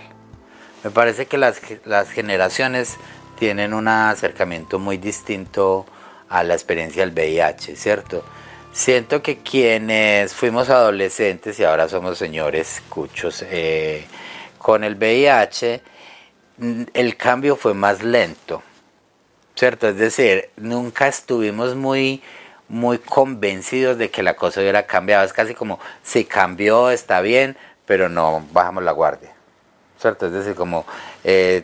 Me 0.83 0.91
parece 0.91 1.27
que 1.27 1.37
las, 1.37 1.61
generaciones 2.09 2.97
tienen 3.39 3.73
un 3.73 3.87
acercamiento 3.87 4.79
muy 4.79 4.97
distinto 4.97 5.85
a 6.27 6.43
la 6.43 6.55
experiencia 6.55 7.05
del 7.05 7.13
VIH, 7.13 7.77
¿cierto? 7.77 8.25
Siento 8.73 9.23
que 9.23 9.37
quienes 9.37 10.33
fuimos 10.33 10.69
adolescentes 10.69 11.57
y 11.57 11.63
ahora 11.63 11.87
somos 11.87 12.17
señores 12.17 12.83
cuchos 12.89 13.45
eh, 13.47 14.05
con 14.57 14.83
el 14.83 14.95
VIH, 14.95 15.81
el 16.95 17.15
cambio 17.15 17.55
fue 17.55 17.73
más 17.73 18.03
lento, 18.03 18.61
¿cierto? 19.55 19.87
Es 19.87 19.95
decir, 19.95 20.49
nunca 20.57 21.07
estuvimos 21.07 21.77
muy 21.77 22.21
muy 22.69 22.99
convencidos 22.99 23.97
de 23.97 24.09
que 24.09 24.23
la 24.23 24.35
cosa 24.35 24.61
hubiera 24.61 24.85
cambiado. 24.85 25.23
Es 25.23 25.33
casi 25.33 25.53
como, 25.53 25.79
si 26.03 26.25
cambió, 26.25 26.89
está 26.89 27.21
bien, 27.21 27.57
pero 27.85 28.09
no 28.09 28.45
bajamos 28.51 28.83
la 28.83 28.91
guardia. 28.91 29.31
¿Cierto? 29.99 30.27
Es 30.27 30.33
decir, 30.33 30.55
como 30.55 30.85
eh, 31.23 31.63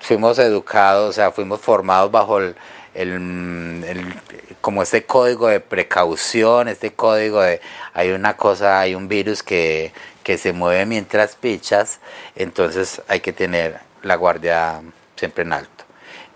fuimos 0.00 0.38
educados, 0.38 1.10
o 1.10 1.12
sea, 1.12 1.30
fuimos 1.32 1.60
formados 1.60 2.10
bajo 2.10 2.38
el, 2.38 2.54
el, 2.94 4.14
como 4.60 4.82
este 4.82 5.04
código 5.04 5.48
de 5.48 5.60
precaución, 5.60 6.68
este 6.68 6.92
código 6.92 7.40
de 7.40 7.60
hay 7.94 8.10
una 8.10 8.36
cosa, 8.36 8.80
hay 8.80 8.94
un 8.94 9.08
virus 9.08 9.42
que, 9.42 9.92
que 10.22 10.38
se 10.38 10.52
mueve 10.52 10.86
mientras 10.86 11.36
pichas, 11.36 12.00
entonces 12.36 13.02
hay 13.08 13.20
que 13.20 13.32
tener 13.32 13.78
la 14.02 14.16
guardia 14.16 14.80
siempre 15.16 15.42
en 15.42 15.52
alto. 15.52 15.77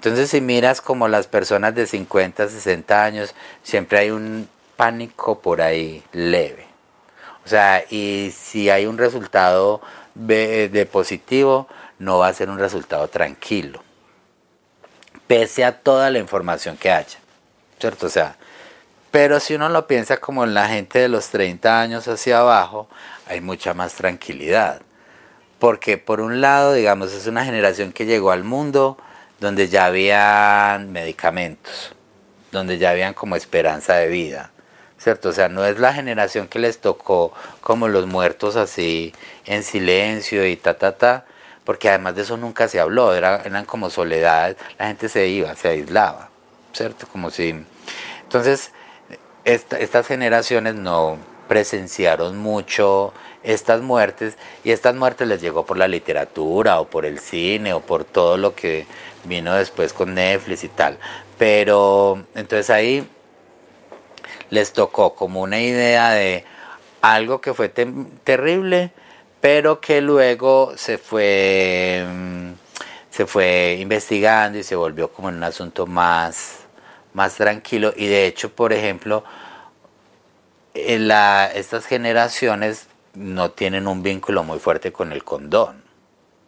Entonces 0.02 0.30
si 0.30 0.40
miras 0.40 0.80
como 0.80 1.06
las 1.06 1.28
personas 1.28 1.76
de 1.76 1.86
50, 1.86 2.48
60 2.48 3.04
años, 3.04 3.36
siempre 3.62 4.00
hay 4.00 4.10
un 4.10 4.48
pánico 4.76 5.38
por 5.38 5.62
ahí 5.62 6.02
leve. 6.10 6.66
O 7.44 7.48
sea, 7.48 7.84
y 7.88 8.34
si 8.36 8.68
hay 8.68 8.86
un 8.86 8.98
resultado 8.98 9.80
de 10.16 10.88
positivo, 10.90 11.68
no 12.00 12.18
va 12.18 12.26
a 12.26 12.34
ser 12.34 12.50
un 12.50 12.58
resultado 12.58 13.06
tranquilo. 13.06 13.80
Pese 15.28 15.64
a 15.64 15.78
toda 15.78 16.10
la 16.10 16.18
información 16.18 16.76
que 16.76 16.90
haya. 16.90 17.20
¿Cierto? 17.78 18.06
O 18.06 18.10
sea, 18.10 18.34
pero 19.12 19.38
si 19.38 19.54
uno 19.54 19.68
lo 19.68 19.86
piensa 19.86 20.16
como 20.16 20.42
en 20.42 20.52
la 20.52 20.66
gente 20.66 20.98
de 20.98 21.08
los 21.08 21.28
30 21.28 21.80
años 21.80 22.08
hacia 22.08 22.40
abajo, 22.40 22.88
hay 23.28 23.40
mucha 23.40 23.72
más 23.72 23.94
tranquilidad. 23.94 24.82
Porque 25.60 25.96
por 25.96 26.20
un 26.20 26.40
lado, 26.40 26.72
digamos, 26.72 27.12
es 27.12 27.28
una 27.28 27.44
generación 27.44 27.92
que 27.92 28.04
llegó 28.04 28.32
al 28.32 28.42
mundo 28.42 28.98
donde 29.42 29.68
ya 29.68 29.86
habían 29.86 30.92
medicamentos, 30.92 31.94
donde 32.52 32.78
ya 32.78 32.90
habían 32.90 33.12
como 33.12 33.34
esperanza 33.34 33.96
de 33.96 34.06
vida, 34.06 34.52
¿cierto? 34.98 35.30
O 35.30 35.32
sea, 35.32 35.48
no 35.48 35.66
es 35.66 35.80
la 35.80 35.92
generación 35.92 36.46
que 36.46 36.60
les 36.60 36.78
tocó 36.78 37.32
como 37.60 37.88
los 37.88 38.06
muertos 38.06 38.54
así 38.54 39.12
en 39.44 39.64
silencio 39.64 40.46
y 40.46 40.54
ta, 40.54 40.74
ta, 40.74 40.92
ta, 40.96 41.24
porque 41.64 41.88
además 41.88 42.14
de 42.14 42.22
eso 42.22 42.36
nunca 42.36 42.68
se 42.68 42.78
habló, 42.78 43.14
eran 43.14 43.64
como 43.64 43.90
soledades, 43.90 44.56
la 44.78 44.86
gente 44.86 45.08
se 45.08 45.26
iba, 45.26 45.56
se 45.56 45.68
aislaba, 45.68 46.30
¿cierto? 46.72 47.08
Como 47.08 47.30
si... 47.30 47.64
Entonces, 48.22 48.70
estas 49.44 50.06
generaciones 50.06 50.76
no 50.76 51.18
presenciaron 51.48 52.38
mucho 52.38 53.12
estas 53.42 53.82
muertes 53.82 54.36
y 54.64 54.70
estas 54.70 54.94
muertes 54.94 55.28
les 55.28 55.40
llegó 55.40 55.66
por 55.66 55.76
la 55.76 55.88
literatura 55.88 56.80
o 56.80 56.86
por 56.86 57.06
el 57.06 57.18
cine 57.18 57.72
o 57.72 57.80
por 57.80 58.04
todo 58.04 58.36
lo 58.36 58.54
que 58.54 58.86
vino 59.24 59.54
después 59.54 59.92
con 59.92 60.14
Netflix 60.14 60.64
y 60.64 60.68
tal. 60.68 60.98
Pero 61.38 62.24
entonces 62.34 62.70
ahí 62.70 63.08
les 64.50 64.72
tocó 64.72 65.14
como 65.14 65.40
una 65.40 65.60
idea 65.60 66.10
de 66.10 66.44
algo 67.00 67.40
que 67.40 67.54
fue 67.54 67.68
terrible, 67.68 68.92
pero 69.40 69.80
que 69.80 70.00
luego 70.00 70.74
se 70.76 70.98
fue, 70.98 72.06
mm, 72.06 72.52
se 73.10 73.26
fue 73.26 73.78
investigando 73.80 74.58
y 74.58 74.62
se 74.62 74.76
volvió 74.76 75.10
como 75.10 75.28
un 75.28 75.42
asunto 75.42 75.86
más, 75.86 76.60
más 77.12 77.34
tranquilo. 77.36 77.92
Y 77.96 78.06
de 78.06 78.26
hecho, 78.26 78.50
por 78.50 78.72
ejemplo, 78.72 79.24
en 80.74 81.08
la, 81.08 81.50
estas 81.52 81.86
generaciones 81.86 82.86
no 83.14 83.50
tienen 83.50 83.86
un 83.86 84.02
vínculo 84.02 84.44
muy 84.44 84.58
fuerte 84.58 84.92
con 84.92 85.12
el 85.12 85.24
condón. 85.24 85.82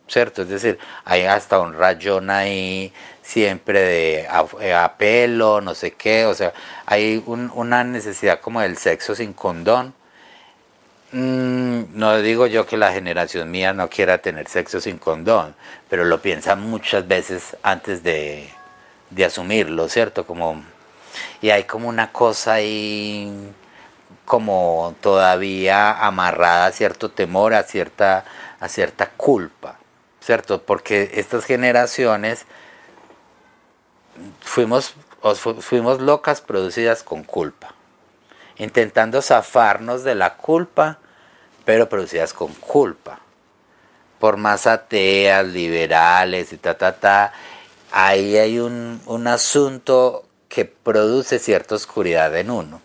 ¿cierto? 0.08 0.42
Es 0.42 0.48
decir, 0.48 0.78
hay 1.04 1.22
hasta 1.22 1.60
un 1.60 1.74
rayón 1.74 2.30
ahí 2.30 2.92
siempre 3.22 3.80
de 3.80 4.28
a, 4.28 4.96
pelo, 4.96 5.60
no 5.60 5.74
sé 5.74 5.92
qué, 5.92 6.26
o 6.26 6.34
sea, 6.34 6.52
hay 6.86 7.22
una 7.26 7.84
necesidad 7.84 8.40
como 8.40 8.60
del 8.60 8.76
sexo 8.76 9.14
sin 9.14 9.32
condón. 9.32 9.94
Mm, 11.12 11.96
no 11.98 12.18
digo 12.18 12.46
yo 12.46 12.66
que 12.66 12.76
la 12.76 12.92
generación 12.92 13.50
mía 13.50 13.72
no 13.72 13.88
quiera 13.88 14.18
tener 14.18 14.48
sexo 14.48 14.80
sin 14.80 14.98
condón, 14.98 15.54
pero 15.88 16.04
lo 16.04 16.20
piensa 16.20 16.56
muchas 16.56 17.06
veces 17.06 17.56
antes 17.62 18.02
de, 18.02 18.48
de 19.10 19.24
asumirlo, 19.24 19.88
¿cierto? 19.88 20.26
Como, 20.26 20.62
y 21.40 21.50
hay 21.50 21.64
como 21.64 21.88
una 21.88 22.12
cosa 22.12 22.54
ahí 22.54 23.52
como 24.24 24.94
todavía 25.00 25.92
amarrada 25.92 26.66
a 26.66 26.72
cierto 26.72 27.10
temor, 27.10 27.54
a 27.54 27.62
cierta, 27.62 28.24
a 28.60 28.68
cierta 28.68 29.10
culpa. 29.10 29.78
¿cierto? 30.24 30.62
Porque 30.62 31.10
estas 31.14 31.44
generaciones 31.44 32.46
fuimos, 34.40 34.94
fuimos 35.60 36.00
locas 36.00 36.40
producidas 36.40 37.02
con 37.02 37.24
culpa, 37.24 37.74
intentando 38.56 39.20
zafarnos 39.20 40.02
de 40.02 40.14
la 40.14 40.36
culpa, 40.36 40.98
pero 41.66 41.90
producidas 41.90 42.32
con 42.32 42.54
culpa. 42.54 43.20
Por 44.18 44.38
más 44.38 44.66
ateas, 44.66 45.46
liberales 45.46 46.54
y 46.54 46.56
ta, 46.56 46.78
ta, 46.78 46.98
ta, 46.98 47.34
ahí 47.92 48.38
hay 48.38 48.58
un, 48.60 49.02
un 49.04 49.26
asunto 49.26 50.24
que 50.48 50.64
produce 50.64 51.38
cierta 51.38 51.74
oscuridad 51.74 52.34
en 52.34 52.50
uno. 52.50 52.80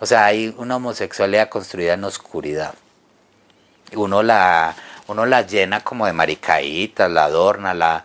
O 0.00 0.06
sea, 0.06 0.26
hay 0.26 0.54
una 0.58 0.76
homosexualidad 0.76 1.48
construida 1.48 1.94
en 1.94 2.04
oscuridad. 2.04 2.74
Uno 3.94 4.22
la, 4.22 4.74
uno 5.06 5.26
la 5.26 5.42
llena 5.42 5.80
como 5.80 6.06
de 6.06 6.12
maricaitas, 6.12 7.10
la 7.10 7.24
adorna, 7.24 7.74
la, 7.74 8.04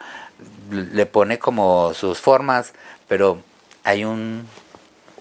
le 0.71 1.05
pone 1.05 1.39
como 1.39 1.93
sus 1.93 2.19
formas, 2.19 2.73
pero 3.07 3.41
hay 3.83 4.05
un, 4.05 4.47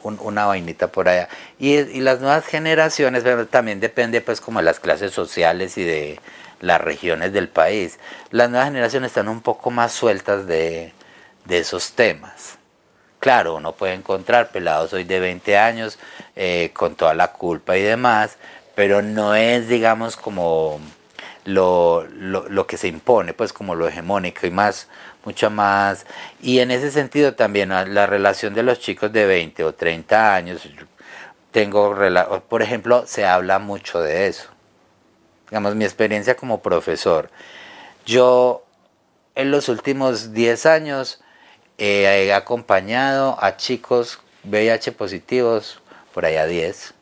una 0.03 0.47
vainita 0.47 0.89
por 0.89 1.09
allá. 1.09 1.29
Y, 1.59 2.01
las 2.01 2.21
nuevas 2.21 2.47
generaciones, 2.47 3.25
también 3.51 3.81
depende 3.81 4.21
pues 4.21 4.41
como 4.41 4.61
de 4.61 4.65
las 4.65 4.81
clases 4.81 5.13
sociales 5.13 5.79
y 5.79 5.85
de 5.85 6.21
las 6.61 6.81
regiones 6.81 7.33
del 7.33 7.49
país. 7.49 7.99
Las 8.31 8.51
nuevas 8.51 8.69
generaciones 8.69 9.11
están 9.11 9.29
un 9.29 9.41
poco 9.41 9.71
más 9.71 9.93
sueltas 9.93 10.47
de, 10.47 10.93
de 11.45 11.59
esos 11.59 11.93
temas. 11.93 12.59
Claro, 13.21 13.57
uno 13.57 13.73
puede 13.73 13.95
encontrar 13.95 14.51
pelados 14.51 14.93
hoy 14.93 15.05
de 15.05 15.19
20 15.19 15.59
años 15.59 15.99
eh, 16.41 16.71
con 16.73 16.95
toda 16.95 17.15
la 17.15 17.33
culpa 17.33 17.77
y 17.77 17.83
demás, 17.83 18.37
pero 18.77 19.03
no 19.03 19.35
es, 19.35 19.67
digamos, 19.67 20.17
como 20.17 20.79
lo, 21.45 22.07
lo, 22.07 22.67
que 22.69 22.77
se 22.77 22.87
impone, 22.87 23.35
pues 23.35 23.53
como 23.53 23.75
lo 23.75 23.89
hegemónico 23.89 24.47
y 24.47 24.53
más, 24.53 24.87
mucho 25.25 25.51
más. 25.51 26.07
Y 26.41 26.61
en 26.61 26.71
ese 26.71 26.93
sentido 26.93 27.35
también 27.35 27.71
la 27.71 28.07
relación 28.07 28.55
de 28.55 28.63
los 28.63 28.79
chicos 28.79 29.13
de 29.13 29.27
20 29.27 29.65
o 29.65 29.75
30 29.75 30.33
años, 30.37 30.63
tengo, 31.51 31.97
por 32.49 32.63
ejemplo, 32.63 33.05
se 33.05 33.27
habla 33.27 33.59
mucho 33.59 34.01
de 34.01 34.29
eso. 34.29 34.49
Digamos, 35.51 35.75
mi 35.75 35.85
experiencia 35.85 36.37
como 36.37 36.63
profesor. 36.63 37.31
Yo 38.07 38.65
en 39.35 39.51
los 39.51 39.69
últimos 39.69 40.33
10 40.33 40.67
años 40.67 41.21
he 41.79 42.33
acompañado 42.33 43.37
a 43.43 43.57
chicos 43.57 44.21
VIH 44.45 44.93
positivos, 44.93 45.78
por 46.13 46.25
allá 46.25 46.47
10. 46.47 46.95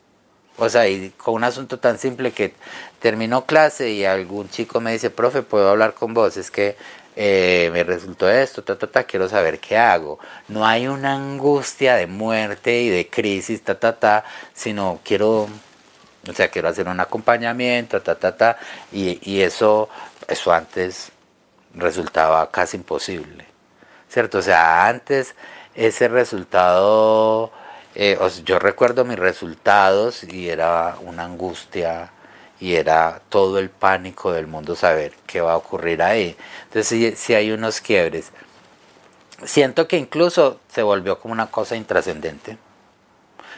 O 0.57 0.69
sea, 0.69 0.87
y 0.87 1.11
con 1.11 1.35
un 1.35 1.43
asunto 1.43 1.79
tan 1.79 1.99
simple 1.99 2.31
que 2.31 2.53
terminó 2.99 3.45
clase 3.45 3.91
y 3.91 4.05
algún 4.05 4.49
chico 4.49 4.81
me 4.81 4.91
dice, 4.91 5.09
profe, 5.09 5.43
¿puedo 5.43 5.69
hablar 5.69 5.93
con 5.93 6.13
vos? 6.13 6.35
Es 6.37 6.49
que 6.49 6.75
eh, 7.15 7.69
me 7.73 7.83
resultó 7.83 8.29
esto, 8.29 8.63
ta, 8.63 8.77
ta, 8.77 8.87
ta, 8.87 9.03
quiero 9.03 9.29
saber 9.29 9.59
qué 9.59 9.77
hago. 9.77 10.19
No 10.47 10.65
hay 10.65 10.87
una 10.87 11.15
angustia 11.15 11.95
de 11.95 12.07
muerte 12.07 12.81
y 12.81 12.89
de 12.89 13.07
crisis, 13.07 13.63
ta, 13.63 13.79
ta, 13.79 13.97
ta, 13.97 14.23
sino 14.53 14.99
quiero, 15.03 15.47
o 16.27 16.33
sea, 16.35 16.49
quiero 16.49 16.69
hacer 16.69 16.87
un 16.87 16.99
acompañamiento, 16.99 18.01
ta, 18.01 18.15
ta, 18.15 18.35
ta, 18.37 18.57
y, 18.91 19.19
y 19.23 19.41
eso, 19.41 19.89
eso 20.27 20.51
antes 20.51 21.11
resultaba 21.73 22.49
casi 22.51 22.77
imposible, 22.77 23.45
¿cierto? 24.09 24.39
O 24.39 24.41
sea, 24.43 24.87
antes 24.87 25.35
ese 25.75 26.07
resultado, 26.07 27.51
eh, 27.99 28.15
yo 28.45 28.59
recuerdo 28.59 29.05
mis 29.05 29.17
resultados 29.17 30.23
y 30.23 30.49
era 30.49 30.97
una 31.01 31.23
angustia 31.23 32.11
y 32.59 32.75
era 32.75 33.21
todo 33.29 33.57
el 33.57 33.71
pánico 33.71 34.31
del 34.31 34.45
mundo 34.45 34.75
saber 34.75 35.13
qué 35.25 35.41
va 35.41 35.53
a 35.53 35.57
ocurrir 35.57 36.03
ahí. 36.03 36.37
Entonces 36.65 37.17
si 37.17 37.33
hay 37.33 37.51
unos 37.51 37.81
quiebres. 37.81 38.31
Siento 39.43 39.87
que 39.87 39.97
incluso 39.97 40.59
se 40.67 40.83
volvió 40.83 41.19
como 41.19 41.31
una 41.31 41.47
cosa 41.47 41.75
intrascendente. 41.75 42.59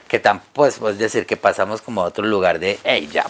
Que 0.07 0.19
tampoco 0.19 0.53
pues, 0.53 0.79
es 0.93 0.97
decir 0.97 1.25
que 1.25 1.35
pasamos 1.35 1.81
como 1.81 2.01
a 2.01 2.05
otro 2.05 2.25
lugar 2.25 2.59
de, 2.59 2.79
hey, 2.85 3.09
ya. 3.11 3.25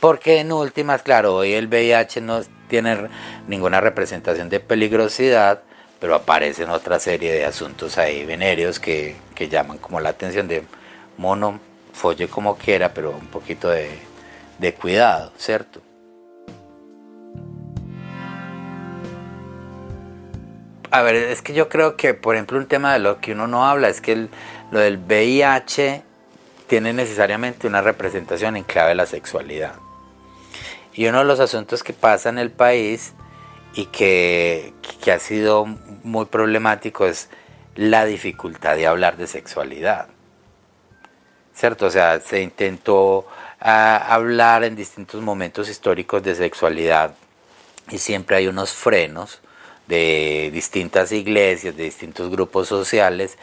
Porque 0.00 0.40
en 0.40 0.50
últimas, 0.50 1.02
claro, 1.02 1.36
hoy 1.36 1.52
el 1.52 1.68
VIH 1.68 2.22
no 2.22 2.40
tiene 2.68 3.08
ninguna 3.46 3.80
representación 3.80 4.48
de 4.48 4.58
peligrosidad, 4.58 5.62
pero 6.06 6.14
aparecen 6.14 6.70
otra 6.70 7.00
serie 7.00 7.32
de 7.32 7.44
asuntos 7.44 7.98
ahí 7.98 8.24
venéreos 8.24 8.78
que, 8.78 9.16
que 9.34 9.48
llaman 9.48 9.78
como 9.78 9.98
la 9.98 10.10
atención 10.10 10.46
de 10.46 10.62
mono, 11.18 11.58
folle 11.92 12.28
como 12.28 12.56
quiera, 12.56 12.94
pero 12.94 13.10
un 13.10 13.26
poquito 13.26 13.70
de, 13.70 13.90
de 14.60 14.72
cuidado, 14.72 15.32
¿cierto? 15.36 15.80
A 20.92 21.02
ver, 21.02 21.16
es 21.16 21.42
que 21.42 21.54
yo 21.54 21.68
creo 21.68 21.96
que, 21.96 22.14
por 22.14 22.36
ejemplo, 22.36 22.56
un 22.56 22.66
tema 22.66 22.92
de 22.92 23.00
lo 23.00 23.20
que 23.20 23.32
uno 23.32 23.48
no 23.48 23.66
habla 23.66 23.88
es 23.88 24.00
que 24.00 24.28
lo 24.70 24.78
del 24.78 24.98
VIH 24.98 26.04
tiene 26.68 26.92
necesariamente 26.92 27.66
una 27.66 27.82
representación 27.82 28.56
en 28.56 28.62
clave 28.62 28.90
de 28.90 28.94
la 28.94 29.06
sexualidad. 29.06 29.74
Y 30.94 31.08
uno 31.08 31.18
de 31.18 31.24
los 31.24 31.40
asuntos 31.40 31.82
que 31.82 31.94
pasa 31.94 32.28
en 32.28 32.38
el 32.38 32.52
país 32.52 33.12
y 33.76 33.86
que, 33.86 34.72
que 35.02 35.12
ha 35.12 35.18
sido 35.18 35.66
muy 35.66 36.24
problemático 36.24 37.06
es 37.06 37.28
la 37.74 38.06
dificultad 38.06 38.74
de 38.74 38.86
hablar 38.86 39.18
de 39.18 39.26
sexualidad. 39.26 40.08
¿Cierto? 41.54 41.86
O 41.86 41.90
sea, 41.90 42.20
se 42.20 42.42
intentó 42.42 43.26
ah, 43.60 43.96
hablar 44.08 44.64
en 44.64 44.76
distintos 44.76 45.20
momentos 45.22 45.68
históricos 45.68 46.22
de 46.22 46.34
sexualidad 46.34 47.14
y 47.90 47.98
siempre 47.98 48.36
hay 48.36 48.46
unos 48.48 48.72
frenos 48.72 49.40
de 49.86 50.50
distintas 50.52 51.12
iglesias, 51.12 51.76
de 51.76 51.84
distintos 51.84 52.30
grupos 52.30 52.68
sociales 52.68 53.36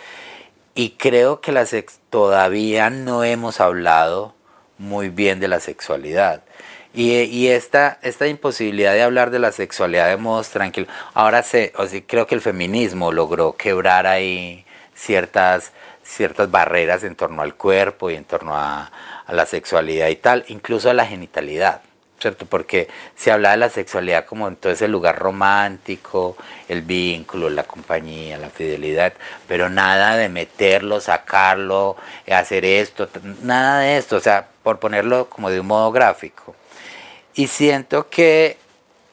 y 0.74 0.92
creo 0.92 1.42
que 1.42 1.52
la 1.52 1.68
todavía 2.10 2.90
no 2.90 3.24
hemos 3.24 3.62
hablado 3.62 4.34
muy 4.80 5.10
bien 5.10 5.40
de 5.40 5.48
la 5.48 5.60
sexualidad. 5.60 6.44
Y, 6.96 7.48
esta, 7.48 7.98
esta 8.04 8.28
imposibilidad 8.28 8.94
de 8.94 9.02
hablar 9.02 9.32
de 9.32 9.40
la 9.40 9.52
sexualidad 9.52 10.10
de 10.10 10.18
modos 10.18 10.50
tranquilos, 10.50 10.90
ahora 11.16 11.42
sé, 11.42 11.74
o 11.76 11.88
sea, 11.88 12.02
creo 12.06 12.28
que 12.28 12.36
el 12.36 12.42
feminismo 12.42 13.12
logró 13.12 13.54
quebrar 13.54 14.06
ahí 14.06 14.64
ciertas, 14.94 15.72
ciertas 16.04 16.52
barreras 16.52 17.04
en 17.04 17.16
torno 17.16 17.42
al 17.42 17.56
cuerpo 17.56 18.12
y 18.12 18.16
en 18.16 18.26
torno 18.26 18.56
a, 18.56 18.92
a 19.26 19.34
la 19.34 19.48
sexualidad 19.48 20.10
y 20.10 20.18
tal, 20.18 20.46
incluso 20.50 20.90
a 20.92 20.94
la 20.94 21.06
genitalidad. 21.06 21.82
¿cierto? 22.20 22.46
Porque 22.46 22.88
se 23.16 23.32
habla 23.32 23.52
de 23.52 23.58
la 23.58 23.70
sexualidad 23.70 24.26
como 24.26 24.48
en 24.48 24.56
todo 24.56 24.72
ese 24.72 24.88
lugar 24.88 25.20
romántico, 25.20 26.38
el 26.70 26.82
vínculo, 26.82 27.50
la 27.50 27.64
compañía, 27.64 28.38
la 28.38 28.50
fidelidad, 28.50 29.14
pero 29.48 29.70
nada 29.70 30.16
de 30.16 30.30
meterlo, 30.30 31.02
sacarlo, 31.02 31.98
hacer 32.32 32.64
esto, 32.64 33.10
nada 33.42 33.80
de 33.80 33.98
esto, 33.98 34.16
o 34.16 34.22
sea, 34.22 34.48
por 34.64 34.80
ponerlo 34.80 35.30
como 35.30 35.50
de 35.50 35.60
un 35.60 35.68
modo 35.68 35.92
gráfico. 35.92 36.56
Y 37.36 37.48
siento 37.48 38.10
que 38.10 38.58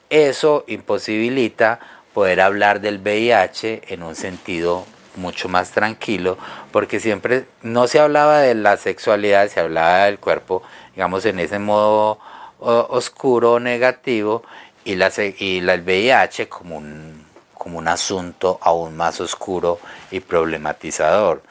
eso 0.09 0.63
imposibilita 0.67 1.79
poder 2.13 2.41
hablar 2.41 2.81
del 2.81 2.99
VIH 2.99 3.93
en 3.93 4.03
un 4.03 4.15
sentido 4.15 4.85
mucho 5.15 5.49
más 5.49 5.71
tranquilo, 5.71 6.37
porque 6.71 6.99
siempre 6.99 7.45
no 7.61 7.87
se 7.87 7.99
hablaba 7.99 8.39
de 8.39 8.55
la 8.55 8.77
sexualidad, 8.77 9.47
se 9.49 9.59
hablaba 9.59 10.05
del 10.05 10.19
cuerpo, 10.19 10.61
digamos, 10.93 11.25
en 11.25 11.39
ese 11.39 11.59
modo 11.59 12.19
oscuro, 12.59 13.59
negativo, 13.59 14.43
y, 14.83 14.95
la, 14.95 15.11
y 15.17 15.57
el 15.59 15.81
VIH 15.81 16.47
como 16.49 16.77
un, 16.77 17.25
como 17.53 17.77
un 17.77 17.87
asunto 17.87 18.59
aún 18.61 18.95
más 18.95 19.19
oscuro 19.19 19.79
y 20.09 20.19
problematizador. 20.19 21.43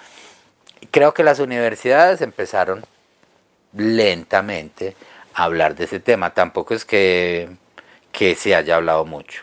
Creo 0.90 1.14
que 1.14 1.22
las 1.22 1.38
universidades 1.38 2.20
empezaron 2.20 2.84
lentamente 3.72 4.96
hablar 5.44 5.74
de 5.74 5.84
ese 5.84 6.00
tema. 6.00 6.34
Tampoco 6.34 6.74
es 6.74 6.84
que, 6.84 7.48
que 8.12 8.34
se 8.34 8.54
haya 8.54 8.76
hablado 8.76 9.04
mucho. 9.04 9.42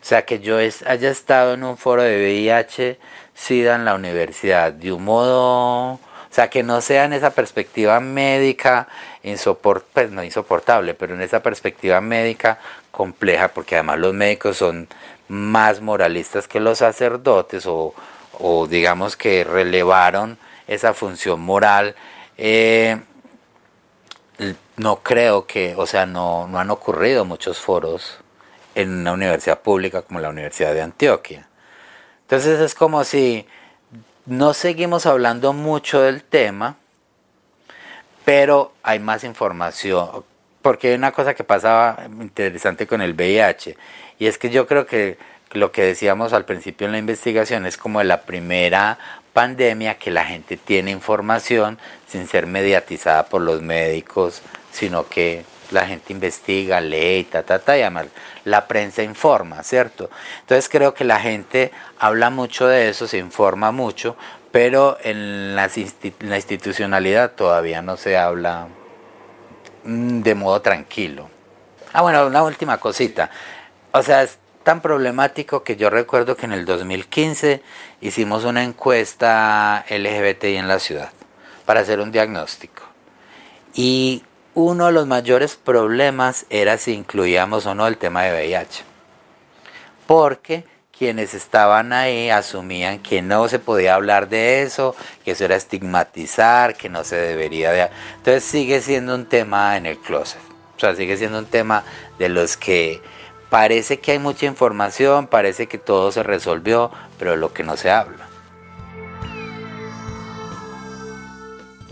O 0.00 0.04
sea, 0.04 0.24
que 0.24 0.38
yo 0.40 0.58
haya 0.58 1.10
estado 1.10 1.54
en 1.54 1.64
un 1.64 1.76
foro 1.76 2.02
de 2.02 2.16
VIH, 2.16 2.98
SIDA 3.34 3.74
en 3.74 3.84
la 3.84 3.94
universidad, 3.94 4.72
de 4.72 4.92
un 4.92 5.04
modo, 5.04 5.94
o 5.94 6.00
sea, 6.30 6.50
que 6.50 6.62
no 6.62 6.80
sea 6.80 7.04
en 7.04 7.12
esa 7.12 7.30
perspectiva 7.30 7.98
médica, 8.00 8.88
pues 9.92 10.10
no 10.10 10.22
insoportable, 10.22 10.94
pero 10.94 11.14
en 11.14 11.22
esa 11.22 11.42
perspectiva 11.42 12.00
médica 12.00 12.58
compleja, 12.90 13.48
porque 13.48 13.74
además 13.74 13.98
los 13.98 14.14
médicos 14.14 14.56
son 14.56 14.88
más 15.28 15.80
moralistas 15.80 16.48
que 16.48 16.60
los 16.60 16.78
sacerdotes, 16.78 17.66
o, 17.66 17.94
o 18.38 18.66
digamos 18.66 19.16
que 19.16 19.44
relevaron 19.44 20.38
esa 20.66 20.94
función 20.94 21.40
moral. 21.40 21.96
Eh, 22.36 22.98
no 24.78 25.02
creo 25.02 25.46
que, 25.46 25.74
o 25.76 25.86
sea, 25.86 26.06
no, 26.06 26.46
no 26.48 26.58
han 26.58 26.70
ocurrido 26.70 27.24
muchos 27.24 27.58
foros 27.58 28.18
en 28.74 28.98
una 28.98 29.12
universidad 29.12 29.60
pública 29.60 30.02
como 30.02 30.20
la 30.20 30.28
Universidad 30.28 30.72
de 30.72 30.82
Antioquia. 30.82 31.48
Entonces 32.22 32.60
es 32.60 32.74
como 32.74 33.04
si 33.04 33.46
no 34.26 34.54
seguimos 34.54 35.06
hablando 35.06 35.52
mucho 35.52 36.00
del 36.00 36.22
tema, 36.22 36.76
pero 38.24 38.72
hay 38.82 38.98
más 38.98 39.24
información. 39.24 40.24
Porque 40.62 40.88
hay 40.88 40.94
una 40.94 41.12
cosa 41.12 41.34
que 41.34 41.44
pasaba 41.44 42.04
interesante 42.20 42.86
con 42.86 43.00
el 43.00 43.14
VIH, 43.14 43.76
y 44.18 44.26
es 44.26 44.38
que 44.38 44.50
yo 44.50 44.66
creo 44.66 44.86
que 44.86 45.18
lo 45.52 45.72
que 45.72 45.82
decíamos 45.82 46.32
al 46.32 46.44
principio 46.44 46.86
en 46.86 46.92
la 46.92 46.98
investigación 46.98 47.64
es 47.64 47.78
como 47.78 48.02
la 48.02 48.22
primera 48.22 48.98
pandemia 49.32 49.98
que 49.98 50.10
la 50.10 50.24
gente 50.24 50.56
tiene 50.56 50.90
información 50.90 51.78
sin 52.06 52.26
ser 52.26 52.46
mediatizada 52.46 53.26
por 53.26 53.40
los 53.40 53.62
médicos, 53.62 54.42
sino 54.70 55.08
que 55.08 55.44
la 55.70 55.86
gente 55.86 56.12
investiga, 56.12 56.80
lee, 56.80 57.24
ta, 57.24 57.42
ta, 57.42 57.58
ta, 57.58 57.76
y 57.76 57.82
además 57.82 58.06
la 58.44 58.66
prensa 58.66 59.02
informa, 59.02 59.62
¿cierto? 59.62 60.10
Entonces 60.40 60.68
creo 60.68 60.94
que 60.94 61.04
la 61.04 61.20
gente 61.20 61.72
habla 61.98 62.30
mucho 62.30 62.66
de 62.66 62.88
eso, 62.88 63.06
se 63.06 63.18
informa 63.18 63.70
mucho, 63.72 64.16
pero 64.50 64.98
en 65.02 65.54
la, 65.54 65.68
institucionalidad 66.36 67.32
todavía 67.32 67.82
no 67.82 67.96
se 67.96 68.16
habla 68.16 68.68
mm, 69.84 70.20
de 70.20 70.34
modo 70.34 70.62
tranquilo. 70.62 71.28
Ah, 71.92 72.02
bueno, 72.02 72.26
una 72.26 72.42
última 72.42 72.78
cosita. 72.78 73.30
O 73.92 74.02
sea, 74.02 74.22
es 74.22 74.38
tan 74.62 74.80
problemático 74.80 75.62
que 75.62 75.76
yo 75.76 75.90
recuerdo 75.90 76.36
que 76.36 76.46
en 76.46 76.52
el 76.52 76.64
2015 76.64 77.62
hicimos 78.00 78.44
una 78.44 78.64
encuesta 78.64 79.84
LGBTI 79.88 80.56
en 80.56 80.68
la 80.68 80.78
ciudad 80.78 81.10
para 81.64 81.80
hacer 81.80 82.00
un 82.00 82.12
diagnóstico. 82.12 82.82
Y 83.74 84.24
uno 84.58 84.86
de 84.86 84.92
los 84.92 85.06
mayores 85.06 85.54
problemas 85.54 86.44
era 86.50 86.78
si 86.78 86.92
incluíamos 86.92 87.64
o 87.66 87.76
no 87.76 87.86
el 87.86 87.96
tema 87.96 88.24
de 88.24 88.32
VIH. 88.32 88.82
Porque 90.08 90.64
quienes 90.90 91.32
estaban 91.32 91.92
ahí 91.92 92.28
asumían 92.28 92.98
que 92.98 93.22
no 93.22 93.46
se 93.46 93.60
podía 93.60 93.94
hablar 93.94 94.28
de 94.28 94.62
eso, 94.62 94.96
que 95.24 95.30
eso 95.30 95.44
era 95.44 95.54
estigmatizar, 95.54 96.76
que 96.76 96.88
no 96.88 97.04
se 97.04 97.14
debería 97.14 97.70
de... 97.70 97.88
Entonces 98.16 98.42
sigue 98.42 98.80
siendo 98.80 99.14
un 99.14 99.26
tema 99.26 99.76
en 99.76 99.86
el 99.86 99.96
closet. 99.96 100.40
O 100.76 100.80
sea, 100.80 100.96
sigue 100.96 101.16
siendo 101.16 101.38
un 101.38 101.46
tema 101.46 101.84
de 102.18 102.28
los 102.28 102.56
que 102.56 103.00
parece 103.50 104.00
que 104.00 104.10
hay 104.10 104.18
mucha 104.18 104.46
información, 104.46 105.28
parece 105.28 105.68
que 105.68 105.78
todo 105.78 106.10
se 106.10 106.24
resolvió, 106.24 106.90
pero 107.16 107.36
lo 107.36 107.52
que 107.52 107.62
no 107.62 107.76
se 107.76 107.92
habla. 107.92 108.28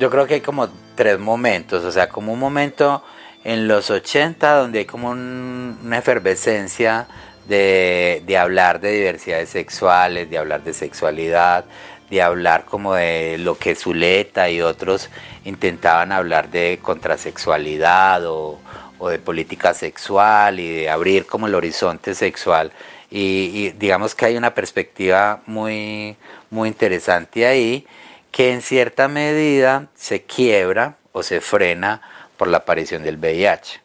Yo 0.00 0.10
creo 0.10 0.26
que 0.26 0.34
hay 0.34 0.40
como 0.40 0.68
tres 0.96 1.18
momentos, 1.18 1.84
o 1.84 1.92
sea, 1.92 2.08
como 2.08 2.32
un 2.32 2.40
momento 2.40 3.04
en 3.44 3.68
los 3.68 3.90
80 3.90 4.54
donde 4.56 4.80
hay 4.80 4.84
como 4.86 5.10
una 5.10 5.98
efervescencia 5.98 7.06
de, 7.46 8.22
de, 8.26 8.36
hablar 8.36 8.80
de 8.80 8.90
diversidades 8.90 9.50
sexuales, 9.50 10.28
de 10.28 10.38
hablar 10.38 10.64
de 10.64 10.72
sexualidad, 10.72 11.64
de 12.10 12.22
hablar 12.22 12.64
como 12.64 12.94
de 12.94 13.38
lo 13.38 13.56
que 13.56 13.76
Zuleta 13.76 14.50
y 14.50 14.62
otros 14.62 15.10
intentaban 15.44 16.10
hablar 16.10 16.50
de 16.50 16.80
contrasexualidad 16.82 18.26
o, 18.26 18.58
o 18.98 19.08
de 19.08 19.18
política 19.18 19.74
sexual 19.74 20.58
y 20.58 20.68
de 20.68 20.90
abrir 20.90 21.26
como 21.26 21.46
el 21.46 21.54
horizonte 21.54 22.14
sexual. 22.14 22.72
Y, 23.10 23.50
y, 23.54 23.70
digamos 23.78 24.16
que 24.16 24.26
hay 24.26 24.36
una 24.36 24.54
perspectiva 24.54 25.42
muy, 25.46 26.16
muy 26.50 26.68
interesante 26.68 27.46
ahí 27.46 27.86
que 28.30 28.52
en 28.52 28.62
cierta 28.62 29.08
medida 29.08 29.88
se 29.94 30.22
quiebra 30.22 30.96
o 31.12 31.22
se 31.22 31.40
frena 31.40 32.02
por 32.36 32.48
la 32.48 32.58
aparición 32.58 33.02
del 33.02 33.16
VIH. 33.16 33.80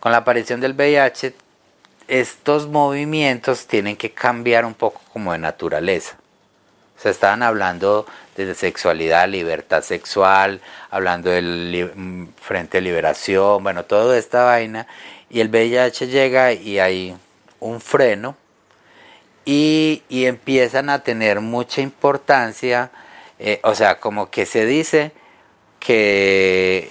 Con 0.00 0.12
la 0.12 0.18
aparición 0.18 0.60
del 0.60 0.74
VIH, 0.74 1.34
estos 2.08 2.66
movimientos 2.66 3.66
tienen 3.66 3.96
que 3.96 4.10
cambiar 4.10 4.64
un 4.64 4.74
poco 4.74 5.00
como 5.12 5.32
de 5.32 5.38
naturaleza. 5.38 6.16
Se 6.98 7.10
estaban 7.10 7.42
hablando 7.42 8.06
de 8.36 8.54
sexualidad, 8.54 9.28
libertad 9.28 9.82
sexual, 9.82 10.60
hablando 10.90 11.30
del 11.30 11.90
mm, 11.94 12.26
Frente 12.40 12.78
de 12.78 12.82
Liberación, 12.82 13.62
bueno, 13.62 13.84
toda 13.84 14.18
esta 14.18 14.44
vaina. 14.44 14.86
Y 15.30 15.40
el 15.40 15.48
VIH 15.48 16.08
llega 16.08 16.52
y 16.52 16.78
hay 16.78 17.16
un 17.60 17.80
freno 17.80 18.36
y, 19.44 20.02
y 20.08 20.26
empiezan 20.26 20.90
a 20.90 21.02
tener 21.02 21.40
mucha 21.40 21.80
importancia 21.80 22.90
eh, 23.44 23.60
o 23.64 23.74
sea, 23.74 23.98
como 23.98 24.30
que 24.30 24.46
se 24.46 24.66
dice 24.66 25.10
que 25.80 26.90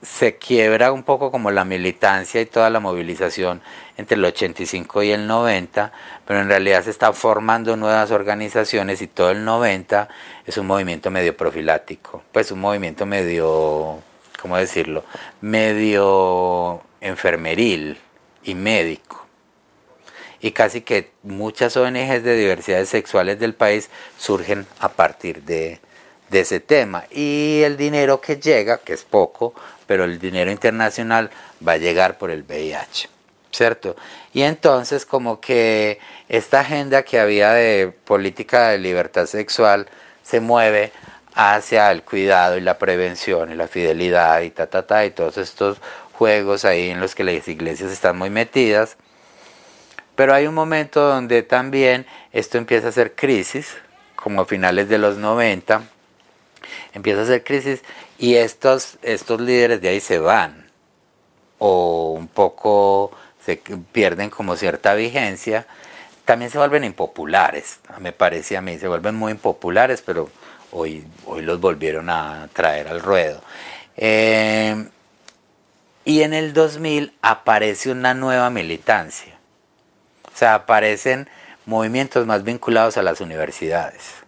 se 0.00 0.36
quiebra 0.36 0.90
un 0.90 1.02
poco 1.02 1.30
como 1.30 1.50
la 1.50 1.66
militancia 1.66 2.40
y 2.40 2.46
toda 2.46 2.70
la 2.70 2.80
movilización 2.80 3.60
entre 3.98 4.16
el 4.16 4.24
85 4.24 5.02
y 5.02 5.10
el 5.10 5.26
90, 5.26 5.92
pero 6.24 6.40
en 6.40 6.48
realidad 6.48 6.82
se 6.82 6.90
están 6.90 7.12
formando 7.12 7.76
nuevas 7.76 8.10
organizaciones 8.10 9.02
y 9.02 9.06
todo 9.06 9.30
el 9.30 9.44
90 9.44 10.08
es 10.46 10.56
un 10.56 10.66
movimiento 10.66 11.10
medio 11.10 11.36
profilático, 11.36 12.22
pues 12.32 12.50
un 12.50 12.60
movimiento 12.60 13.04
medio, 13.04 13.98
¿cómo 14.40 14.56
decirlo? 14.56 15.04
Medio 15.42 16.80
enfermeril 17.02 17.98
y 18.44 18.54
médico. 18.54 19.25
Y 20.46 20.52
casi 20.52 20.82
que 20.82 21.10
muchas 21.24 21.76
ONGs 21.76 22.22
de 22.22 22.36
diversidades 22.36 22.88
sexuales 22.88 23.40
del 23.40 23.52
país 23.52 23.90
surgen 24.16 24.64
a 24.78 24.90
partir 24.90 25.42
de, 25.42 25.80
ese 26.30 26.60
tema. 26.60 27.04
Y 27.10 27.62
el 27.64 27.76
dinero 27.76 28.20
que 28.20 28.36
llega, 28.36 28.78
que 28.78 28.92
es 28.92 29.02
poco, 29.02 29.54
pero 29.88 30.04
el 30.04 30.20
dinero 30.20 30.52
internacional 30.52 31.30
va 31.66 31.72
a 31.72 31.76
llegar 31.78 32.16
por 32.16 32.30
el 32.30 32.44
VIH, 32.44 33.08
¿cierto? 33.50 33.96
Y 34.32 34.42
entonces 34.42 35.04
como 35.04 35.40
que 35.40 35.98
esta 36.28 36.60
agenda 36.60 37.02
que 37.02 37.18
había 37.18 37.52
de 37.52 37.92
política 38.04 38.68
de 38.68 38.78
libertad 38.78 39.26
sexual 39.26 39.88
se 40.22 40.38
mueve 40.38 40.92
hacia 41.34 41.90
el 41.90 42.04
cuidado 42.04 42.56
y 42.56 42.60
la 42.60 42.78
prevención 42.78 43.50
y 43.50 43.56
la 43.56 43.66
fidelidad 43.66 44.42
y 44.42 44.50
ta, 44.50 44.68
ta, 44.68 44.86
ta, 44.86 45.04
y 45.04 45.10
todos 45.10 45.38
estos 45.38 45.78
juegos 46.12 46.64
ahí 46.64 46.90
en 46.90 47.00
los 47.00 47.16
que 47.16 47.24
las 47.24 47.48
iglesias 47.48 47.90
están 47.90 48.16
muy 48.16 48.30
metidas. 48.30 48.96
Pero 50.16 50.34
hay 50.34 50.46
un 50.46 50.54
momento 50.54 51.00
donde 51.00 51.42
también 51.42 52.06
esto 52.32 52.58
empieza 52.58 52.88
a 52.88 52.92
ser 52.92 53.14
crisis, 53.14 53.76
como 54.16 54.40
a 54.40 54.46
finales 54.46 54.88
de 54.88 54.98
los 54.98 55.18
90, 55.18 55.82
empieza 56.94 57.22
a 57.22 57.26
ser 57.26 57.44
crisis 57.44 57.82
y 58.18 58.34
estos, 58.34 58.98
estos 59.02 59.40
líderes 59.40 59.80
de 59.80 59.90
ahí 59.90 60.00
se 60.00 60.18
van. 60.18 60.66
O 61.58 62.12
un 62.12 62.28
poco 62.28 63.12
se 63.44 63.56
pierden 63.92 64.30
como 64.30 64.56
cierta 64.56 64.94
vigencia, 64.94 65.66
también 66.24 66.50
se 66.50 66.58
vuelven 66.58 66.82
impopulares, 66.82 67.78
me 68.00 68.12
parece 68.12 68.56
a 68.56 68.60
mí, 68.60 68.78
se 68.78 68.88
vuelven 68.88 69.14
muy 69.14 69.32
impopulares, 69.32 70.02
pero 70.02 70.28
hoy, 70.72 71.06
hoy 71.26 71.42
los 71.42 71.60
volvieron 71.60 72.10
a 72.10 72.48
traer 72.52 72.88
al 72.88 73.00
ruedo. 73.00 73.40
Eh, 73.96 74.88
y 76.04 76.22
en 76.22 76.34
el 76.34 76.52
2000 76.52 77.12
aparece 77.22 77.90
una 77.90 78.14
nueva 78.14 78.50
militancia, 78.50 79.35
o 80.36 80.38
sea, 80.38 80.54
aparecen 80.54 81.30
movimientos 81.64 82.26
más 82.26 82.44
vinculados 82.44 82.98
a 82.98 83.02
las 83.02 83.22
universidades 83.22 84.26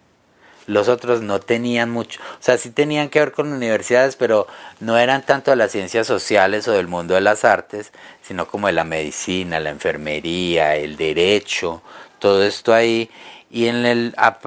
los 0.69 0.87
otros 0.87 1.21
no 1.21 1.39
tenían 1.39 1.89
mucho, 1.89 2.21
o 2.21 2.43
sea, 2.43 2.57
sí 2.59 2.69
tenían 2.69 3.09
que 3.09 3.19
ver 3.19 3.31
con 3.31 3.51
universidades, 3.51 4.15
pero 4.15 4.45
no 4.79 4.99
eran 4.99 5.25
tanto 5.25 5.49
de 5.49 5.57
las 5.57 5.71
ciencias 5.71 6.05
sociales 6.05 6.67
o 6.67 6.73
del 6.73 6.87
mundo 6.87 7.15
de 7.15 7.21
las 7.21 7.43
artes, 7.43 7.91
sino 8.21 8.47
como 8.47 8.67
de 8.67 8.73
la 8.73 8.83
medicina, 8.83 9.59
la 9.59 9.71
enfermería, 9.71 10.75
el 10.75 10.95
derecho, 10.95 11.81
todo 12.19 12.43
esto 12.43 12.73
ahí. 12.73 13.09
Y 13.49 13.65
en 13.67 13.83
el 13.85 14.13
a, 14.15 14.37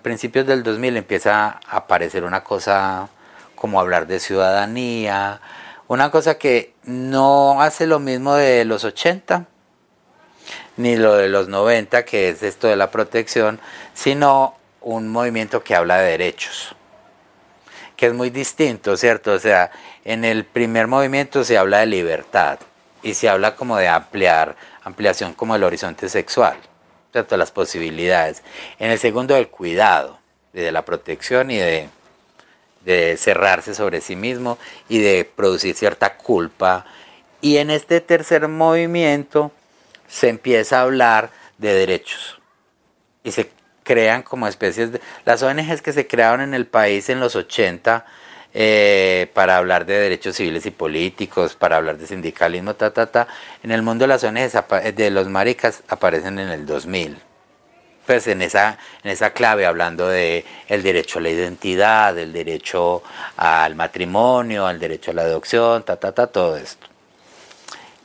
principios 0.00 0.46
del 0.46 0.62
2000 0.62 0.96
empieza 0.96 1.58
a 1.66 1.76
aparecer 1.78 2.22
una 2.22 2.44
cosa 2.44 3.08
como 3.56 3.80
hablar 3.80 4.06
de 4.06 4.20
ciudadanía, 4.20 5.40
una 5.88 6.12
cosa 6.12 6.38
que 6.38 6.74
no 6.84 7.60
hace 7.60 7.88
lo 7.88 7.98
mismo 7.98 8.36
de 8.36 8.64
los 8.64 8.84
80, 8.84 9.46
ni 10.78 10.96
lo 10.96 11.16
de 11.16 11.28
los 11.28 11.48
90, 11.48 12.04
que 12.04 12.30
es 12.30 12.42
esto 12.42 12.68
de 12.68 12.76
la 12.76 12.90
protección, 12.90 13.60
sino 13.94 14.54
un 14.80 15.08
movimiento 15.08 15.62
que 15.62 15.74
habla 15.74 15.98
de 15.98 16.12
derechos, 16.12 16.74
que 17.96 18.06
es 18.06 18.14
muy 18.14 18.30
distinto, 18.30 18.96
¿cierto? 18.96 19.32
O 19.32 19.38
sea, 19.40 19.72
en 20.04 20.24
el 20.24 20.44
primer 20.44 20.86
movimiento 20.86 21.42
se 21.44 21.58
habla 21.58 21.80
de 21.80 21.86
libertad 21.86 22.60
y 23.02 23.14
se 23.14 23.28
habla 23.28 23.56
como 23.56 23.76
de 23.76 23.88
ampliar, 23.88 24.56
ampliación 24.84 25.34
como 25.34 25.56
el 25.56 25.64
horizonte 25.64 26.08
sexual, 26.08 26.56
¿cierto? 27.10 27.36
Las 27.36 27.50
posibilidades. 27.50 28.44
En 28.78 28.92
el 28.92 29.00
segundo 29.00 29.34
del 29.34 29.48
cuidado, 29.48 30.20
de 30.52 30.70
la 30.70 30.84
protección 30.84 31.50
y 31.50 31.58
de, 31.58 31.88
de 32.84 33.16
cerrarse 33.16 33.74
sobre 33.74 34.00
sí 34.00 34.14
mismo 34.14 34.58
y 34.88 35.00
de 35.00 35.24
producir 35.24 35.74
cierta 35.74 36.16
culpa. 36.16 36.86
Y 37.40 37.56
en 37.56 37.70
este 37.70 38.00
tercer 38.00 38.46
movimiento 38.46 39.50
se 40.08 40.28
empieza 40.28 40.78
a 40.78 40.82
hablar 40.82 41.30
de 41.58 41.74
derechos 41.74 42.40
y 43.22 43.32
se 43.32 43.50
crean 43.84 44.22
como 44.22 44.46
especies 44.46 44.92
de... 44.92 45.00
Las 45.24 45.42
ONGs 45.42 45.82
que 45.82 45.92
se 45.92 46.06
crearon 46.06 46.40
en 46.40 46.54
el 46.54 46.66
país 46.66 47.08
en 47.08 47.20
los 47.20 47.36
80 47.36 48.04
eh, 48.54 49.30
para 49.34 49.56
hablar 49.56 49.86
de 49.86 49.98
derechos 49.98 50.36
civiles 50.36 50.66
y 50.66 50.70
políticos, 50.70 51.54
para 51.54 51.76
hablar 51.76 51.98
de 51.98 52.06
sindicalismo, 52.06 52.74
ta, 52.74 52.92
ta, 52.92 53.06
ta, 53.06 53.28
en 53.62 53.70
el 53.70 53.82
mundo 53.82 54.06
las 54.06 54.24
ONGs 54.24 54.52
de 54.94 55.10
los 55.10 55.28
maricas 55.28 55.82
aparecen 55.88 56.38
en 56.38 56.48
el 56.48 56.66
2000. 56.66 57.18
Pues 58.06 58.26
en 58.26 58.40
esa, 58.40 58.78
en 59.04 59.10
esa 59.10 59.30
clave, 59.30 59.66
hablando 59.66 60.08
de 60.08 60.46
el 60.68 60.82
derecho 60.82 61.18
a 61.18 61.22
la 61.22 61.28
identidad, 61.28 62.18
el 62.18 62.32
derecho 62.32 63.02
al 63.36 63.74
matrimonio, 63.74 64.66
al 64.66 64.78
derecho 64.78 65.10
a 65.10 65.14
la 65.14 65.22
adopción, 65.22 65.82
ta, 65.82 65.96
ta, 65.96 66.12
ta, 66.12 66.26
todo 66.26 66.56
esto. 66.56 66.86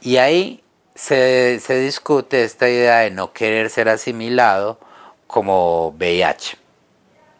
Y 0.01 0.17
ahí 0.17 0.62
se, 0.95 1.59
se 1.59 1.79
discute 1.79 2.43
esta 2.43 2.69
idea 2.69 2.99
de 2.99 3.11
no 3.11 3.33
querer 3.33 3.69
ser 3.69 3.89
asimilado 3.89 4.79
como 5.27 5.89
VIH. 5.97 6.57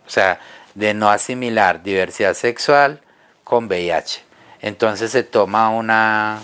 O 0.06 0.10
sea, 0.10 0.39
de 0.76 0.93
no 0.93 1.10
asimilar 1.10 1.84
diversidad 1.84 2.34
sexual 2.34 3.01
con 3.43 3.66
VIH. 3.66 4.24
Entonces 4.62 5.12
se 5.12 5.24
toma 5.24 5.70
una, 5.70 6.41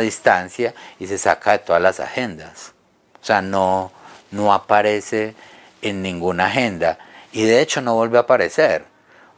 distancia 0.00 0.74
y 0.98 1.06
se 1.06 1.18
saca 1.18 1.52
de 1.52 1.58
todas 1.60 1.80
las 1.80 2.00
agendas. 2.00 2.74
O 3.22 3.24
sea, 3.24 3.40
no, 3.40 3.92
no 4.30 4.52
aparece 4.52 5.34
en 5.82 6.02
ninguna 6.02 6.46
agenda 6.46 6.98
y 7.32 7.44
de 7.44 7.60
hecho 7.60 7.80
no 7.80 7.94
vuelve 7.94 8.18
a 8.18 8.22
aparecer. 8.22 8.84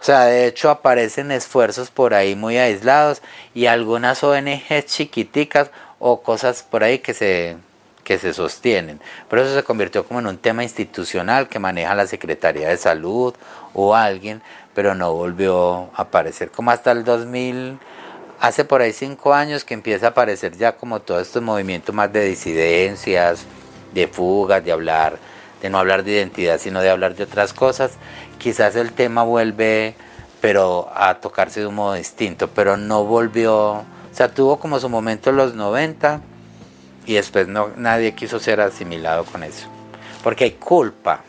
O 0.00 0.04
sea, 0.04 0.24
de 0.24 0.46
hecho 0.46 0.68
aparecen 0.70 1.30
esfuerzos 1.30 1.90
por 1.90 2.14
ahí 2.14 2.34
muy 2.34 2.58
aislados 2.58 3.22
y 3.54 3.66
algunas 3.66 4.24
ONGs 4.24 4.86
chiquiticas 4.86 5.70
o 6.04 6.20
cosas 6.20 6.64
por 6.64 6.82
ahí 6.82 6.98
que 6.98 7.14
se 7.14 7.56
que 8.02 8.18
se 8.18 8.34
sostienen. 8.34 9.00
Pero 9.30 9.42
eso 9.42 9.54
se 9.54 9.62
convirtió 9.62 10.04
como 10.04 10.18
en 10.18 10.26
un 10.26 10.36
tema 10.36 10.64
institucional 10.64 11.48
que 11.48 11.60
maneja 11.60 11.94
la 11.94 12.08
Secretaría 12.08 12.68
de 12.68 12.76
Salud 12.76 13.32
o 13.74 13.94
alguien, 13.94 14.42
pero 14.74 14.96
no 14.96 15.14
volvió 15.14 15.90
a 15.94 16.02
aparecer 16.02 16.50
como 16.50 16.72
hasta 16.72 16.90
el 16.90 17.04
2000, 17.04 17.78
hace 18.40 18.64
por 18.64 18.82
ahí 18.82 18.92
cinco 18.92 19.32
años 19.32 19.64
que 19.64 19.74
empieza 19.74 20.06
a 20.06 20.10
aparecer 20.10 20.56
ya 20.56 20.72
como 20.72 20.98
todos 20.98 21.22
estos 21.22 21.42
movimientos 21.42 21.94
más 21.94 22.12
de 22.12 22.24
disidencias, 22.24 23.44
de 23.94 24.08
fugas, 24.08 24.64
de 24.64 24.72
hablar, 24.72 25.18
de 25.60 25.70
no 25.70 25.78
hablar 25.78 26.02
de 26.02 26.10
identidad, 26.10 26.58
sino 26.58 26.80
de 26.80 26.90
hablar 26.90 27.14
de 27.14 27.22
otras 27.22 27.52
cosas. 27.52 27.92
Quizás 28.38 28.74
el 28.74 28.92
tema 28.92 29.22
vuelve, 29.22 29.94
pero 30.40 30.90
a 30.92 31.20
tocarse 31.20 31.60
de 31.60 31.66
un 31.66 31.76
modo 31.76 31.94
distinto, 31.94 32.48
pero 32.48 32.76
no 32.76 33.04
volvió, 33.04 33.84
o 34.12 34.14
sea, 34.14 34.28
tuvo 34.28 34.58
como 34.58 34.78
su 34.78 34.90
momento 34.90 35.30
en 35.30 35.36
los 35.36 35.54
90 35.54 36.20
y 37.06 37.14
después 37.14 37.48
no, 37.48 37.70
nadie 37.76 38.12
quiso 38.12 38.38
ser 38.38 38.60
asimilado 38.60 39.24
con 39.24 39.42
eso. 39.42 39.68
Porque 40.22 40.44
hay 40.44 40.50
culpa, 40.52 41.22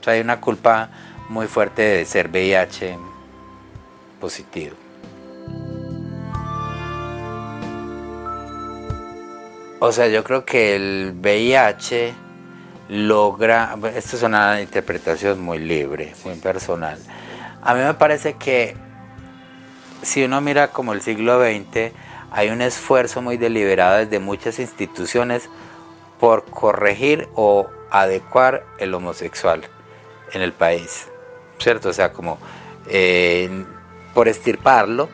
o 0.00 0.04
sea, 0.04 0.14
hay 0.14 0.20
una 0.20 0.40
culpa 0.40 0.90
muy 1.28 1.46
fuerte 1.46 1.82
de 1.82 2.04
ser 2.04 2.28
VIH 2.28 2.98
positivo. 4.20 4.74
O 9.78 9.92
sea, 9.92 10.08
yo 10.08 10.24
creo 10.24 10.44
que 10.44 10.74
el 10.74 11.14
VIH 11.16 12.12
logra, 12.88 13.76
esto 13.94 14.16
es 14.16 14.22
una 14.24 14.60
interpretación 14.60 15.40
muy 15.40 15.58
libre, 15.58 16.12
muy 16.24 16.34
personal. 16.34 16.98
A 17.62 17.74
mí 17.74 17.82
me 17.82 17.94
parece 17.94 18.34
que 18.34 18.76
si 20.02 20.24
uno 20.24 20.40
mira 20.40 20.68
como 20.68 20.92
el 20.92 21.02
siglo 21.02 21.40
XX, 21.40 21.92
hay 22.30 22.48
un 22.50 22.62
esfuerzo 22.62 23.22
muy 23.22 23.36
deliberado 23.36 23.98
desde 23.98 24.18
muchas 24.18 24.58
instituciones 24.58 25.48
por 26.18 26.44
corregir 26.44 27.28
o 27.34 27.68
adecuar 27.90 28.64
el 28.78 28.94
homosexual 28.94 29.62
en 30.32 30.42
el 30.42 30.52
país, 30.52 31.08
¿cierto? 31.58 31.90
O 31.90 31.92
sea, 31.92 32.12
como 32.12 32.38
eh, 32.88 33.64
por 34.14 34.28
estirparlo 34.28 35.08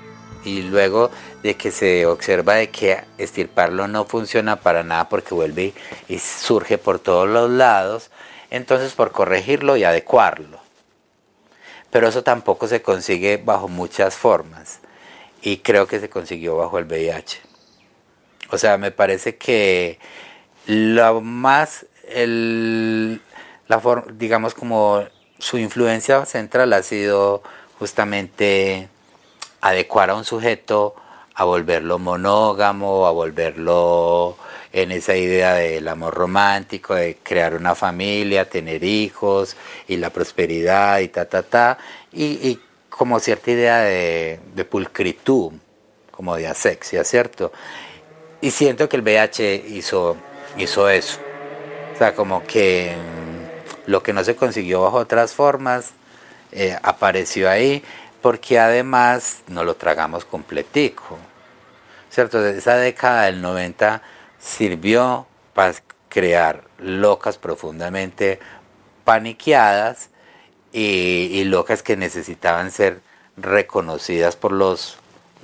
y 0.45 0.63
luego 0.63 1.11
de 1.43 1.57
que 1.57 1.71
se 1.71 2.07
observa 2.07 2.55
de 2.55 2.71
que 2.71 3.05
estirparlo 3.19 3.89
no 3.89 4.05
funciona 4.05 4.57
para 4.57 4.83
nada 4.83 5.09
porque 5.09 5.35
vuelve 5.35 5.75
y 6.09 6.19
surge 6.19 6.79
por 6.79 6.99
todos 6.99 7.29
los 7.29 7.51
lados, 7.51 8.11
entonces 8.51 8.93
por 8.95 9.13
corregirlo 9.13 9.77
y 9.77 9.85
adecuarlo. 9.85 10.61
Pero 11.91 12.09
eso 12.09 12.23
tampoco 12.23 12.69
se 12.69 12.81
consigue 12.81 13.37
bajo 13.37 13.69
muchas 13.69 14.15
formas 14.15 14.82
y 15.43 15.59
creo 15.59 15.86
que 15.86 16.01
se 16.01 16.09
consiguió 16.09 16.57
bajo 16.57 16.78
el 16.78 16.86
VIH. 16.86 17.40
O 18.51 18.59
sea, 18.59 18.78
me 18.78 18.90
parece 18.90 19.36
que 19.36 19.99
lo 20.66 21.20
más, 21.20 21.86
el, 22.09 23.20
la 23.66 24.05
digamos 24.12 24.55
como 24.55 25.05
su 25.38 25.59
influencia 25.59 26.24
central 26.26 26.72
ha 26.72 26.82
sido 26.82 27.43
justamente 27.78 28.88
adecuar 29.61 30.11
a 30.11 30.14
un 30.14 30.24
sujeto 30.24 30.95
a 31.34 31.45
volverlo 31.45 31.99
monógamo, 31.99 33.07
a 33.07 33.11
volverlo 33.11 34.36
en 34.72 34.93
esa 34.93 35.16
idea 35.16 35.55
del 35.55 35.88
amor 35.88 36.14
romántico, 36.14 36.95
de 36.95 37.18
crear 37.22 37.55
una 37.55 37.74
familia, 37.74 38.49
tener 38.49 38.84
hijos 38.84 39.57
y 39.88 39.97
la 39.97 40.11
prosperidad 40.11 41.01
y 41.01 41.09
ta, 41.09 41.24
ta, 41.24 41.43
ta, 41.43 41.78
y, 42.12 42.24
y 42.24 42.61
como 42.97 43.18
cierta 43.20 43.51
idea 43.51 43.78
de, 43.80 44.66
pulcritud, 44.70 45.53
como 46.11 46.36
de 46.36 46.47
asexia, 46.47 47.05
¿cierto? 47.05 47.51
Y 48.40 48.51
siento 48.51 48.88
que 48.88 48.97
el 48.97 49.03
VH 49.03 49.55
hizo, 49.70 50.16
hizo 50.59 50.88
eso. 50.90 51.18
O 51.95 51.99
sea, 51.99 52.14
como 52.14 52.45
que 52.45 52.95
mm, 52.95 53.90
lo 53.90 54.03
que 54.03 54.12
no 54.12 54.22
se 54.22 54.36
consiguió 54.36 54.82
bajo 54.82 54.99
otras 54.99 55.32
formas 55.32 55.93
eh, 56.53 56.76
apareció 56.82 57.49
ahí, 57.49 57.82
porque 58.20 58.59
además 58.59 59.43
no 59.49 59.64
lo 59.64 59.74
tragamos 59.74 60.26
completico. 60.26 61.18
¿Cierto? 62.11 62.47
Esa 62.47 62.76
década 62.76 63.24
del 63.24 63.40
90 63.40 64.03
sirvió 64.38 65.26
para 65.55 65.74
crear 66.11 66.64
locas 66.78 67.38
profundamente 67.38 68.38
paniqueadas 69.05 70.11
y, 70.73 71.45
locas 71.45 71.83
que 71.83 71.97
necesitaban 71.97 72.70
ser 72.70 73.01
reconocidas 73.37 74.37
por 74.37 74.53
los, 74.53 74.97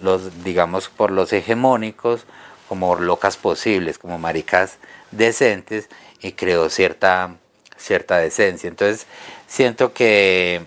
los, 0.02 0.44
digamos, 0.44 0.88
por 0.88 1.10
los 1.10 1.32
hegemónicos 1.32 2.24
como 2.68 2.94
locas 2.96 3.36
posibles, 3.36 3.98
como 3.98 4.18
maricas 4.18 4.78
decentes, 5.10 5.88
y 6.20 6.32
creó 6.32 6.68
cierta, 6.68 7.36
cierta 7.76 8.18
decencia. 8.18 8.68
Entonces, 8.68 9.06
siento 9.46 9.92
que, 9.92 10.66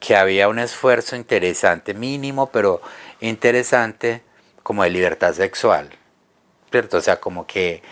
que 0.00 0.16
había 0.16 0.48
un 0.48 0.58
esfuerzo 0.58 1.14
interesante, 1.14 1.94
mínimo, 1.94 2.50
pero 2.50 2.80
interesante, 3.20 4.22
como 4.62 4.82
de 4.82 4.90
libertad 4.90 5.34
sexual. 5.34 5.90
¿Cierto? 6.70 6.96
O 6.98 7.00
sea, 7.00 7.20
como 7.20 7.46
que 7.46 7.82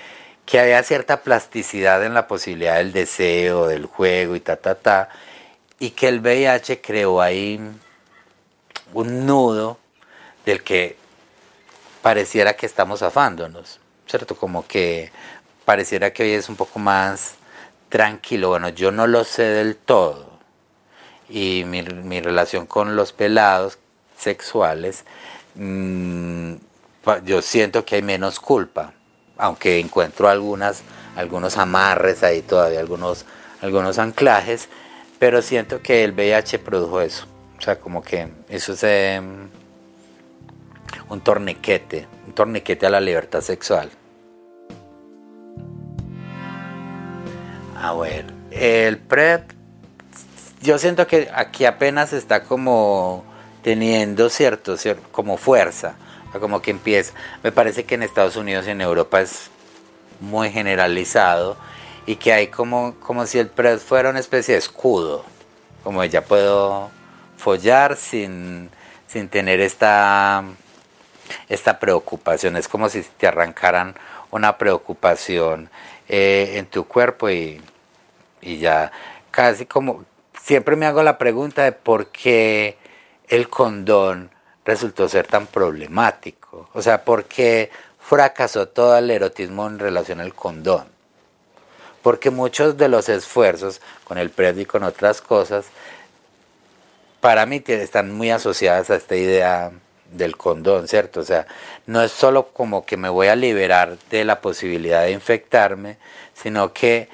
que 0.50 0.58
había 0.58 0.82
cierta 0.82 1.22
plasticidad 1.22 2.04
en 2.04 2.12
la 2.12 2.26
posibilidad 2.26 2.78
del 2.78 2.92
deseo, 2.92 3.68
del 3.68 3.86
juego 3.86 4.34
y 4.34 4.40
ta, 4.40 4.56
ta, 4.56 4.74
ta, 4.74 5.08
y 5.80 5.90
que 5.90 6.06
el 6.06 6.20
VIH 6.20 6.80
creó 6.80 7.20
ahí 7.20 7.60
un 8.92 9.26
nudo 9.26 9.78
del 10.46 10.62
que 10.62 10.96
pareciera 12.02 12.54
que 12.54 12.66
estamos 12.66 13.00
zafándonos, 13.00 13.80
¿cierto? 14.06 14.36
Como 14.36 14.64
que 14.68 15.10
pareciera 15.64 16.12
que 16.12 16.22
hoy 16.22 16.30
es 16.30 16.48
un 16.48 16.54
poco 16.54 16.78
más 16.78 17.34
tranquilo. 17.88 18.50
Bueno, 18.50 18.68
yo 18.68 18.92
no 18.92 19.08
lo 19.08 19.24
sé 19.24 19.42
del 19.42 19.74
todo. 19.74 20.30
Y 21.28 21.64
mi, 21.64 21.82
relación 22.20 22.66
con 22.66 22.94
los 22.94 23.12
pelados 23.12 23.78
sexuales, 24.16 25.04
mm, 25.56 26.54
yo 27.24 27.42
siento 27.42 27.84
que 27.84 27.96
hay 27.96 28.02
menos 28.02 28.38
culpa 28.38 28.92
aunque 29.40 29.80
encuentro 29.80 30.28
algunas, 30.28 30.82
algunos 31.16 31.56
amarres 31.56 32.22
ahí 32.22 32.42
todavía, 32.42 32.78
algunos, 32.78 33.24
algunos 33.62 33.98
anclajes, 33.98 34.68
pero 35.20 35.42
siento 35.42 35.80
que 35.82 36.02
el 36.02 36.12
VIH 36.12 36.58
produjo 36.58 37.00
eso. 37.00 37.26
O 37.56 37.62
sea, 37.62 37.78
como 37.78 38.02
que 38.02 38.28
eso 38.48 38.72
es 38.72 38.82
em, 38.82 39.48
un 41.08 41.20
torniquete, 41.20 42.08
un 42.26 42.32
torniquete 42.32 42.86
a 42.86 42.90
la 42.90 43.00
libertad 43.00 43.42
sexual. 43.42 43.90
A 47.80 47.94
ver, 47.94 48.32
el 48.50 48.98
PrEP, 48.98 49.52
yo 50.62 50.78
siento 50.78 51.06
que 51.06 51.30
aquí 51.32 51.66
apenas 51.66 52.12
está 52.12 52.42
como 52.42 53.24
teniendo 53.62 54.30
cierto, 54.30 54.76
cierto 54.76 55.06
como 55.12 55.36
fuerza 55.36 55.96
como 56.38 56.62
que 56.62 56.70
empieza. 56.70 57.12
Me 57.42 57.50
parece 57.50 57.84
que 57.84 57.96
en 57.96 58.04
Estados 58.04 58.36
Unidos 58.36 58.66
y 58.68 58.70
en 58.70 58.80
Europa 58.80 59.20
es 59.20 59.50
muy 60.20 60.50
generalizado 60.50 61.56
y 62.06 62.16
que 62.16 62.32
hay 62.32 62.48
como, 62.48 62.94
como 63.00 63.26
si 63.26 63.38
el 63.38 63.48
PrEP 63.48 63.78
fuera 63.78 64.10
una 64.10 64.20
especie 64.20 64.54
de 64.54 64.58
escudo, 64.58 65.24
como 65.84 66.04
ya 66.04 66.22
puedo 66.22 66.90
follar 67.36 67.96
sin, 67.96 68.70
sin 69.06 69.28
tener 69.28 69.60
esta, 69.60 70.44
esta 71.48 71.78
preocupación. 71.78 72.56
Es 72.56 72.68
como 72.68 72.88
si 72.88 73.02
te 73.02 73.26
arrancaran 73.26 73.94
una 74.30 74.58
preocupación 74.58 75.70
eh, 76.08 76.54
en 76.56 76.66
tu 76.66 76.84
cuerpo 76.84 77.30
y, 77.30 77.60
y 78.40 78.58
ya 78.58 78.92
casi 79.30 79.66
como 79.66 80.04
siempre 80.42 80.76
me 80.76 80.86
hago 80.86 81.02
la 81.02 81.18
pregunta 81.18 81.64
de 81.64 81.72
por 81.72 82.06
qué 82.08 82.76
el 83.28 83.48
condón 83.48 84.30
resultó 84.64 85.08
ser 85.08 85.26
tan 85.26 85.46
problemático? 85.46 86.68
O 86.72 86.82
sea, 86.82 87.04
¿por 87.04 87.24
qué 87.24 87.70
fracasó 87.98 88.68
todo 88.68 88.96
el 88.98 89.10
erotismo 89.10 89.66
en 89.66 89.78
relación 89.78 90.20
al 90.20 90.34
condón? 90.34 90.86
Porque 92.02 92.30
muchos 92.30 92.76
de 92.76 92.88
los 92.88 93.08
esfuerzos 93.08 93.80
con 94.04 94.18
el 94.18 94.30
PrEP 94.30 94.58
y 94.60 94.64
con 94.64 94.82
otras 94.82 95.20
cosas, 95.20 95.66
para 97.20 97.44
mí 97.46 97.62
están 97.66 98.12
muy 98.14 98.30
asociadas 98.30 98.90
a 98.90 98.96
esta 98.96 99.16
idea 99.16 99.72
del 100.12 100.36
condón, 100.36 100.88
¿cierto? 100.88 101.20
O 101.20 101.24
sea, 101.24 101.46
no 101.86 102.02
es 102.02 102.10
solo 102.10 102.48
como 102.48 102.84
que 102.84 102.96
me 102.96 103.08
voy 103.08 103.28
a 103.28 103.36
liberar 103.36 103.98
de 104.10 104.24
la 104.24 104.40
posibilidad 104.40 105.02
de 105.02 105.12
infectarme, 105.12 105.98
sino 106.34 106.72
que 106.72 107.08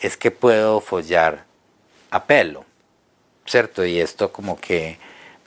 es 0.00 0.16
que 0.16 0.30
puedo 0.30 0.80
follar 0.80 1.44
a 2.10 2.24
pelo, 2.24 2.64
¿cierto? 3.46 3.84
Y 3.84 4.00
esto 4.00 4.32
como 4.32 4.60
que 4.60 4.98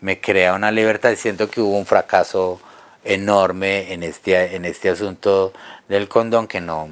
me 0.02 0.20
crea 0.20 0.54
una 0.54 0.72
libertad 0.72 1.12
y 1.12 1.18
siento 1.18 1.50
que 1.50 1.62
hubo 1.62 1.78
un 1.78 1.86
fracaso 1.86 2.60
enorme 3.04 3.93
en 3.93 4.04
este, 4.04 4.56
en 4.56 4.66
este 4.66 4.89
asunto 4.89 5.54
del 5.88 6.08
condón 6.08 6.48
que 6.48 6.62
no, 6.62 6.89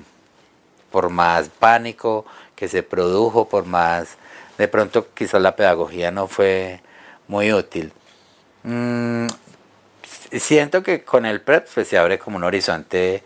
por 0.94 1.10
más 1.10 1.50
pánico 1.50 2.24
que 2.56 2.68
se 2.68 2.84
produjo, 2.84 3.50
por 3.50 3.66
más, 3.66 4.10
de 4.60 4.68
pronto 4.68 5.08
quizás 5.16 5.42
la 5.42 5.56
pedagogía 5.56 6.12
no 6.12 6.28
fue 6.28 6.82
muy 7.28 7.52
útil. 7.52 7.92
Mm, 8.62 9.26
siento 10.40 10.84
que 10.84 11.04
con 11.04 11.26
el 11.26 11.42
PREP 11.42 11.68
pues, 11.74 11.88
se 11.88 11.98
abre 11.98 12.20
como 12.20 12.38
un 12.38 12.44
horizonte 12.44 13.24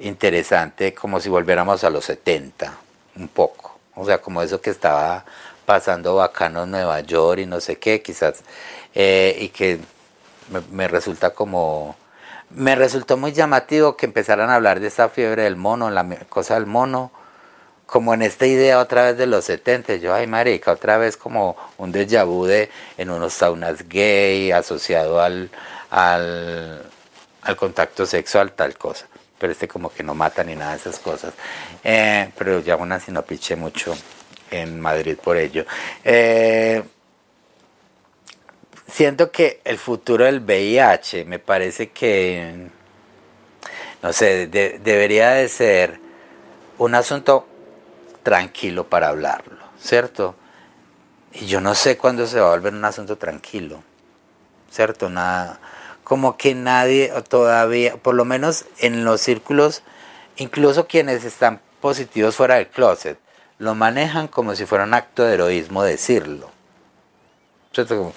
interesante, 0.00 0.92
como 0.92 1.20
si 1.20 1.28
volviéramos 1.28 1.84
a 1.84 1.90
los 1.90 2.04
70, 2.06 2.76
un 3.14 3.28
poco. 3.28 3.78
O 3.94 4.04
sea, 4.04 4.20
como 4.20 4.42
eso 4.42 4.60
que 4.60 4.70
estaba 4.70 5.24
pasando 5.66 6.16
bacano 6.16 6.64
en 6.64 6.72
Nueva 6.72 6.98
York 6.98 7.42
y 7.42 7.46
no 7.46 7.60
sé 7.60 7.76
qué, 7.76 8.02
quizás 8.02 8.42
eh, 8.92 9.38
y 9.40 9.50
que 9.50 9.78
me, 10.72 10.88
resulta 10.88 11.30
como 11.30 11.94
me 12.54 12.76
resultó 12.76 13.16
muy 13.16 13.32
llamativo 13.32 13.96
que 13.96 14.06
empezaran 14.06 14.50
a 14.50 14.56
hablar 14.56 14.80
de 14.80 14.86
esta 14.86 15.08
fiebre 15.08 15.42
del 15.42 15.56
mono, 15.56 15.90
la 15.90 16.06
cosa 16.28 16.54
del 16.54 16.66
mono, 16.66 17.10
como 17.86 18.14
en 18.14 18.22
esta 18.22 18.46
idea 18.46 18.78
otra 18.78 19.04
vez 19.04 19.18
de 19.18 19.26
los 19.26 19.44
70. 19.44 19.96
Yo, 19.96 20.14
ay, 20.14 20.26
marica, 20.26 20.72
otra 20.72 20.96
vez 20.98 21.16
como 21.16 21.56
un 21.78 21.92
déjà 21.92 22.24
vu 22.24 22.46
en 22.46 23.10
unos 23.10 23.32
saunas 23.34 23.88
gay 23.88 24.52
asociado 24.52 25.20
al, 25.20 25.50
al, 25.90 26.82
al 27.42 27.56
contacto 27.56 28.06
sexual, 28.06 28.52
tal 28.52 28.76
cosa. 28.76 29.06
Pero 29.38 29.52
este 29.52 29.68
como 29.68 29.92
que 29.92 30.02
no 30.02 30.14
mata 30.14 30.44
ni 30.44 30.54
nada 30.54 30.72
de 30.72 30.78
esas 30.78 30.98
cosas. 30.98 31.34
Eh, 31.82 32.30
pero 32.38 32.60
ya 32.60 32.74
aún 32.74 32.92
así 32.92 33.10
no 33.12 33.22
piché 33.22 33.56
mucho 33.56 33.94
en 34.50 34.80
Madrid 34.80 35.16
por 35.22 35.36
ello. 35.36 35.66
Eh, 36.04 36.82
siento 38.94 39.32
que 39.32 39.60
el 39.64 39.78
futuro 39.78 40.24
del 40.24 40.38
VIH 40.38 41.24
me 41.24 41.40
parece 41.40 41.90
que, 41.90 42.68
no 44.00 44.12
sé, 44.12 44.46
debería 44.46 45.30
de 45.30 45.48
ser 45.48 45.98
un 46.78 46.94
asunto 46.94 47.44
tranquilo 48.22 48.88
para 48.88 49.08
hablarlo, 49.08 49.58
¿cierto? 49.80 50.36
Y 51.32 51.46
yo 51.46 51.60
no 51.60 51.74
sé 51.74 51.98
cuándo 51.98 52.28
se 52.28 52.38
va 52.38 52.46
a 52.46 52.50
volver 52.54 52.72
un 52.72 52.84
asunto 52.84 53.18
tranquilo, 53.18 53.82
¿cierto? 54.70 55.10
Nada, 55.10 55.58
como 56.04 56.36
que 56.36 56.54
nadie 56.54 57.12
todavía, 57.28 57.96
por 57.96 58.14
lo 58.14 58.24
menos 58.24 58.64
en 58.78 59.04
los 59.04 59.20
círculos, 59.20 59.82
incluso 60.36 60.86
quienes 60.86 61.24
están 61.24 61.60
positivos 61.80 62.36
fuera 62.36 62.54
del 62.54 62.68
closet, 62.68 63.18
lo 63.58 63.74
manejan 63.74 64.28
como 64.28 64.54
si 64.54 64.66
fuera 64.66 64.84
un 64.84 64.94
acto 64.94 65.24
de 65.24 65.34
heroísmo 65.34 65.82
decirlo. 65.82 66.52
¿Cierto? 67.72 68.14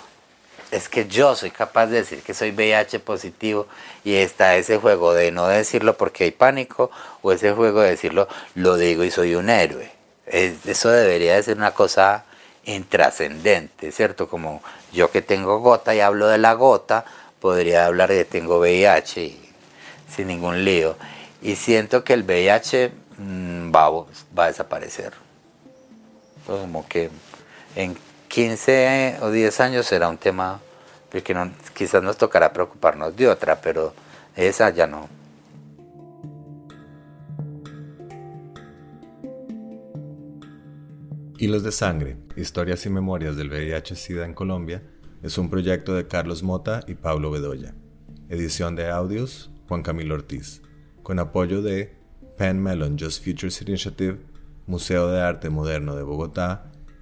Es 0.71 0.89
que 0.89 1.07
yo 1.07 1.35
soy 1.35 1.51
capaz 1.51 1.87
de 1.87 1.97
decir 1.97 2.21
que 2.21 2.33
soy 2.33 2.51
VIH 2.51 2.99
positivo 2.99 3.67
y 4.03 4.15
está 4.15 4.55
ese 4.57 4.77
juego 4.77 5.13
de 5.13 5.31
no 5.31 5.47
decirlo 5.47 5.97
porque 5.97 6.25
hay 6.25 6.31
pánico 6.31 6.91
o 7.21 7.31
ese 7.31 7.53
juego 7.53 7.81
de 7.81 7.91
decirlo 7.91 8.27
lo 8.55 8.75
digo 8.75 9.03
y 9.03 9.11
soy 9.11 9.35
un 9.35 9.49
héroe. 9.49 9.89
eso 10.25 10.89
debería 10.89 11.35
de 11.35 11.43
ser 11.43 11.57
una 11.57 11.71
cosa 11.71 12.25
intrascendente, 12.65 13.91
¿cierto? 13.93 14.27
Como 14.27 14.61
yo 14.91 15.09
que 15.09 15.21
tengo 15.21 15.59
gota 15.59 15.95
y 15.95 16.01
hablo 16.01 16.27
de 16.27 16.37
la 16.37 16.53
gota, 16.53 17.05
podría 17.39 17.85
hablar 17.85 18.09
de 18.09 18.25
tengo 18.25 18.59
VIH 18.59 19.37
sin 20.13 20.27
ningún 20.27 20.65
lío. 20.65 20.97
Y 21.41 21.55
siento 21.55 22.03
que 22.03 22.13
el 22.13 22.23
VIH 22.23 22.91
mm, 23.17 23.71
va, 23.73 23.89
va 24.37 24.43
a 24.43 24.47
desaparecer. 24.47 25.13
Como 26.45 26.85
que 26.87 27.09
15 28.37 29.17
o 29.23 29.31
10 29.31 29.59
años 29.61 29.87
será 29.87 30.09
un 30.09 30.19
tema 30.19 30.59
que 31.09 31.33
no, 31.33 31.51
quizás 31.73 32.03
nos 32.03 32.17
tocará 32.17 32.53
preocuparnos 32.53 33.15
de 33.15 33.27
otra, 33.27 33.59
pero 33.59 33.95
esa 34.35 34.69
ya 34.69 34.85
no. 34.85 35.09
Hilos 41.39 41.63
de 41.63 41.71
Sangre, 41.71 42.17
Historias 42.35 42.85
y 42.85 42.91
Memorias 42.91 43.35
del 43.35 43.49
VIH-Sida 43.49 44.23
en 44.23 44.35
Colombia, 44.35 44.83
es 45.23 45.39
un 45.39 45.49
proyecto 45.49 45.95
de 45.95 46.05
Carlos 46.05 46.43
Mota 46.43 46.81
y 46.85 46.93
Pablo 46.93 47.31
Bedoya. 47.31 47.73
Edición 48.29 48.75
de 48.75 48.91
audios, 48.91 49.49
Juan 49.67 49.81
Camilo 49.81 50.13
Ortiz, 50.13 50.61
con 51.01 51.17
apoyo 51.17 51.63
de 51.63 51.97
Penn 52.37 52.61
Mellon 52.61 52.99
Just 52.99 53.25
Futures 53.25 53.59
Initiative, 53.63 54.19
Museo 54.67 55.09
de 55.09 55.21
Arte 55.21 55.49
Moderno 55.49 55.95
de 55.95 56.03
Bogotá 56.03 56.71